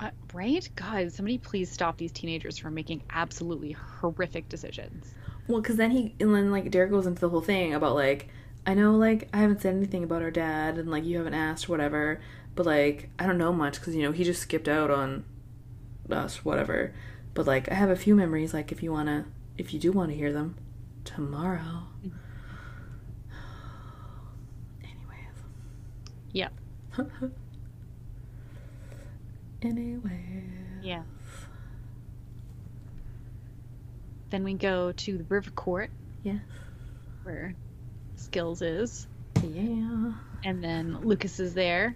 Uh, 0.00 0.10
right? 0.34 0.68
God, 0.74 1.12
somebody 1.12 1.38
please 1.38 1.70
stop 1.70 1.96
these 1.96 2.10
teenagers 2.12 2.58
from 2.58 2.74
making 2.74 3.02
absolutely 3.10 3.72
horrific 3.72 4.48
decisions. 4.48 5.14
Well, 5.48 5.62
because 5.62 5.76
then 5.76 5.90
he 5.90 6.14
and 6.20 6.34
then 6.34 6.52
like 6.52 6.70
Derek 6.70 6.90
goes 6.90 7.06
into 7.06 7.20
the 7.20 7.30
whole 7.30 7.40
thing 7.40 7.74
about 7.74 7.94
like 7.94 8.28
I 8.66 8.74
know 8.74 8.94
like 8.94 9.28
I 9.32 9.38
haven't 9.38 9.62
said 9.62 9.74
anything 9.74 10.04
about 10.04 10.20
our 10.20 10.30
dad 10.30 10.76
and 10.76 10.90
like 10.90 11.04
you 11.04 11.16
haven't 11.16 11.34
asked 11.34 11.68
whatever, 11.70 12.20
but 12.54 12.66
like 12.66 13.08
I 13.18 13.26
don't 13.26 13.38
know 13.38 13.52
much 13.52 13.80
because 13.80 13.96
you 13.96 14.02
know 14.02 14.12
he 14.12 14.24
just 14.24 14.42
skipped 14.42 14.68
out 14.68 14.90
on 14.90 15.24
us 16.10 16.44
whatever. 16.44 16.94
But 17.32 17.46
like 17.46 17.70
I 17.70 17.74
have 17.74 17.88
a 17.88 17.96
few 17.96 18.14
memories 18.14 18.52
like 18.52 18.70
if 18.70 18.82
you 18.82 18.92
wanna 18.92 19.24
if 19.56 19.72
you 19.72 19.80
do 19.80 19.90
want 19.90 20.10
to 20.10 20.16
hear 20.16 20.32
them 20.32 20.56
tomorrow. 21.04 21.84
Anyways. 24.82 25.38
Yep. 26.32 26.52
anyway. 29.62 30.44
Yeah. 30.82 31.02
Then 34.30 34.44
we 34.44 34.54
go 34.54 34.92
to 34.92 35.18
the 35.18 35.24
river 35.24 35.50
court 35.50 35.90
Yes. 36.22 36.40
where 37.22 37.54
Skills 38.16 38.62
is, 38.62 39.06
Yeah. 39.42 40.12
and 40.44 40.62
then 40.62 40.98
Lucas 41.02 41.40
is 41.40 41.54
there. 41.54 41.94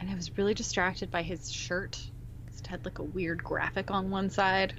And 0.00 0.10
I 0.10 0.14
was 0.14 0.36
really 0.36 0.54
distracted 0.54 1.10
by 1.10 1.22
his 1.22 1.50
shirt. 1.50 1.98
It 2.58 2.66
had 2.68 2.84
like 2.84 2.98
a 2.98 3.02
weird 3.02 3.42
graphic 3.42 3.90
on 3.90 4.10
one 4.10 4.30
side. 4.30 4.74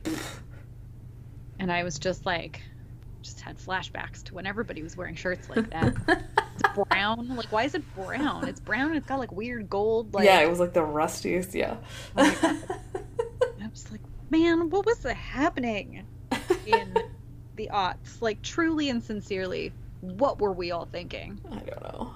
And 1.60 1.72
I 1.72 1.84
was 1.84 2.00
just 2.00 2.26
like, 2.26 2.62
just 3.22 3.42
had 3.42 3.58
flashbacks 3.58 4.24
to 4.26 4.34
when 4.36 4.46
everybody 4.46 4.84
was 4.84 4.96
wearing 4.98 5.16
shirts 5.16 5.50
like 5.50 5.70
that. 5.72 5.94
It's 6.56 6.88
brown. 6.88 7.36
Like, 7.36 7.52
why 7.52 7.64
is 7.64 7.74
it 7.74 7.84
brown? 7.96 8.48
It's 8.48 8.60
brown 8.60 8.90
and 8.90 8.96
it's 8.98 9.08
got 9.08 9.18
like 9.18 9.32
weird 9.32 9.70
gold. 9.72 10.14
Like, 10.14 10.26
yeah, 10.26 10.40
it 10.42 10.48
was 10.50 10.60
like 10.60 10.72
the 10.74 10.84
rustiest. 10.84 11.56
Yeah. 11.56 11.78
Oh. 12.16 12.22
I 13.62 13.68
was 13.72 13.92
like, 13.92 14.02
man, 14.34 14.70
what 14.72 14.86
was 14.86 15.04
happening 15.04 16.06
in 16.66 16.94
the 17.56 17.70
aughts? 17.72 18.20
Like, 18.20 18.42
truly 18.42 18.90
and 18.90 19.02
sincerely, 19.04 19.72
what 20.02 20.42
were 20.42 20.52
we 20.52 20.72
all 20.72 20.86
thinking? 20.86 21.40
I 21.52 21.58
don't 21.60 21.84
know. 21.84 22.14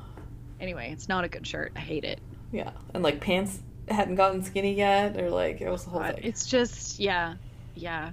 Anyway, 0.59 0.89
it's 0.91 1.07
not 1.07 1.23
a 1.23 1.27
good 1.27 1.45
shirt. 1.45 1.71
I 1.75 1.79
hate 1.79 2.03
it. 2.03 2.19
Yeah, 2.51 2.71
and 2.95 3.03
like 3.03 3.21
pants 3.21 3.59
hadn't 3.87 4.15
gotten 4.15 4.41
skinny 4.43 4.73
yet, 4.73 5.15
or 5.21 5.29
like 5.29 5.61
it 5.61 5.69
was 5.69 5.83
the 5.83 5.91
whole 5.91 5.99
God, 6.01 6.15
thing. 6.15 6.23
It's 6.23 6.47
just, 6.47 6.99
yeah, 6.99 7.35
yeah. 7.75 8.11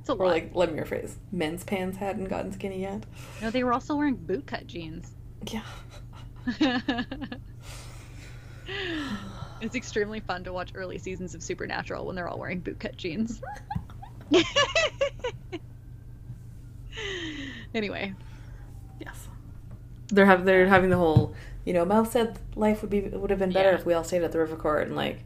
It's 0.00 0.08
a 0.08 0.14
Or 0.14 0.26
lot. 0.26 0.32
like, 0.32 0.50
let 0.54 0.72
me 0.74 0.80
rephrase: 0.80 1.14
men's 1.30 1.62
pants 1.62 1.96
hadn't 1.98 2.24
gotten 2.24 2.52
skinny 2.52 2.80
yet. 2.80 3.04
no, 3.40 3.50
they 3.50 3.62
were 3.62 3.72
also 3.72 3.94
wearing 3.94 4.16
bootcut 4.16 4.66
jeans. 4.66 5.12
Yeah. 5.52 5.62
It's 9.60 9.74
extremely 9.74 10.20
fun 10.20 10.44
to 10.44 10.52
watch 10.52 10.72
early 10.74 10.98
seasons 10.98 11.34
of 11.34 11.42
Supernatural 11.42 12.06
when 12.06 12.16
they're 12.16 12.28
all 12.28 12.38
wearing 12.38 12.60
bootcut 12.62 12.96
jeans. 12.96 13.40
anyway, 17.74 18.14
Yes. 19.00 19.28
They're 20.08 20.26
have 20.26 20.44
they're 20.44 20.66
having 20.66 20.90
the 20.90 20.96
whole, 20.96 21.34
you 21.64 21.72
know, 21.72 21.84
Mel 21.84 22.04
said 22.04 22.38
life 22.56 22.82
would 22.82 22.90
be 22.90 23.00
would 23.02 23.30
have 23.30 23.38
been 23.38 23.52
better 23.52 23.70
Yeah. 23.70 23.76
if 23.76 23.86
we 23.86 23.94
all 23.94 24.04
stayed 24.04 24.22
at 24.22 24.32
the 24.32 24.38
river 24.38 24.56
court, 24.56 24.86
and 24.86 24.96
like. 24.96 25.24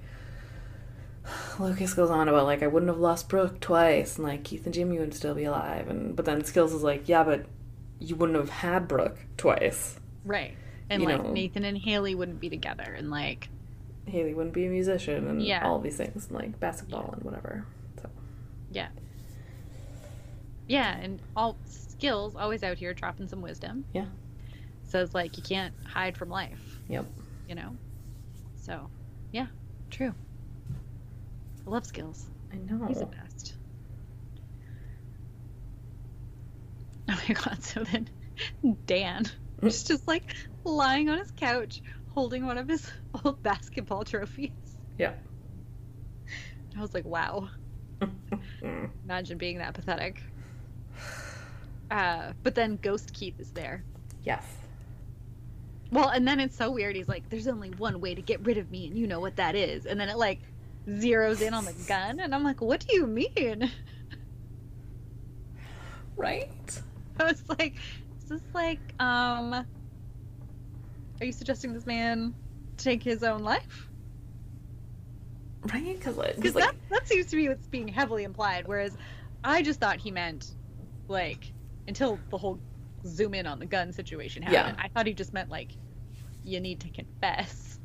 Lucas 1.60 1.94
goes 1.94 2.10
on 2.10 2.28
about 2.28 2.46
like 2.46 2.62
I 2.62 2.66
wouldn't 2.66 2.90
have 2.90 2.98
lost 2.98 3.28
Brooke 3.28 3.60
twice, 3.60 4.16
and 4.16 4.26
like 4.26 4.42
Keith 4.42 4.64
and 4.66 4.74
Jimmy 4.74 4.98
would 4.98 5.14
still 5.14 5.34
be 5.36 5.44
alive, 5.44 5.88
and 5.88 6.16
but 6.16 6.24
then 6.24 6.42
Skills 6.44 6.72
is 6.72 6.82
like, 6.82 7.08
yeah, 7.08 7.22
but 7.22 7.46
you 8.00 8.16
wouldn't 8.16 8.36
have 8.36 8.50
had 8.50 8.88
Brooke 8.88 9.18
twice. 9.36 9.98
right. 10.24 10.54
And 10.90 11.00
You 11.00 11.08
like 11.08 11.22
know. 11.22 11.32
Nathan 11.32 11.64
and 11.64 11.78
Haley 11.78 12.14
wouldn't 12.16 12.40
be 12.40 12.50
together, 12.50 12.82
and 12.98 13.08
like 13.08 13.48
Haley 14.06 14.34
wouldn't 14.34 14.54
be 14.54 14.66
a 14.66 14.70
musician, 14.70 15.26
and 15.28 15.42
Yeah. 15.42 15.66
all 15.66 15.78
these 15.78 15.96
things, 15.96 16.26
and 16.28 16.36
like 16.36 16.58
basketball 16.58 17.12
and 17.12 17.22
whatever. 17.22 17.64
So 18.00 18.08
Yeah. 18.70 18.88
Yeah, 20.66 20.96
and 20.96 21.20
all 21.36 21.56
skills 21.66 22.34
always 22.36 22.62
out 22.62 22.78
here 22.78 22.94
dropping 22.94 23.28
some 23.28 23.42
wisdom. 23.42 23.84
Yeah. 23.92 24.06
Says 24.84 25.14
like 25.14 25.36
you 25.36 25.42
can't 25.42 25.74
hide 25.86 26.16
from 26.16 26.28
life, 26.30 26.78
yep. 26.88 27.06
you 27.48 27.54
know? 27.54 27.76
So, 28.56 28.88
yeah, 29.32 29.46
true. 29.90 30.14
I 31.66 31.70
love 31.70 31.86
skills. 31.86 32.26
I 32.52 32.56
know. 32.56 32.86
He's 32.86 32.98
the 32.98 33.06
best. 33.06 33.54
Oh 37.08 37.20
my 37.28 37.34
god, 37.44 37.62
so 37.62 37.84
then 37.84 38.08
Dan 38.86 39.24
is 39.62 39.84
just 39.84 40.06
like 40.08 40.34
lying 40.64 41.08
on 41.08 41.18
his 41.18 41.30
couch 41.32 41.82
holding 42.14 42.46
one 42.46 42.58
of 42.58 42.68
his 42.68 42.90
old 43.24 43.42
basketball 43.42 44.04
trophies. 44.04 44.50
Yeah. 44.98 45.12
I 46.76 46.80
was 46.80 46.94
like, 46.94 47.04
wow. 47.04 47.48
Imagine 49.04 49.38
being 49.38 49.58
that 49.58 49.74
pathetic. 49.74 50.22
Uh, 51.90 52.32
but 52.42 52.54
then 52.54 52.78
Ghost 52.80 53.12
Keith 53.12 53.38
is 53.38 53.50
there. 53.52 53.84
yes. 54.24 54.44
Well, 55.90 56.08
and 56.08 56.26
then 56.26 56.40
it's 56.40 56.56
so 56.56 56.70
weird. 56.70 56.96
He's 56.96 57.06
like, 57.06 57.28
"There's 57.28 57.46
only 57.46 57.68
one 57.68 58.00
way 58.00 58.14
to 58.14 58.22
get 58.22 58.40
rid 58.46 58.56
of 58.56 58.70
me, 58.70 58.86
and 58.86 58.96
you 58.96 59.06
know 59.06 59.20
what 59.20 59.36
that 59.36 59.54
is." 59.54 59.84
And 59.84 60.00
then 60.00 60.08
it 60.08 60.16
like 60.16 60.38
zeroes 60.88 61.42
in 61.42 61.52
on 61.52 61.66
the 61.66 61.74
gun, 61.86 62.18
and 62.20 62.34
I'm 62.34 62.42
like, 62.42 62.62
"What 62.62 62.80
do 62.88 62.96
you 62.96 63.06
mean?" 63.06 63.70
Right. 66.16 66.80
I 67.20 67.24
was 67.24 67.42
like, 67.58 67.74
"Is 68.22 68.24
this 68.30 68.40
like, 68.54 68.80
um, 69.00 69.66
are 71.22 71.24
you 71.24 71.32
suggesting 71.32 71.72
this 71.72 71.86
man 71.86 72.34
take 72.76 73.02
his 73.02 73.22
own 73.22 73.42
life?" 73.42 73.88
Right? 75.72 75.96
Because 75.96 76.16
like, 76.16 76.36
that 76.36 76.74
that 76.90 77.06
seems 77.06 77.26
to 77.26 77.36
be 77.36 77.48
what's 77.48 77.68
being 77.68 77.86
heavily 77.86 78.24
implied. 78.24 78.66
Whereas 78.66 78.96
I 79.44 79.62
just 79.62 79.78
thought 79.80 79.98
he 79.98 80.10
meant 80.10 80.54
like 81.08 81.52
until 81.86 82.18
the 82.30 82.38
whole 82.38 82.58
zoom 83.06 83.34
in 83.34 83.46
on 83.46 83.60
the 83.60 83.66
gun 83.66 83.92
situation 83.92 84.42
happened. 84.42 84.76
Yeah. 84.76 84.84
I 84.84 84.88
thought 84.88 85.06
he 85.06 85.14
just 85.14 85.32
meant 85.32 85.48
like 85.48 85.70
you 86.44 86.58
need 86.58 86.80
to 86.80 86.88
confess. 86.88 87.78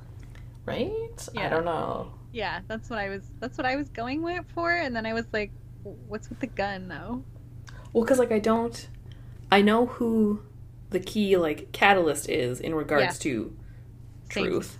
right? 0.65 1.29
Yeah. 1.33 1.45
I 1.45 1.49
don't 1.49 1.65
know. 1.65 2.11
Yeah, 2.31 2.61
that's 2.67 2.89
what 2.89 2.99
I 2.99 3.09
was. 3.09 3.23
That's 3.39 3.57
what 3.57 3.65
I 3.65 3.75
was 3.75 3.89
going 3.89 4.21
with 4.21 4.45
for, 4.53 4.71
and 4.71 4.95
then 4.95 5.05
I 5.05 5.13
was 5.13 5.25
like, 5.31 5.51
"What's 5.83 6.29
with 6.29 6.39
the 6.39 6.47
gun, 6.47 6.87
though?" 6.87 7.23
Well, 7.93 8.03
because 8.03 8.19
like 8.19 8.31
I 8.31 8.39
don't, 8.39 8.89
I 9.51 9.61
know 9.61 9.85
who 9.85 10.41
the 10.89 10.99
key 10.99 11.35
like 11.37 11.71
catalyst 11.71 12.29
is 12.29 12.59
in 12.59 12.73
regards 12.75 13.03
Yeah. 13.25 13.31
to 13.31 13.57
Same. 14.31 14.43
truth, 14.45 14.77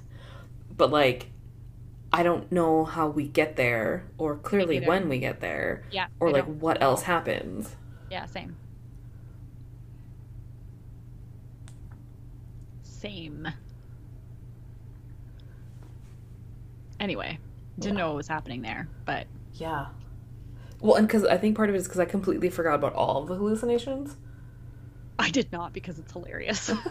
but 0.75 0.91
like 0.91 1.31
I 2.13 2.23
don't 2.23 2.49
know 2.51 2.85
how 2.85 3.09
we 3.09 3.27
get 3.27 3.57
there, 3.57 4.05
or 4.17 4.37
clearly 4.37 4.79
when 4.79 5.09
we 5.09 5.19
get 5.19 5.41
there, 5.41 5.83
Yeah. 5.91 6.07
or 6.21 6.29
I 6.29 6.31
like 6.31 6.45
don't- 6.45 6.59
what 6.61 6.81
else 6.81 7.03
happens. 7.03 7.75
Yeah, 8.09 8.25
same. 8.25 8.55
Same. 12.81 13.47
Anyway, 16.99 17.37
didn't 17.77 17.97
Yeah. 17.97 18.03
know 18.03 18.07
what 18.09 18.15
was 18.17 18.27
happening 18.27 18.61
there, 18.61 18.87
but 19.05 19.27
Yeah. 19.53 19.87
Well, 20.79 20.95
and 20.95 21.07
because 21.07 21.25
I 21.25 21.37
think 21.37 21.55
part 21.57 21.69
of 21.69 21.75
it 21.75 21.79
is 21.79 21.85
because 21.87 21.99
I 21.99 22.05
completely 22.05 22.49
forgot 22.49 22.75
about 22.75 22.93
all 22.93 23.21
of 23.23 23.27
the 23.27 23.35
hallucinations. 23.35 24.15
I 25.19 25.31
did 25.31 25.51
not 25.51 25.73
because 25.73 25.99
it's 25.99 26.11
hilarious. 26.11 26.71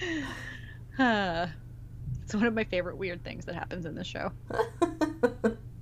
Uh, 0.98 1.46
it's 2.24 2.34
one 2.34 2.44
of 2.44 2.54
my 2.54 2.64
favorite 2.64 2.98
weird 2.98 3.22
things 3.22 3.44
that 3.44 3.54
happens 3.54 3.86
in 3.86 3.94
this 3.94 4.06
show. 4.08 4.32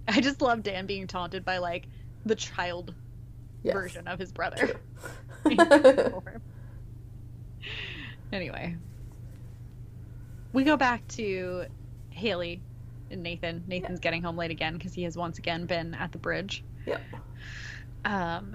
I 0.09 0.21
just 0.21 0.43
love 0.43 0.63
Dan 0.63 0.85
being 0.85 1.07
taunted 1.07 1.43
by 1.45 1.59
like 1.59 1.89
the 2.27 2.35
child 2.35 2.95
Yes. 3.63 3.75
version 3.75 4.07
of 4.09 4.19
his 4.19 4.31
brother. 4.31 4.69
Anyway, 8.31 8.77
we 10.53 10.65
go 10.65 10.77
back 10.77 11.07
to 11.09 11.65
Haley 12.11 12.63
and 13.11 13.23
Nathan. 13.23 13.65
Nathan's 13.67 14.01
getting 14.01 14.23
home 14.23 14.37
late 14.37 14.51
again 14.51 14.75
because 14.75 14.93
he 14.95 15.05
has 15.05 15.17
once 15.17 15.39
again 15.39 15.65
been 15.67 15.95
at 15.95 16.13
the 16.13 16.19
bridge. 16.19 16.63
Yep. 16.85 17.01
Um, 18.05 18.55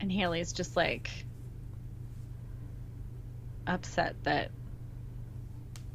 and 0.00 0.10
Haley's 0.10 0.52
just 0.52 0.76
like 0.76 1.10
upset 3.66 4.16
that 4.24 4.50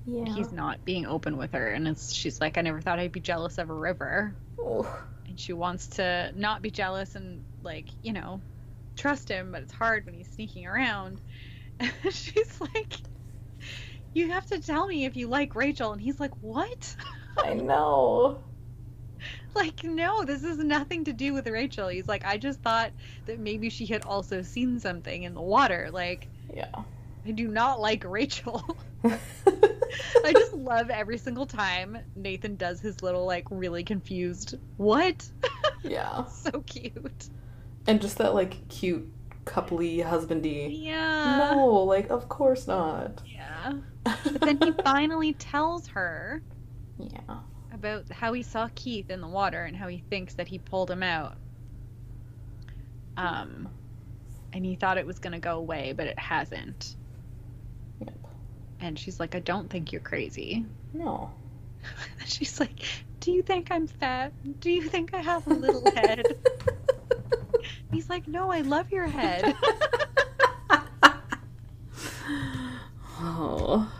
Yeah. 0.05 0.33
he's 0.33 0.51
not 0.51 0.83
being 0.85 1.05
open 1.05 1.37
with 1.37 1.51
her, 1.53 1.67
and 1.67 1.87
it's 1.87 2.13
she's 2.13 2.41
like, 2.41 2.57
I 2.57 2.61
never 2.61 2.81
thought 2.81 2.99
I'd 2.99 3.11
be 3.11 3.19
jealous 3.19 3.57
of 3.57 3.69
a 3.69 3.73
river, 3.73 4.35
Oh. 4.59 4.87
and 5.27 5.39
she 5.39 5.53
wants 5.53 5.87
to 5.97 6.31
not 6.35 6.61
be 6.61 6.71
jealous 6.71 7.15
and 7.15 7.43
like 7.63 7.87
you 8.01 8.13
know 8.13 8.41
trust 8.97 9.29
him, 9.29 9.51
but 9.51 9.61
it's 9.63 9.73
hard 9.73 10.05
when 10.05 10.13
he's 10.15 10.29
sneaking 10.29 10.65
around. 10.67 11.19
And 11.79 11.91
she's 12.11 12.59
like, 12.61 12.93
you 14.13 14.29
have 14.31 14.45
to 14.47 14.59
tell 14.59 14.85
me 14.87 15.05
if 15.05 15.15
you 15.15 15.27
like 15.27 15.55
Rachel, 15.55 15.93
and 15.93 16.01
he's 16.01 16.19
like, 16.19 16.33
what? 16.41 16.95
I 17.37 17.53
know. 17.53 18.39
like 19.55 19.83
no 19.83 20.23
this 20.23 20.43
has 20.43 20.57
nothing 20.57 21.03
to 21.03 21.13
do 21.13 21.33
with 21.33 21.47
rachel 21.47 21.87
he's 21.87 22.07
like 22.07 22.25
i 22.25 22.37
just 22.37 22.61
thought 22.61 22.91
that 23.25 23.39
maybe 23.39 23.69
she 23.69 23.85
had 23.85 24.03
also 24.05 24.41
seen 24.41 24.79
something 24.79 25.23
in 25.23 25.33
the 25.33 25.41
water 25.41 25.89
like 25.91 26.27
Yeah. 26.53 26.69
i 27.25 27.31
do 27.31 27.47
not 27.47 27.79
like 27.79 28.03
rachel 28.05 28.77
i 29.05 30.31
just 30.33 30.53
love 30.53 30.89
every 30.89 31.17
single 31.17 31.45
time 31.45 31.97
nathan 32.15 32.55
does 32.55 32.79
his 32.79 33.01
little 33.01 33.25
like 33.25 33.45
really 33.49 33.83
confused 33.83 34.55
what 34.77 35.27
yeah. 35.83 36.25
so 36.27 36.61
cute 36.61 37.29
And 37.87 37.99
just 38.01 38.17
that 38.19 38.33
like 38.33 38.67
cute 38.69 39.09
coupley 39.45 40.03
husbandy. 40.05 40.69
yeah 40.83 41.51
No, 41.53 41.67
like 41.83 42.09
of 42.11 42.29
course 42.29 42.67
not. 42.67 43.21
yeah 43.25 43.73
but 44.03 44.41
then 44.41 44.59
he 44.61 44.71
finally 44.83 45.33
tells 45.33 45.87
her 45.87 46.41
yeah. 46.99 47.39
About 47.81 48.09
how 48.11 48.33
he 48.33 48.43
saw 48.43 48.69
keith 48.75 49.09
in 49.09 49.21
the 49.21 49.27
water 49.27 49.63
and 49.63 49.75
how 49.75 49.87
he 49.87 50.03
thinks 50.09 50.35
that 50.35 50.47
he 50.47 50.59
pulled 50.59 50.89
him 50.89 51.03
out 51.03 51.35
um 53.17 53.67
and 54.53 54.65
he 54.65 54.75
thought 54.75 54.97
it 54.97 55.05
was 55.05 55.19
going 55.19 55.33
to 55.33 55.39
go 55.39 55.57
away 55.57 55.93
but 55.93 56.07
it 56.07 56.19
hasn't 56.19 56.95
Yep. 58.01 58.13
And 58.79 58.97
she's 58.97 59.19
like, 59.19 59.35
I 59.35 59.39
don't 59.39 59.69
think 59.69 59.91
you're 59.91 60.01
crazy. 60.01 60.65
No. 60.93 61.31
She's 62.25 62.59
like, 62.59 62.83
Do 63.19 63.31
you 63.31 63.41
think 63.43 63.71
I'm 63.71 63.87
fat? 63.87 64.33
Do 64.59 64.71
you 64.71 64.83
think 64.83 65.13
I 65.13 65.19
have 65.19 65.45
a 65.47 65.53
little 65.53 65.89
head? 65.95 66.25
He's 67.91 68.09
like, 68.09 68.27
No, 68.27 68.51
I 68.51 68.61
love 68.61 68.91
your 68.91 69.07
head. 69.07 69.55
oh. 73.19 73.91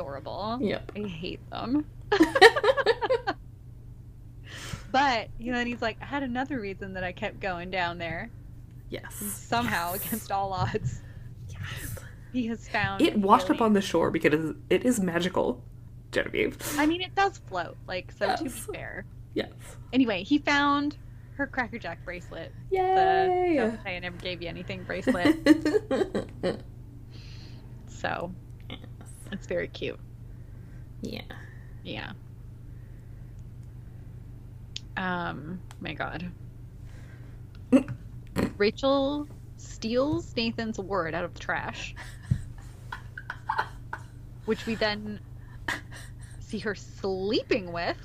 Adorable. 0.00 0.58
Yep. 0.62 0.92
I 0.96 1.00
hate 1.06 1.50
them. 1.50 1.84
But 4.92 5.28
you 5.38 5.52
know, 5.52 5.58
and 5.60 5.68
he's 5.68 5.80
like, 5.80 5.98
I 6.02 6.04
had 6.04 6.24
another 6.24 6.58
reason 6.60 6.94
that 6.94 7.04
I 7.04 7.12
kept 7.12 7.38
going 7.38 7.70
down 7.70 7.98
there. 7.98 8.28
yes. 8.88 9.14
Somehow, 9.14 9.92
against 9.94 10.32
all 10.32 10.52
odds, 10.52 11.00
Yes. 11.48 11.96
he 12.32 12.48
has 12.48 12.68
found. 12.68 13.00
It 13.00 13.16
washed 13.16 13.50
up 13.50 13.60
on 13.60 13.72
the 13.72 13.80
shore 13.80 14.10
because 14.10 14.52
it 14.68 14.84
is 14.84 14.98
magical, 14.98 15.62
Genevieve. 16.10 16.58
I 16.76 16.86
mean, 16.86 17.02
it 17.02 17.14
does 17.14 17.38
float. 17.46 17.76
Like, 17.86 18.10
so 18.18 18.34
to 18.34 18.42
be 18.42 18.48
fair. 18.48 19.04
Yes. 19.34 19.52
Anyway, 19.92 20.24
he 20.24 20.38
found 20.38 20.96
her 21.36 21.46
Cracker 21.46 21.78
Jack 21.78 22.04
bracelet. 22.04 22.50
The 22.70 22.76
Yay! 22.78 23.54
don't 23.58 23.80
say 23.84 23.96
I 23.96 24.00
never 24.00 24.16
gave 24.16 24.42
you 24.42 24.48
anything 24.48 24.82
bracelet. 24.82 25.36
so 27.86 28.34
it's 29.32 29.46
very 29.46 29.68
cute. 29.68 29.98
yeah. 31.02 31.22
Yeah. 31.82 32.12
Um, 34.96 35.60
my 35.80 35.94
god. 35.94 36.30
Rachel 38.58 39.26
steals 39.56 40.34
Nathan's 40.36 40.78
word 40.78 41.14
out 41.14 41.24
of 41.24 41.32
the 41.32 41.40
trash. 41.40 41.94
Which 44.44 44.66
we 44.66 44.74
then 44.74 45.20
see 46.40 46.58
her 46.58 46.74
sleeping 46.74 47.72
with. 47.72 47.96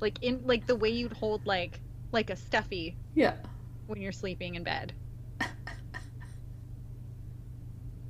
Like 0.00 0.22
in 0.22 0.40
like 0.46 0.66
the 0.66 0.76
way 0.76 0.88
you'd 0.90 1.12
hold 1.12 1.44
like 1.46 1.78
like 2.12 2.30
a 2.30 2.36
stuffy 2.36 2.96
Yeah. 3.14 3.34
when 3.86 4.00
you're 4.00 4.12
sleeping 4.12 4.54
in 4.54 4.62
bed. 4.62 4.92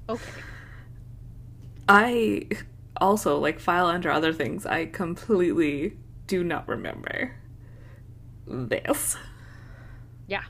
Okay. 0.08 0.24
I 1.90 2.46
also 3.00 3.36
like 3.38 3.58
file 3.58 3.86
under 3.86 4.12
other 4.12 4.32
things. 4.32 4.64
I 4.64 4.86
completely 4.86 5.96
do 6.28 6.44
not 6.44 6.68
remember 6.68 7.34
this. 8.46 9.16
Yeah. 10.28 10.44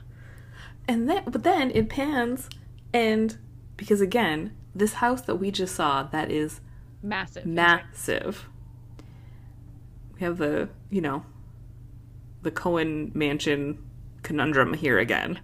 And 0.87 1.09
then, 1.09 1.23
but 1.25 1.41
then 1.41 1.71
it 1.71 1.89
pans, 1.89 2.47
and 2.93 3.35
because 3.75 4.01
again, 4.01 4.55
this 4.75 4.93
house 4.93 5.21
that 5.23 5.37
we 5.37 5.49
just 5.49 5.73
saw 5.73 6.03
that 6.03 6.29
is 6.29 6.61
Massive. 7.01 7.47
massive. 7.47 8.47
We 10.13 10.19
have 10.21 10.37
the, 10.37 10.69
you 10.91 11.01
know, 11.01 11.25
the 12.43 12.51
Cohen 12.51 13.11
mansion 13.15 13.83
conundrum 14.21 14.73
here 14.75 14.99
again. 14.99 15.39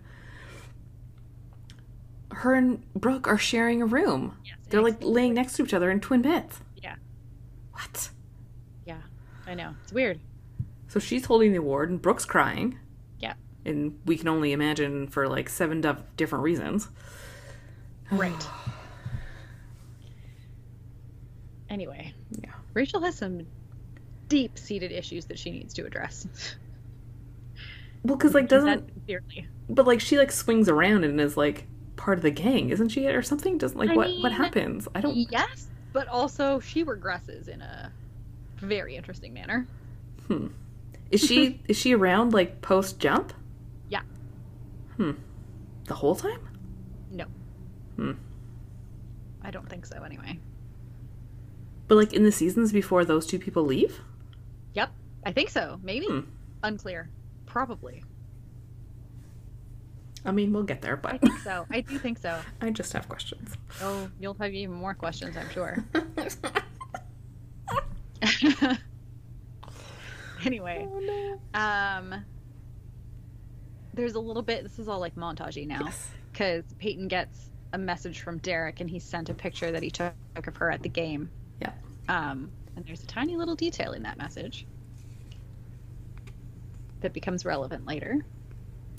Her 2.32 2.54
and 2.54 2.84
Brooke 2.94 3.28
are 3.28 3.40
sharing 3.40 3.82
a 3.82 3.86
room. 3.88 4.38
Yes, 4.46 4.57
They're 4.70 4.82
like 4.82 4.98
laying 5.02 5.34
next 5.34 5.54
to 5.54 5.64
each 5.64 5.74
other 5.74 5.90
in 5.90 6.00
twin 6.02 6.22
beds. 6.22 6.60
Yeah. 6.82 6.96
What? 7.72 8.10
Yeah. 8.86 8.98
I 9.46 9.54
know. 9.54 9.74
It's 9.84 9.94
weird. 9.94 10.20
So 10.88 11.00
she's 11.00 11.26
holding 11.26 11.52
the 11.52 11.60
award 11.60 11.90
and 11.90 12.02
Brooke's 12.02 12.26
crying. 12.26 12.78
Yeah. 13.20 13.34
And 13.66 14.00
we 14.06 14.18
can 14.18 14.28
only 14.28 14.52
imagine 14.52 15.08
for 15.08 15.28
like 15.28 15.50
seven 15.50 15.82
dif- 15.82 16.04
different 16.18 16.44
reasons. 16.44 16.88
Right. 18.12 18.32
anyway, 21.70 22.14
Yeah. 22.32 22.52
Rachel 22.74 23.02
has 23.02 23.16
some 23.16 23.46
deep 24.30 24.58
seated 24.58 24.92
issues 24.92 25.26
that 25.26 25.40
she 25.40 25.52
needs 25.52 25.74
to 25.76 25.86
address. 25.86 26.28
Well, 28.04 28.16
because 28.16 28.34
like 28.34 28.48
doesn't, 28.48 28.90
but 29.70 29.88
like 29.88 30.00
she 30.00 30.18
like 30.18 30.32
swings 30.32 30.70
around 30.70 31.04
and 31.04 31.20
is 31.20 31.36
like 31.36 31.68
part 31.98 32.18
of 32.18 32.22
the 32.22 32.32
gang, 32.32 32.70
isn't 32.70 32.90
she, 32.90 33.08
or 33.08 33.22
something? 33.22 33.58
Doesn't 33.58 33.78
like 33.78 33.90
I 33.90 33.96
what 33.96 34.10
what 34.22 34.32
happens? 34.32 34.88
I 34.96 35.02
don't. 35.02 35.16
Yes, 35.30 35.68
but 35.92 36.08
also 36.08 36.60
she 36.60 36.86
regresses 36.86 37.50
in 37.50 37.62
a 37.62 37.92
very 38.58 38.96
interesting 38.96 39.34
manner. 39.34 39.68
Hmm. 40.28 40.48
Is 41.12 41.22
she 41.22 41.60
is 41.68 41.76
she 41.76 41.94
around 41.94 42.34
like 42.34 42.62
post 42.62 43.00
jump? 43.00 43.34
Yeah. 43.90 44.02
Hmm. 44.96 45.12
The 45.86 45.96
whole 45.96 46.16
time? 46.16 46.48
No. 47.12 47.26
Hmm. 47.96 48.12
I 49.42 49.52
don't 49.52 49.68
think 49.70 49.86
so 49.86 50.04
anyway. 50.04 50.40
But 51.88 51.96
like 51.96 52.14
in 52.14 52.24
the 52.24 52.32
seasons 52.32 52.72
before 52.72 53.06
those 53.06 53.26
two 53.26 53.40
people 53.40 53.64
leave? 53.64 54.02
Yep. 54.74 54.92
I 55.26 55.32
think 55.32 55.50
so. 55.50 55.80
Maybe. 55.82 56.06
Hmm. 56.06 56.20
Unclear. 56.64 57.10
Probably. 57.46 58.04
I 60.28 60.32
mean, 60.32 60.52
we'll 60.54 60.64
get 60.64 60.82
there, 60.82 60.98
but 60.98 61.14
I 61.14 61.18
think 61.18 61.40
so. 61.40 61.66
I 61.72 61.82
do 61.82 61.98
think 61.98 62.18
so. 62.20 62.38
I 62.62 62.70
just 62.70 62.92
have 62.94 63.08
questions. 63.10 63.54
Oh, 63.82 64.10
you'll 64.20 64.36
have 64.36 64.54
even 64.54 64.76
more 64.76 64.94
questions, 64.94 65.36
I'm 65.38 65.50
sure. 65.50 65.84
anyway, 70.46 70.88
oh 70.90 71.00
no. 71.00 71.60
um, 71.60 72.26
there's 73.94 74.14
a 74.16 74.20
little 74.20 74.42
bit. 74.42 74.64
This 74.64 74.80
is 74.80 74.88
all 74.88 75.00
like 75.00 75.16
montagey 75.16 75.66
now 75.68 75.82
Yes. 75.86 76.10
because 76.32 76.64
Peyton 76.80 77.08
gets 77.08 77.50
a 77.74 77.78
message 77.78 78.22
from 78.22 78.38
Derek, 78.40 78.80
and 78.80 78.90
he 78.90 79.00
sent 79.00 79.30
a 79.30 79.34
picture 79.34 79.72
that 79.72 79.84
he 79.84 79.90
took 79.92 80.14
of 80.36 80.56
her 80.58 80.72
at 80.72 80.82
the 80.84 80.90
game. 80.90 81.30
Yeah. 81.62 81.72
Um, 82.10 82.52
and 82.76 82.86
there's 82.86 83.04
a 83.04 83.08
tiny 83.08 83.36
little 83.38 83.56
detail 83.56 83.94
in 83.94 84.04
that 84.04 84.18
message 84.18 84.66
that 87.02 87.14
becomes 87.14 87.46
relevant 87.46 87.86
later. 87.86 88.26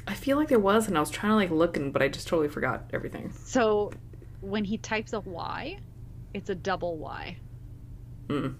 I 0.08 0.14
feel 0.14 0.36
like 0.36 0.48
there 0.48 0.58
was, 0.58 0.88
and 0.88 0.96
I 0.96 1.00
was 1.00 1.10
trying 1.10 1.30
to 1.32 1.36
like 1.36 1.50
look, 1.50 1.76
and 1.76 1.92
but 1.92 2.02
I 2.02 2.08
just 2.08 2.26
totally 2.28 2.48
forgot 2.48 2.90
everything. 2.92 3.32
So 3.44 3.92
when 4.40 4.64
he 4.64 4.78
types 4.78 5.12
a 5.12 5.20
Y, 5.20 5.78
it's 6.34 6.50
a 6.50 6.54
double 6.54 6.96
Y. 6.96 7.36
Mm, 8.28 8.54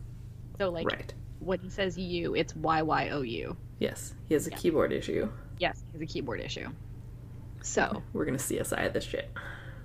So 0.59 0.71
like 0.71 0.87
right. 0.87 1.13
when 1.41 1.59
he 1.61 1.69
says 1.71 1.97
you, 1.99 2.35
it's 2.35 2.55
Y 2.57 2.83
Y 2.83 3.09
O 3.11 3.23
U. 3.23 3.57
Yes, 3.79 4.15
he 4.27 4.35
has 4.35 4.47
a 4.47 4.51
Yeah. 4.51 4.57
keyboard 4.59 4.93
issue. 4.93 5.29
Yes, 5.59 5.83
he 5.93 5.99
has 5.99 6.03
a 6.03 6.13
keyboard 6.13 6.41
issue. 6.41 6.69
So 7.63 8.03
We're 8.13 8.25
gonna 8.25 8.39
CSI 8.39 8.93
this 8.93 9.05
shit. 9.05 9.31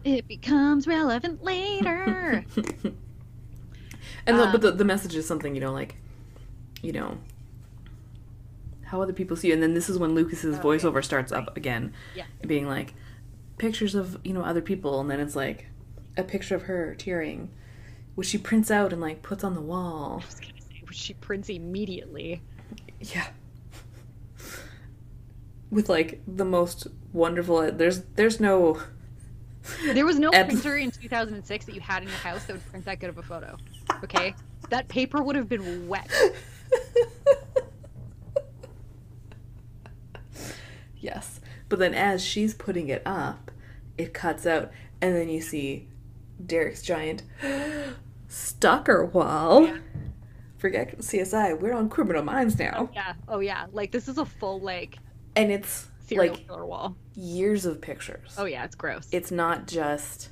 it 0.04 0.28
becomes 0.28 0.86
relevant 0.88 1.44
later. 1.44 2.46
And 4.26 4.38
the, 4.38 4.44
Um, 4.46 4.52
but 4.52 4.62
the, 4.62 4.72
the 4.72 4.86
message 4.86 5.16
is 5.16 5.26
something 5.28 5.56
you 5.56 5.62
know, 5.62 5.72
like, 5.74 5.96
you 6.82 6.92
know, 6.92 7.18
how 8.94 9.02
other 9.02 9.12
people 9.12 9.36
see 9.36 9.48
you. 9.48 9.54
And 9.56 9.62
then 9.64 9.74
this 9.74 9.90
is 9.90 9.98
when 9.98 10.14
Lucas's 10.14 10.56
oh, 10.56 10.60
Okay. 10.60 10.68
voiceover 10.88 11.04
starts 11.04 11.32
up 11.32 11.58
again, 11.58 11.94
Yeah. 12.16 12.26
being 12.46 12.68
like, 12.68 12.94
pictures 13.58 13.96
of 13.96 14.18
you 14.24 14.34
know 14.34 14.44
other 14.44 14.62
people, 14.62 15.00
and 15.02 15.10
then 15.10 15.20
it's 15.20 15.36
like 15.36 15.66
a 16.16 16.24
picture 16.24 16.56
of 16.56 16.64
her 16.64 16.94
tearing, 16.96 17.50
which 18.16 18.28
she 18.28 18.38
prints 18.38 18.70
out 18.70 18.94
and 18.94 19.02
like 19.02 19.24
puts 19.24 19.44
on 19.44 19.56
the 19.56 19.62
wall. 19.62 20.22
I 20.22 20.26
was 20.28 20.40
gonna 20.40 20.54
say, 20.62 20.84
which 20.88 20.96
she 20.98 21.14
prints 21.16 21.50
immediately. 21.50 22.42
Yeah. 23.00 23.28
With 25.72 25.90
like 25.90 26.22
the 26.28 26.46
most 26.46 26.86
wonderful. 27.14 27.58
Uh, 27.58 27.72
there's 27.72 28.02
there's 28.16 28.40
no. 28.40 28.80
There 29.86 30.06
was 30.06 30.20
no 30.20 30.30
Ep- 30.30 30.48
printer 30.50 30.76
in 30.78 30.92
2006 30.92 31.66
that 31.66 31.74
you 31.74 31.80
had 31.82 32.04
in 32.04 32.10
your 32.10 32.18
house 32.18 32.44
that 32.46 32.54
would 32.54 32.70
print 32.70 32.86
that 32.86 33.00
good 33.00 33.10
of 33.10 33.18
a 33.18 33.24
photo. 33.24 33.58
Okay, 34.04 34.36
that 34.70 34.88
paper 34.88 35.24
would 35.24 35.36
have 35.36 35.50
been 35.50 35.88
wet. 35.88 36.12
yes, 41.04 41.40
but 41.70 41.78
then 41.80 41.94
as 41.94 42.24
she's 42.24 42.54
putting 42.54 42.88
it 42.90 43.02
up, 43.06 43.52
it 43.98 44.14
cuts 44.14 44.46
out, 44.46 44.72
and 45.02 45.16
then 45.16 45.30
you 45.30 45.42
see 45.42 45.88
Derek's 46.44 46.82
giant 46.82 47.24
stalker 48.28 49.06
wall. 49.06 49.66
Yeah. 49.66 49.78
Forget 50.58 50.98
CSI. 51.00 51.60
We're 51.60 51.74
on 51.74 51.90
Criminal 51.90 52.24
Minds 52.24 52.58
now, 52.58 52.90
Yeah. 52.94 53.14
Oh 53.28 53.40
yeah. 53.40 53.66
Like 53.74 53.92
this 53.92 54.08
is 54.08 54.18
a 54.18 54.26
full 54.26 54.62
like 54.62 54.98
and 55.36 55.52
it's 55.52 55.88
serial 56.08 56.36
like 56.36 56.48
killer 56.48 56.66
wall. 56.66 56.96
years 57.16 57.66
of 57.66 57.82
pictures. 57.82 58.34
Oh 58.38 58.46
yeah, 58.46 58.64
it's 58.64 58.76
gross. 58.76 59.10
It's 59.12 59.30
not 59.30 59.68
just. 59.68 60.30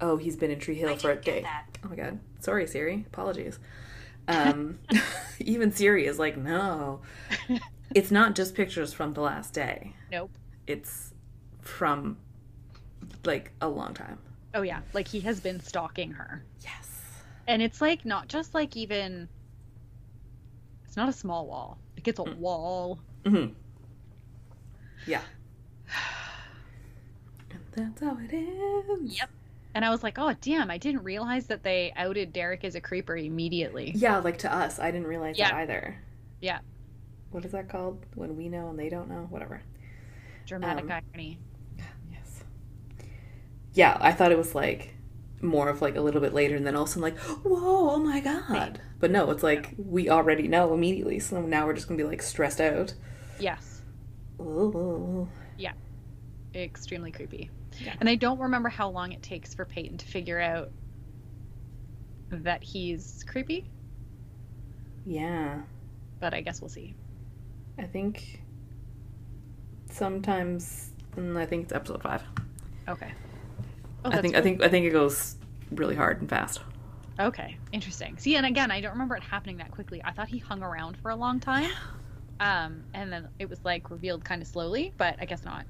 Oh, 0.00 0.16
he's 0.16 0.34
been 0.34 0.50
in 0.50 0.58
Tree 0.58 0.74
Hill 0.74 0.96
for 0.96 1.10
a 1.12 1.16
day. 1.20 1.46
Oh 1.84 1.88
my 1.88 1.94
god. 1.94 2.18
Sorry, 2.40 2.66
Siri. 2.66 3.04
Apologies. 3.06 3.58
Um, 4.26 4.78
even 5.38 5.70
Siri 5.72 6.06
is 6.06 6.18
like, 6.18 6.36
no. 6.36 7.00
It's 7.94 8.10
not 8.10 8.34
just 8.34 8.54
pictures 8.54 8.92
from 8.92 9.12
the 9.14 9.20
last 9.20 9.52
day. 9.54 9.94
nope. 10.12 10.30
It's 10.66 11.12
from 11.60 12.16
like 13.24 13.50
a 13.60 13.68
long 13.68 13.92
time. 13.94 14.18
Oh 14.54 14.62
yeah, 14.62 14.80
like 14.92 15.08
he 15.08 15.20
has 15.20 15.40
been 15.40 15.60
stalking 15.60 16.12
her. 16.12 16.42
Yes. 16.62 17.00
And 17.48 17.60
it's 17.62 17.80
like 17.80 18.04
not 18.04 18.28
just 18.28 18.54
like 18.54 18.76
even 18.76 19.28
it's 20.84 20.96
not 20.96 21.08
a 21.08 21.12
small 21.12 21.46
wall. 21.46 21.78
Like 21.96 22.06
it's 22.08 22.18
a 22.20 22.24
Mm. 22.24 22.36
wall. 22.36 22.98
hmm 23.26 23.46
Yeah. 25.06 25.22
And 27.50 27.60
that's 27.72 28.00
how 28.00 28.16
it 28.18 28.32
is. 28.32 29.18
Yep. 29.18 29.30
And 29.74 29.84
I 29.84 29.90
was 29.90 30.02
like, 30.02 30.18
"Oh, 30.18 30.34
damn, 30.40 30.70
I 30.70 30.78
didn't 30.78 31.04
realize 31.04 31.46
that 31.46 31.62
they 31.62 31.92
outed 31.96 32.32
Derek 32.32 32.64
as 32.64 32.74
a 32.74 32.80
creeper 32.80 33.16
immediately." 33.16 33.92
Yeah, 33.94 34.18
like 34.18 34.38
to 34.38 34.52
us. 34.52 34.78
I 34.78 34.90
didn't 34.90 35.06
realize 35.06 35.36
that 35.38 35.54
either. 35.54 35.96
Yeah. 36.40 36.58
What 37.30 37.44
is 37.44 37.52
that 37.52 37.68
called? 37.68 38.04
When 38.14 38.36
we 38.36 38.48
know 38.48 38.68
and 38.70 38.78
they 38.78 38.88
don't 38.88 39.08
know? 39.08 39.26
Whatever. 39.30 39.62
Dramatic 40.46 40.84
Um, 40.84 40.90
irony. 41.14 41.38
Yes. 42.10 42.42
Yeah, 43.72 43.96
I 44.00 44.12
thought 44.12 44.32
it 44.32 44.38
was 44.38 44.54
like 44.54 44.94
more 45.42 45.68
of 45.68 45.80
like 45.80 45.96
a 45.96 46.00
little 46.00 46.20
bit 46.20 46.34
later 46.34 46.56
and 46.56 46.66
then 46.66 46.74
all 46.76 46.82
of 46.82 46.88
a 46.88 46.92
sudden 46.92 47.02
like, 47.02 47.18
whoa, 47.18 47.90
oh 47.92 47.98
my 47.98 48.20
god. 48.20 48.80
But 48.98 49.10
no, 49.10 49.30
it's 49.30 49.42
like 49.42 49.74
we 49.78 50.10
already 50.10 50.48
know 50.48 50.74
immediately, 50.74 51.18
so 51.20 51.40
now 51.40 51.66
we're 51.66 51.74
just 51.74 51.88
gonna 51.88 51.98
be 51.98 52.04
like 52.04 52.22
stressed 52.22 52.60
out. 52.60 52.94
Yes. 53.38 53.82
Ooh. 54.40 55.28
Yeah 55.56 55.72
extremely 56.54 57.12
creepy. 57.12 57.50
Yeah. 57.78 57.94
And 58.00 58.08
I 58.08 58.16
don't 58.16 58.38
remember 58.38 58.68
how 58.68 58.88
long 58.90 59.12
it 59.12 59.22
takes 59.22 59.54
for 59.54 59.64
Peyton 59.64 59.98
to 59.98 60.06
figure 60.06 60.40
out 60.40 60.70
that 62.30 62.62
he's 62.62 63.24
creepy, 63.26 63.70
Yeah. 65.06 65.62
but 66.20 66.34
I 66.34 66.40
guess 66.40 66.60
we'll 66.60 66.68
see. 66.68 66.94
I 67.78 67.84
think 67.84 68.42
sometimes 69.90 70.90
mm, 71.16 71.36
I 71.36 71.46
think 71.46 71.64
it's 71.64 71.72
episode 71.72 72.02
five. 72.02 72.22
Okay. 72.88 73.12
Oh, 74.04 74.08
I 74.08 74.10
that's 74.10 74.22
think 74.22 74.36
I 74.36 74.40
think 74.40 74.62
I 74.62 74.68
think 74.68 74.86
it 74.86 74.90
goes 74.90 75.36
really 75.70 75.94
hard 75.94 76.20
and 76.20 76.28
fast. 76.28 76.60
Okay, 77.18 77.58
interesting. 77.72 78.16
See, 78.16 78.36
and 78.36 78.46
again, 78.46 78.70
I 78.70 78.80
don't 78.80 78.92
remember 78.92 79.14
it 79.14 79.22
happening 79.22 79.58
that 79.58 79.70
quickly. 79.70 80.00
I 80.04 80.12
thought 80.12 80.28
he 80.28 80.38
hung 80.38 80.62
around 80.62 80.96
for 80.98 81.10
a 81.10 81.16
long 81.16 81.40
time. 81.40 81.70
Um, 82.40 82.84
and 82.94 83.12
then 83.12 83.28
it 83.38 83.50
was 83.50 83.62
like 83.66 83.90
revealed 83.90 84.24
kind 84.24 84.40
of 84.40 84.48
slowly, 84.48 84.94
but 84.96 85.14
I 85.20 85.26
guess 85.26 85.44
not. 85.44 85.66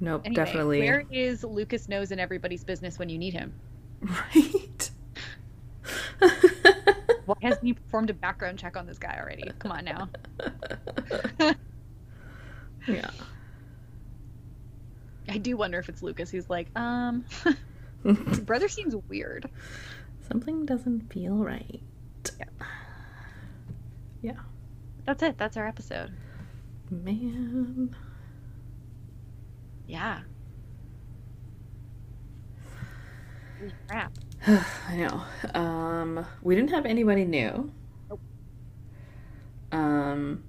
Nope, 0.00 0.22
Anyway, 0.24 0.34
definitely 0.34 0.78
Where 0.80 1.04
is 1.10 1.44
Lucas 1.44 1.90
knows 1.90 2.10
in 2.10 2.18
everybody's 2.18 2.64
business 2.64 2.98
when 2.98 3.10
you 3.10 3.18
need 3.18 3.34
him? 3.34 3.52
right. 4.00 4.90
Why 7.28 7.36
hasn't 7.42 7.64
he 7.64 7.74
performed 7.74 8.08
a 8.08 8.14
background 8.14 8.58
check 8.58 8.74
on 8.74 8.86
this 8.86 8.98
guy 8.98 9.18
already? 9.20 9.50
Come 9.58 9.70
on 9.70 9.84
now. 9.84 10.08
yeah. 12.88 13.10
I 15.28 15.36
do 15.36 15.58
wonder 15.58 15.78
if 15.78 15.90
it's 15.90 16.02
Lucas 16.02 16.30
who's 16.30 16.48
like, 16.48 16.68
um, 16.74 17.26
your 18.02 18.14
brother 18.46 18.66
seems 18.66 18.96
weird. 19.10 19.46
Something 20.26 20.64
doesn't 20.64 21.12
feel 21.12 21.34
right. 21.34 21.82
Yeah. 22.38 22.66
Yeah. 24.22 24.40
That's 25.04 25.22
it. 25.22 25.36
That's 25.36 25.58
our 25.58 25.68
episode. 25.68 26.14
Man. 26.90 27.94
Yeah. 29.86 30.20
Holy 33.58 33.74
Crap. 33.86 34.12
I 34.46 34.96
know. 34.96 35.22
Um, 35.58 36.24
we 36.42 36.54
didn't 36.54 36.70
have 36.70 36.86
anybody 36.86 37.24
new. 37.24 37.70
Nope. 38.08 38.20
Um, 39.72 40.44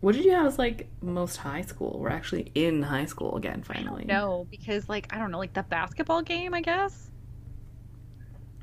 what 0.00 0.14
did 0.14 0.24
you 0.24 0.32
have 0.32 0.46
as 0.46 0.58
like 0.58 0.88
most 1.02 1.36
high 1.36 1.62
school? 1.62 1.98
We're 2.00 2.10
actually 2.10 2.50
in 2.54 2.82
high 2.82 3.04
school 3.04 3.36
again 3.36 3.62
finally. 3.62 4.04
No, 4.06 4.46
because 4.50 4.88
like 4.88 5.12
I 5.14 5.18
don't 5.18 5.30
know, 5.30 5.38
like 5.38 5.52
the 5.54 5.62
basketball 5.62 6.22
game, 6.22 6.54
I 6.54 6.60
guess. 6.60 7.10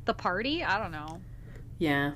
The 0.06 0.14
party, 0.14 0.64
I 0.64 0.80
don't 0.80 0.92
know. 0.92 1.22
Yeah. 1.78 2.12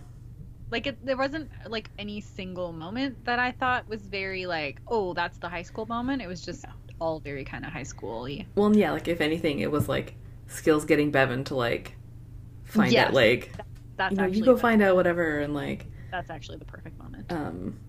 Like 0.72 0.88
it, 0.88 1.06
there 1.06 1.18
wasn't 1.18 1.50
like 1.68 1.90
any 2.00 2.20
single 2.22 2.72
moment 2.74 3.24
that 3.26 3.38
I 3.40 3.52
thought 3.52 3.88
was 3.88 4.02
very 4.02 4.48
like, 4.48 4.82
oh, 4.88 5.14
that's 5.14 5.38
the 5.38 5.48
high 5.48 5.62
school 5.62 5.86
moment. 5.86 6.22
It 6.22 6.28
was 6.28 6.42
just 6.42 6.64
Yeah. 6.64 6.72
all 7.00 7.20
very 7.20 7.44
kind 7.46 7.64
of 7.66 7.72
high 7.72 7.84
school-y. 7.84 8.48
Well, 8.56 8.76
yeah. 8.76 8.92
Like 8.92 9.08
if 9.08 9.22
anything, 9.22 9.60
it 9.60 9.72
was 9.72 9.88
like 9.88 10.16
skills 10.48 10.84
getting 10.86 11.12
Bevin 11.12 11.44
to 11.46 11.56
like 11.56 11.96
find 12.66 12.92
Yes. 12.92 13.08
out 13.08 13.14
like 13.14 13.52
That's 13.98 14.12
you 14.12 14.18
know 14.18 14.24
actually 14.26 14.40
you 14.40 14.46
go 14.46 14.58
find 14.58 14.82
out 14.82 14.96
whatever 14.96 15.40
and 15.40 15.54
like 15.54 15.88
that's 16.12 16.30
actually 16.30 16.58
the 16.58 16.66
perfect 16.66 16.98
moment. 17.00 17.32
um. 17.32 17.80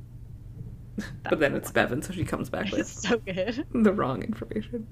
That's 0.96 1.10
but 1.30 1.40
then 1.40 1.54
it's 1.54 1.72
one. 1.74 1.86
Bevin, 1.88 2.02
so 2.02 2.12
she 2.14 2.24
comes 2.24 2.48
back 2.48 2.66
It's 2.72 2.72
with 2.72 2.88
so 2.88 3.18
good. 3.18 3.66
the 3.84 3.92
wrong 3.92 4.22
information. 4.22 4.86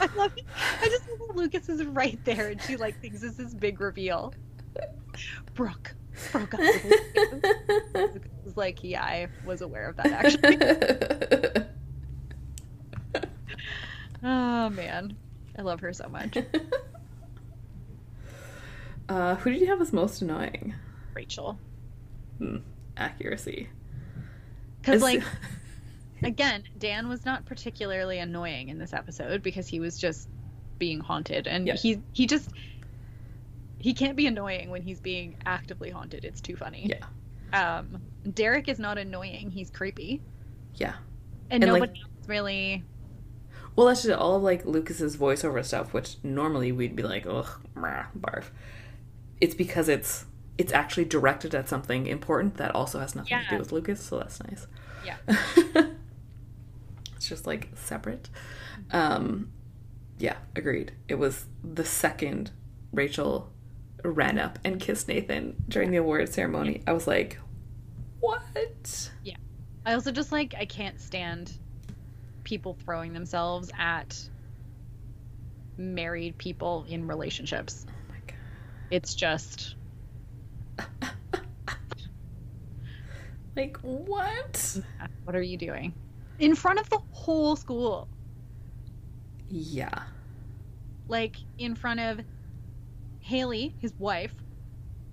I 0.00 0.06
love 0.16 0.32
it. 0.36 0.44
I 0.80 0.86
just 0.88 1.04
love 1.20 1.34
Lucas 1.36 1.68
is 1.68 1.84
right 1.84 2.18
there 2.24 2.48
and 2.48 2.62
she 2.62 2.76
like 2.76 3.00
thinks 3.00 3.20
this 3.20 3.38
is 3.40 3.54
big 3.54 3.80
reveal. 3.80 4.32
Brooke 5.54 5.94
broke 6.32 6.54
up 6.54 6.60
with 6.60 8.22
was 8.44 8.56
like, 8.56 8.82
yeah, 8.84 9.02
I 9.04 9.28
was 9.44 9.60
aware 9.60 9.88
of 9.88 9.96
that 9.96 10.06
actually. 10.12 11.66
oh 14.22 14.70
man. 14.70 15.16
I 15.58 15.62
love 15.62 15.80
her 15.80 15.92
so 15.92 16.08
much. 16.08 16.38
Uh, 19.08 19.34
who 19.36 19.50
did 19.50 19.60
you 19.60 19.66
have 19.68 19.80
as 19.80 19.92
most 19.92 20.22
annoying? 20.22 20.74
Rachel. 21.14 21.58
Hmm, 22.38 22.56
accuracy. 22.96 23.68
Because 24.80 25.02
like 25.02 25.22
again, 26.22 26.62
Dan 26.78 27.08
was 27.08 27.24
not 27.24 27.44
particularly 27.46 28.18
annoying 28.18 28.68
in 28.68 28.78
this 28.78 28.92
episode 28.92 29.42
because 29.42 29.66
he 29.66 29.80
was 29.80 29.98
just 29.98 30.28
being 30.78 31.00
haunted 31.00 31.46
and 31.48 31.66
Yeah. 31.66 31.74
he 31.74 32.00
he 32.12 32.26
just 32.26 32.50
he 33.78 33.92
can't 33.94 34.16
be 34.16 34.26
annoying 34.26 34.70
when 34.70 34.82
he's 34.82 35.00
being 35.00 35.36
actively 35.46 35.90
haunted. 35.90 36.24
It's 36.24 36.40
too 36.40 36.56
funny. 36.56 36.90
Yeah. 37.52 37.78
Um 37.78 38.00
Derek 38.34 38.68
is 38.68 38.78
not 38.78 38.98
annoying, 38.98 39.50
he's 39.50 39.70
creepy. 39.70 40.20
yeah. 40.74 40.94
And, 41.50 41.64
And, 41.64 41.72
like- 41.72 41.80
nobody 41.82 42.00
else 42.00 42.10
really 42.28 42.84
Well, 43.74 43.86
that's 43.86 44.02
just 44.02 44.16
all 44.18 44.36
of 44.36 44.42
like 44.42 44.64
Lucas's 44.66 45.16
voiceover 45.16 45.64
stuff, 45.64 45.92
which 45.92 46.16
normally 46.22 46.72
we'd 46.72 46.94
be 46.94 47.02
like, 47.04 47.26
ugh, 47.26 47.48
barf. 47.76 48.44
It's 49.40 49.54
because 49.54 49.88
it's 49.88 50.26
it's 50.56 50.72
actually 50.72 51.04
directed 51.04 51.54
at 51.54 51.68
something 51.68 52.06
important 52.06 52.56
that 52.56 52.74
also 52.74 52.98
has 52.98 53.14
nothing 53.14 53.38
to 53.38 53.46
do 53.50 53.58
with 53.58 53.70
Lucas, 53.70 54.02
so 54.02 54.18
that's 54.18 54.42
nice. 54.42 54.66
Yeah. 55.04 55.16
it's 57.16 57.28
just 57.28 57.46
like 57.46 57.68
separate. 57.74 58.28
Um, 58.90 59.50
yeah, 60.18 60.36
agreed. 60.56 60.92
It 61.06 61.14
was 61.14 61.46
the 61.62 61.84
second 61.84 62.50
Rachel 62.92 63.52
ran 64.04 64.38
up 64.38 64.58
and 64.64 64.80
kissed 64.80 65.08
Nathan 65.08 65.56
during 65.68 65.90
the 65.90 65.98
award 65.98 66.32
ceremony. 66.32 66.82
I 66.86 66.92
was 66.92 67.06
like, 67.06 67.38
what? 68.20 69.10
Yeah. 69.22 69.36
I 69.86 69.94
also 69.94 70.10
just 70.10 70.32
like 70.32 70.54
I 70.58 70.64
can't 70.64 71.00
stand 71.00 71.52
people 72.44 72.76
throwing 72.84 73.12
themselves 73.12 73.70
at 73.78 74.18
married 75.76 76.36
people 76.38 76.84
in 76.88 77.06
relationships. 77.06 77.86
It's 78.90 79.14
just 79.14 79.76
like 83.56 83.76
what? 83.78 84.78
what 85.24 85.34
are 85.36 85.42
you 85.42 85.56
doing? 85.56 85.92
In 86.38 86.54
front 86.54 86.78
of 86.78 86.88
the 86.90 86.98
whole 87.10 87.56
school. 87.56 88.08
Yeah. 89.50 90.02
like 91.08 91.36
in 91.58 91.74
front 91.74 92.00
of 92.00 92.20
Haley, 93.20 93.74
his 93.80 93.92
wife, 93.98 94.32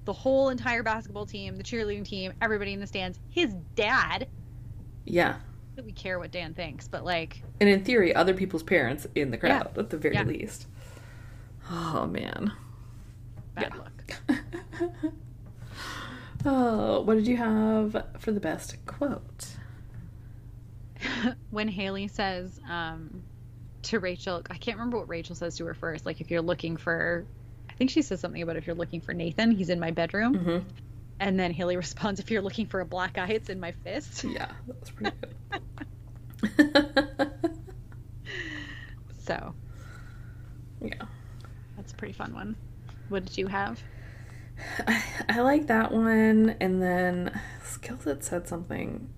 the 0.03 0.11
whole 0.13 0.49
entire 0.49 0.83
basketball 0.83 1.25
team, 1.25 1.55
the 1.57 1.63
cheerleading 1.63 2.03
team, 2.05 2.33
everybody 2.41 2.73
in 2.73 2.79
the 2.81 2.87
stands, 2.87 3.17
his 3.29 3.53
dad. 3.75 4.27
Yeah. 5.05 5.37
We 5.83 5.91
care 5.93 6.19
what 6.19 6.31
Dan 6.31 6.53
thinks, 6.53 6.87
but 6.87 7.03
like, 7.05 7.41
And 7.59 7.67
in 7.69 7.83
theory, 7.83 8.13
other 8.15 8.33
people's 8.33 8.63
parents 8.63 9.07
in 9.15 9.31
the 9.31 9.37
Yeah. 9.37 9.59
crowd, 9.63 9.77
at 9.77 9.89
the 9.89 9.97
very 9.97 10.15
Yeah. 10.15 10.23
least. 10.23 10.67
Oh, 11.69 12.05
man. 12.05 12.51
Bad 13.55 13.71
Yeah. 13.73 13.81
luck. 13.81 14.03
Oh, 16.45 17.01
what 17.05 17.15
did 17.15 17.27
you 17.27 17.37
have 17.37 18.03
for 18.19 18.31
the 18.31 18.39
best 18.39 18.75
quote? 18.85 19.47
when 21.51 21.67
Haley 21.67 22.07
says 22.07 22.59
um, 22.69 23.23
to 23.83 23.99
Rachel, 23.99 24.41
I 24.49 24.57
can't 24.57 24.77
remember 24.77 24.97
what 24.97 25.09
Rachel 25.09 25.35
says 25.35 25.57
to 25.57 25.65
her 25.65 25.73
first. 25.73 26.05
Like, 26.05 26.21
if 26.21 26.29
you're 26.31 26.41
looking 26.41 26.77
for, 26.77 27.25
I 27.69 27.73
think 27.73 27.89
she 27.89 28.01
says 28.01 28.19
something 28.19 28.41
about 28.41 28.57
if 28.57 28.67
you're 28.67 28.75
looking 28.75 29.01
for 29.01 29.13
Nathan, 29.13 29.51
he's 29.51 29.69
in 29.69 29.79
my 29.79 29.91
bedroom. 29.91 30.35
hmm 30.35 30.57
And 31.19 31.39
then 31.39 31.51
Haley 31.51 31.77
responds, 31.85 32.19
if 32.19 32.31
you're 32.31 32.41
looking 32.41 32.67
for 32.67 32.79
a 32.81 32.85
black 32.85 33.17
eye, 33.17 33.29
it's 33.29 33.49
in 33.49 33.59
my 33.59 33.71
fist. 33.71 34.23
Yeah, 34.23 34.51
that 34.67 34.79
was 34.79 34.89
pretty 34.91 35.11
good. 35.21 35.61
So 39.25 39.55
yeah. 40.81 40.93
that's 41.75 41.91
a 41.91 41.95
pretty 41.95 42.13
fun 42.13 42.33
one. 42.33 42.55
What 43.09 43.25
did 43.25 43.37
you 43.37 43.47
have? 43.47 43.81
I, 44.87 45.03
I 45.29 45.41
like 45.41 45.67
that 45.67 45.91
one, 45.91 46.55
and 46.59 46.81
then 46.81 47.39
Skillet 47.63 48.23
said 48.23 48.47
something, 48.47 49.09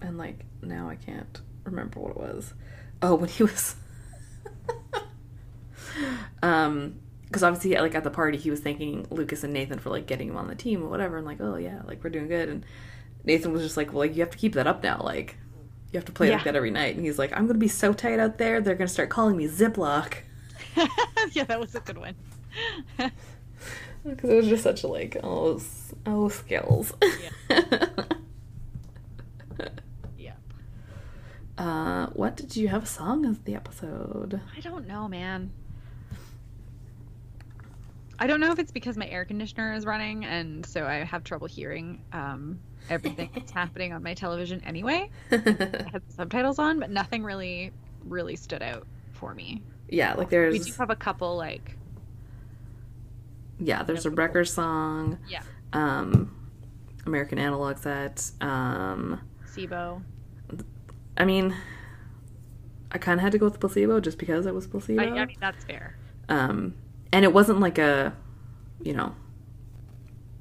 and 0.00 0.18
like 0.18 0.44
now 0.62 0.88
I 0.88 0.96
can't 0.96 1.40
remember 1.64 2.00
what 2.00 2.12
it 2.12 2.16
was. 2.16 2.54
Oh, 3.02 3.14
when 3.16 3.28
he 3.28 3.42
was, 3.42 3.76
um, 6.42 6.96
because 7.24 7.42
obviously 7.42 7.74
like 7.74 7.94
at 7.94 8.04
the 8.04 8.10
party 8.10 8.38
he 8.38 8.50
was 8.50 8.60
thanking 8.60 9.06
Lucas 9.10 9.44
and 9.44 9.52
Nathan 9.52 9.78
for 9.78 9.90
like 9.90 10.06
getting 10.06 10.28
him 10.28 10.36
on 10.36 10.48
the 10.48 10.54
team 10.54 10.82
or 10.82 10.88
whatever, 10.88 11.16
and 11.16 11.26
like 11.26 11.40
oh 11.40 11.56
yeah, 11.56 11.82
like 11.86 12.02
we're 12.02 12.10
doing 12.10 12.28
good, 12.28 12.48
and 12.48 12.64
Nathan 13.24 13.52
was 13.52 13.62
just 13.62 13.76
like 13.76 13.88
well 13.92 13.98
like 14.00 14.14
you 14.14 14.20
have 14.20 14.30
to 14.30 14.38
keep 14.38 14.54
that 14.54 14.66
up 14.66 14.82
now, 14.82 15.00
like 15.02 15.36
you 15.92 15.98
have 15.98 16.04
to 16.06 16.12
play 16.12 16.28
Yeah. 16.28 16.36
like 16.36 16.44
that 16.44 16.56
every 16.56 16.70
night, 16.70 16.96
and 16.96 17.04
he's 17.04 17.18
like 17.18 17.32
I'm 17.36 17.46
gonna 17.46 17.58
be 17.58 17.68
so 17.68 17.92
tight 17.92 18.18
out 18.18 18.38
there, 18.38 18.60
they're 18.60 18.74
gonna 18.74 18.88
start 18.88 19.10
calling 19.10 19.36
me 19.36 19.46
Ziploc. 19.46 20.14
yeah, 21.32 21.44
that 21.44 21.60
was 21.60 21.74
a 21.74 21.80
good 21.80 21.98
one. 21.98 22.14
Because 24.04 24.30
it 24.30 24.36
was 24.36 24.46
just 24.46 24.62
such 24.62 24.84
a 24.84 24.86
like, 24.86 25.16
oh, 25.22 25.60
oh, 26.06 26.28
skills. 26.28 26.92
yeah. 30.18 30.32
uh, 31.58 32.06
what 32.08 32.36
did 32.36 32.56
you 32.56 32.68
have 32.68 32.84
a 32.84 32.86
song 32.86 33.26
of 33.26 33.44
the 33.44 33.54
episode? 33.54 34.40
I 34.56 34.60
don't 34.60 34.86
know, 34.86 35.08
man. 35.08 35.50
I 38.18 38.26
don't 38.26 38.40
know 38.40 38.50
if 38.50 38.58
it's 38.58 38.72
because 38.72 38.96
my 38.96 39.06
air 39.08 39.24
conditioner 39.24 39.74
is 39.74 39.84
running 39.84 40.24
and 40.24 40.64
so 40.64 40.86
I 40.86 41.04
have 41.04 41.22
trouble 41.22 41.46
hearing 41.46 42.00
um, 42.12 42.58
everything 42.88 43.28
that's 43.34 43.50
happening 43.52 43.92
on 43.92 44.02
my 44.02 44.14
television 44.14 44.62
anyway. 44.64 45.10
I 45.30 45.36
had 45.36 46.02
the 46.06 46.12
subtitles 46.14 46.58
on, 46.58 46.80
but 46.80 46.90
nothing 46.90 47.24
really, 47.24 47.72
really 48.04 48.36
stood 48.36 48.62
out 48.62 48.86
for 49.12 49.34
me. 49.34 49.62
yeah, 49.88 50.14
like 50.14 50.30
there's. 50.30 50.52
We 50.52 50.58
do 50.60 50.72
have 50.78 50.90
a 50.90 50.96
couple 50.96 51.36
like 51.36 51.76
yeah, 53.58 53.82
there's 53.82 54.06
a 54.06 54.10
Wrecker 54.10 54.44
song. 54.44 55.18
Yeah. 55.28 55.42
Um, 55.72 56.34
American 57.06 57.38
Analog 57.38 57.78
Set. 57.78 58.30
Um, 58.40 59.20
SIBO. 59.54 60.02
I 61.16 61.24
mean, 61.24 61.54
I 62.92 62.98
kind 62.98 63.18
of 63.18 63.22
had 63.22 63.32
to 63.32 63.38
go 63.38 63.46
with 63.46 63.58
placebo 63.60 64.00
just 64.00 64.18
because 64.18 64.46
it 64.46 64.54
was 64.54 64.66
placebo. 64.66 65.02
I, 65.02 65.20
I 65.22 65.24
mean 65.26 65.36
that's 65.40 65.64
fair. 65.64 65.96
um, 66.28 66.74
and 67.12 67.24
it 67.24 67.32
wasn't 67.32 67.60
like 67.60 67.78
a, 67.78 68.12
you 68.82 68.92
know, 68.92 69.14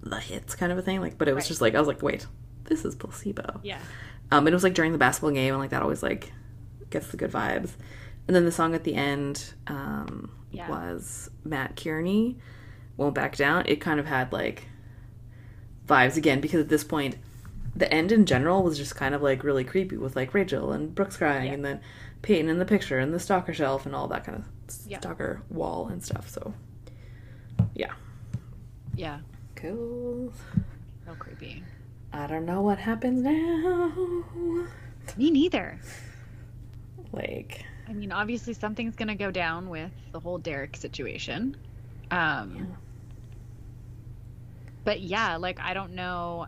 the 0.03 0.19
hits 0.19 0.55
kind 0.55 0.71
of 0.71 0.77
a 0.77 0.81
thing. 0.81 0.99
Like, 1.01 1.17
but 1.17 1.27
it 1.27 1.33
was 1.35 1.43
Right. 1.45 1.47
just 1.49 1.61
like 1.61 1.75
I 1.75 1.79
was 1.79 1.87
like, 1.87 2.01
wait, 2.01 2.27
this 2.65 2.83
is 2.85 2.95
placebo. 2.95 3.59
Yeah. 3.63 3.79
Um, 4.31 4.47
it 4.47 4.53
was 4.53 4.63
like 4.63 4.73
during 4.73 4.91
the 4.91 4.97
basketball 4.97 5.31
game, 5.31 5.53
and 5.53 5.61
like 5.61 5.69
that 5.69 5.81
always 5.81 6.03
like 6.03 6.31
gets 6.89 7.07
the 7.09 7.17
good 7.17 7.31
vibes. 7.31 7.71
And 8.27 8.35
then 8.35 8.43
the 8.45 8.51
song 8.51 8.73
at 8.73 8.83
the 8.83 8.95
end 8.95 9.53
um, 9.67 10.31
Yeah. 10.51 10.67
was 10.69 11.29
Mat 11.43 11.75
Kearney, 11.75 12.37
"Won't 12.97 13.15
Back 13.15 13.35
Down." 13.35 13.63
It 13.67 13.81
kind 13.81 13.99
of 13.99 14.05
had 14.05 14.31
like 14.31 14.67
vibes 15.87 16.17
again 16.17 16.41
because 16.41 16.59
at 16.61 16.69
this 16.69 16.83
point, 16.83 17.15
the 17.75 17.91
end 17.93 18.11
in 18.11 18.25
general 18.25 18.63
was 18.63 18.77
just 18.77 18.95
kind 18.95 19.13
of 19.13 19.21
like 19.21 19.43
really 19.43 19.63
creepy 19.63 19.97
with 19.97 20.15
like 20.15 20.33
Rachel 20.33 20.71
and 20.71 20.93
Brooks 20.95 21.17
crying, 21.17 21.47
Yeah. 21.47 21.53
and 21.53 21.65
then 21.65 21.79
Peyton 22.21 22.49
in 22.49 22.57
the 22.59 22.65
picture 22.65 22.97
and 22.99 23.13
the 23.13 23.19
stalker 23.19 23.53
shelf 23.53 23.85
and 23.85 23.93
all 23.95 24.07
that 24.07 24.23
kind 24.23 24.37
of 24.39 24.75
Yeah. 24.87 24.99
stalker 24.99 25.41
wall 25.49 25.87
and 25.87 26.03
stuff. 26.03 26.29
So, 26.29 26.53
yeah, 27.75 27.93
Yeah. 28.95 29.19
cool. 29.55 30.31
No 31.05 31.13
creepy. 31.19 31.63
I 32.13 32.27
don't 32.27 32.45
know 32.45 32.61
what 32.61 32.79
happens 32.79 33.21
now. 33.21 33.91
Me 35.17 35.29
neither. 35.29 35.77
Like, 37.11 37.65
I 37.87 37.93
mean, 37.93 38.11
obviously 38.11 38.53
something's 38.53 38.95
gonna 38.95 39.15
go 39.15 39.29
down 39.31 39.69
with 39.69 39.91
the 40.11 40.19
whole 40.19 40.37
Derek 40.37 40.75
situation. 40.75 41.55
Um, 42.09 42.55
Yeah. 42.55 42.63
But 44.85 45.01
yeah, 45.01 45.35
like 45.35 45.59
I 45.59 45.73
don't 45.73 45.93
know 45.93 46.47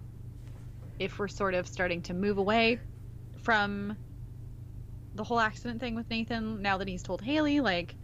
if 1.00 1.20
we're 1.20 1.28
sort 1.28 1.54
of 1.54 1.68
starting 1.68 2.02
to 2.04 2.14
move 2.14 2.38
away 2.38 2.80
from 3.44 3.98
the 5.16 5.24
whole 5.24 5.40
accident 5.40 5.80
thing 5.80 5.96
with 5.96 6.10
Nathan 6.10 6.62
now 6.62 6.78
that 6.78 6.88
he's 6.88 7.04
told 7.04 7.22
Haley. 7.22 7.60
Like 7.60 7.96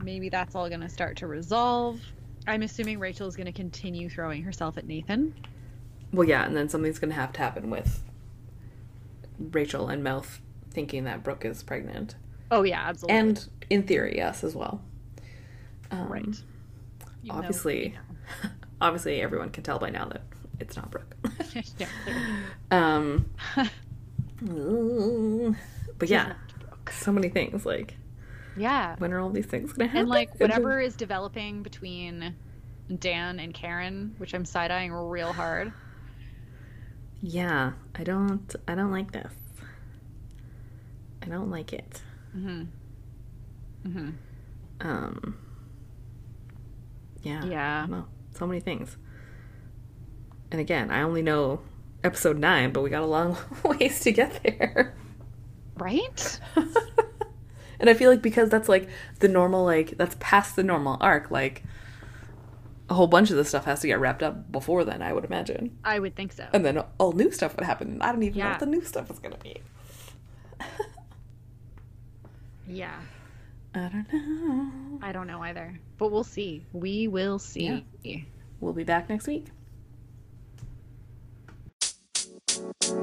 maybe 0.00 0.28
that's 0.28 0.54
all 0.54 0.68
gonna 0.70 0.88
start 0.88 1.16
to 1.16 1.26
resolve. 1.26 2.00
I'm 2.46 2.62
assuming 2.62 3.00
Rachel 3.00 3.26
is 3.26 3.34
gonna 3.34 3.52
continue 3.52 4.08
throwing 4.08 4.44
herself 4.44 4.78
at 4.78 4.86
Nathan. 4.86 5.34
Well, 6.12 6.26
yeah, 6.26 6.44
and 6.44 6.56
then 6.56 6.68
something's 6.68 6.98
going 6.98 7.10
to 7.10 7.16
have 7.16 7.32
to 7.34 7.40
happen 7.40 7.70
with 7.70 8.02
Rachel 9.38 9.88
and 9.88 10.02
Mouth 10.02 10.40
thinking 10.70 11.04
that 11.04 11.22
Brooke 11.22 11.44
is 11.44 11.62
pregnant. 11.62 12.16
Oh 12.50 12.62
yeah, 12.62 12.82
absolutely. 12.84 13.16
And 13.16 13.48
in 13.70 13.82
theory, 13.84 14.14
yes, 14.16 14.42
as 14.42 14.56
well. 14.56 14.82
Um, 15.90 16.08
right. 16.08 16.22
Even 16.22 16.42
though 17.24 17.34
Obviously, 17.34 17.96
obviously, 18.80 19.20
everyone 19.20 19.50
can 19.50 19.62
tell 19.62 19.78
by 19.78 19.90
now 19.90 20.06
that 20.06 20.22
it's 20.58 20.76
not 20.76 20.90
Brooke. 20.90 21.16
Yeah, 21.78 21.86
um, 22.70 23.28
but 25.98 26.08
yeah, 26.08 26.34
so 26.90 27.10
many 27.12 27.28
things. 27.28 27.66
Like, 27.66 27.96
Yeah. 28.56 28.94
when 28.98 29.12
are 29.12 29.18
all 29.20 29.30
these 29.30 29.46
things 29.46 29.72
going 29.72 29.88
to 29.88 29.92
happen? 29.92 30.00
and 30.02 30.08
like 30.08 30.38
whatever 30.38 30.80
is 30.80 30.94
developing 30.94 31.62
between 31.62 32.34
Dan 32.98 33.40
and 33.40 33.52
Karen, 33.52 34.14
which 34.18 34.34
I'm 34.34 34.44
side 34.44 34.70
eyeing 34.70 34.92
real 34.92 35.32
hard. 35.32 35.72
Yeah, 37.22 37.72
I 37.96 38.04
don't. 38.04 38.54
I 38.68 38.74
don't 38.74 38.92
like 38.92 39.12
this. 39.12 39.32
I 41.22 41.26
don't 41.26 41.50
like 41.50 41.72
it. 41.72 42.00
hmm 42.32 42.62
hmm 43.82 44.10
Um. 44.80 45.36
Yeah. 47.22 47.42
I 47.42 47.46
Yeah. 47.46 47.86
So 48.40 48.46
many 48.46 48.60
things. 48.60 48.96
And 50.50 50.62
again, 50.62 50.90
I 50.90 51.02
only 51.02 51.20
know 51.20 51.60
episode 52.02 52.38
nine, 52.38 52.72
but 52.72 52.82
we 52.82 52.88
got 52.88 53.02
a 53.02 53.06
long 53.06 53.36
ways 53.64 54.00
to 54.00 54.12
get 54.12 54.42
there. 54.42 54.94
Right? 55.76 56.40
and 57.78 57.90
I 57.90 57.92
feel 57.92 58.10
like 58.10 58.22
because 58.22 58.48
that's 58.48 58.66
like 58.66 58.88
the 59.18 59.28
normal, 59.28 59.66
like 59.66 59.98
that's 59.98 60.16
past 60.20 60.56
the 60.56 60.62
normal 60.62 60.96
arc. 61.02 61.30
Like 61.30 61.64
a 62.88 62.94
whole 62.94 63.08
bunch 63.08 63.28
of 63.30 63.36
this 63.36 63.50
stuff 63.50 63.66
has 63.66 63.80
to 63.80 63.86
get 63.86 64.00
wrapped 64.00 64.22
up 64.22 64.50
before 64.50 64.86
then. 64.86 65.02
I 65.02 65.12
would 65.12 65.26
imagine, 65.26 65.76
I 65.84 65.98
would 65.98 66.16
think 66.16 66.32
so. 66.32 66.46
and 66.54 66.64
then 66.64 66.82
all 66.96 67.12
new 67.12 67.30
stuff 67.32 67.54
would 67.56 67.66
happen. 67.66 68.00
I 68.00 68.10
don't 68.10 68.22
even 68.22 68.38
know 68.38 68.48
what 68.48 68.60
the 68.60 68.64
new 68.64 68.82
stuff 68.82 69.10
is 69.10 69.18
gonna 69.18 69.36
be. 69.36 69.60
Yeah. 72.66 73.00
I 73.72 73.88
don't 73.88 74.12
know. 74.12 74.98
I 75.00 75.12
don't 75.12 75.28
know 75.28 75.40
either. 75.42 75.78
But 75.96 76.10
we'll 76.10 76.24
see. 76.24 76.64
We 76.72 77.06
will 77.06 77.38
see. 77.38 77.84
Yeah. 78.02 78.18
We'll 78.60 78.72
be 78.72 78.84
back 78.84 79.08
next 79.08 79.26
week. 79.28 79.46
You 82.82 82.96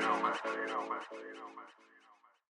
know, 0.00 0.16
man. 0.22 0.34
You 0.44 0.66
know, 0.66 0.82
man. 0.86 1.02
You 1.12 1.34
know, 1.34 1.50
man. 1.56 1.66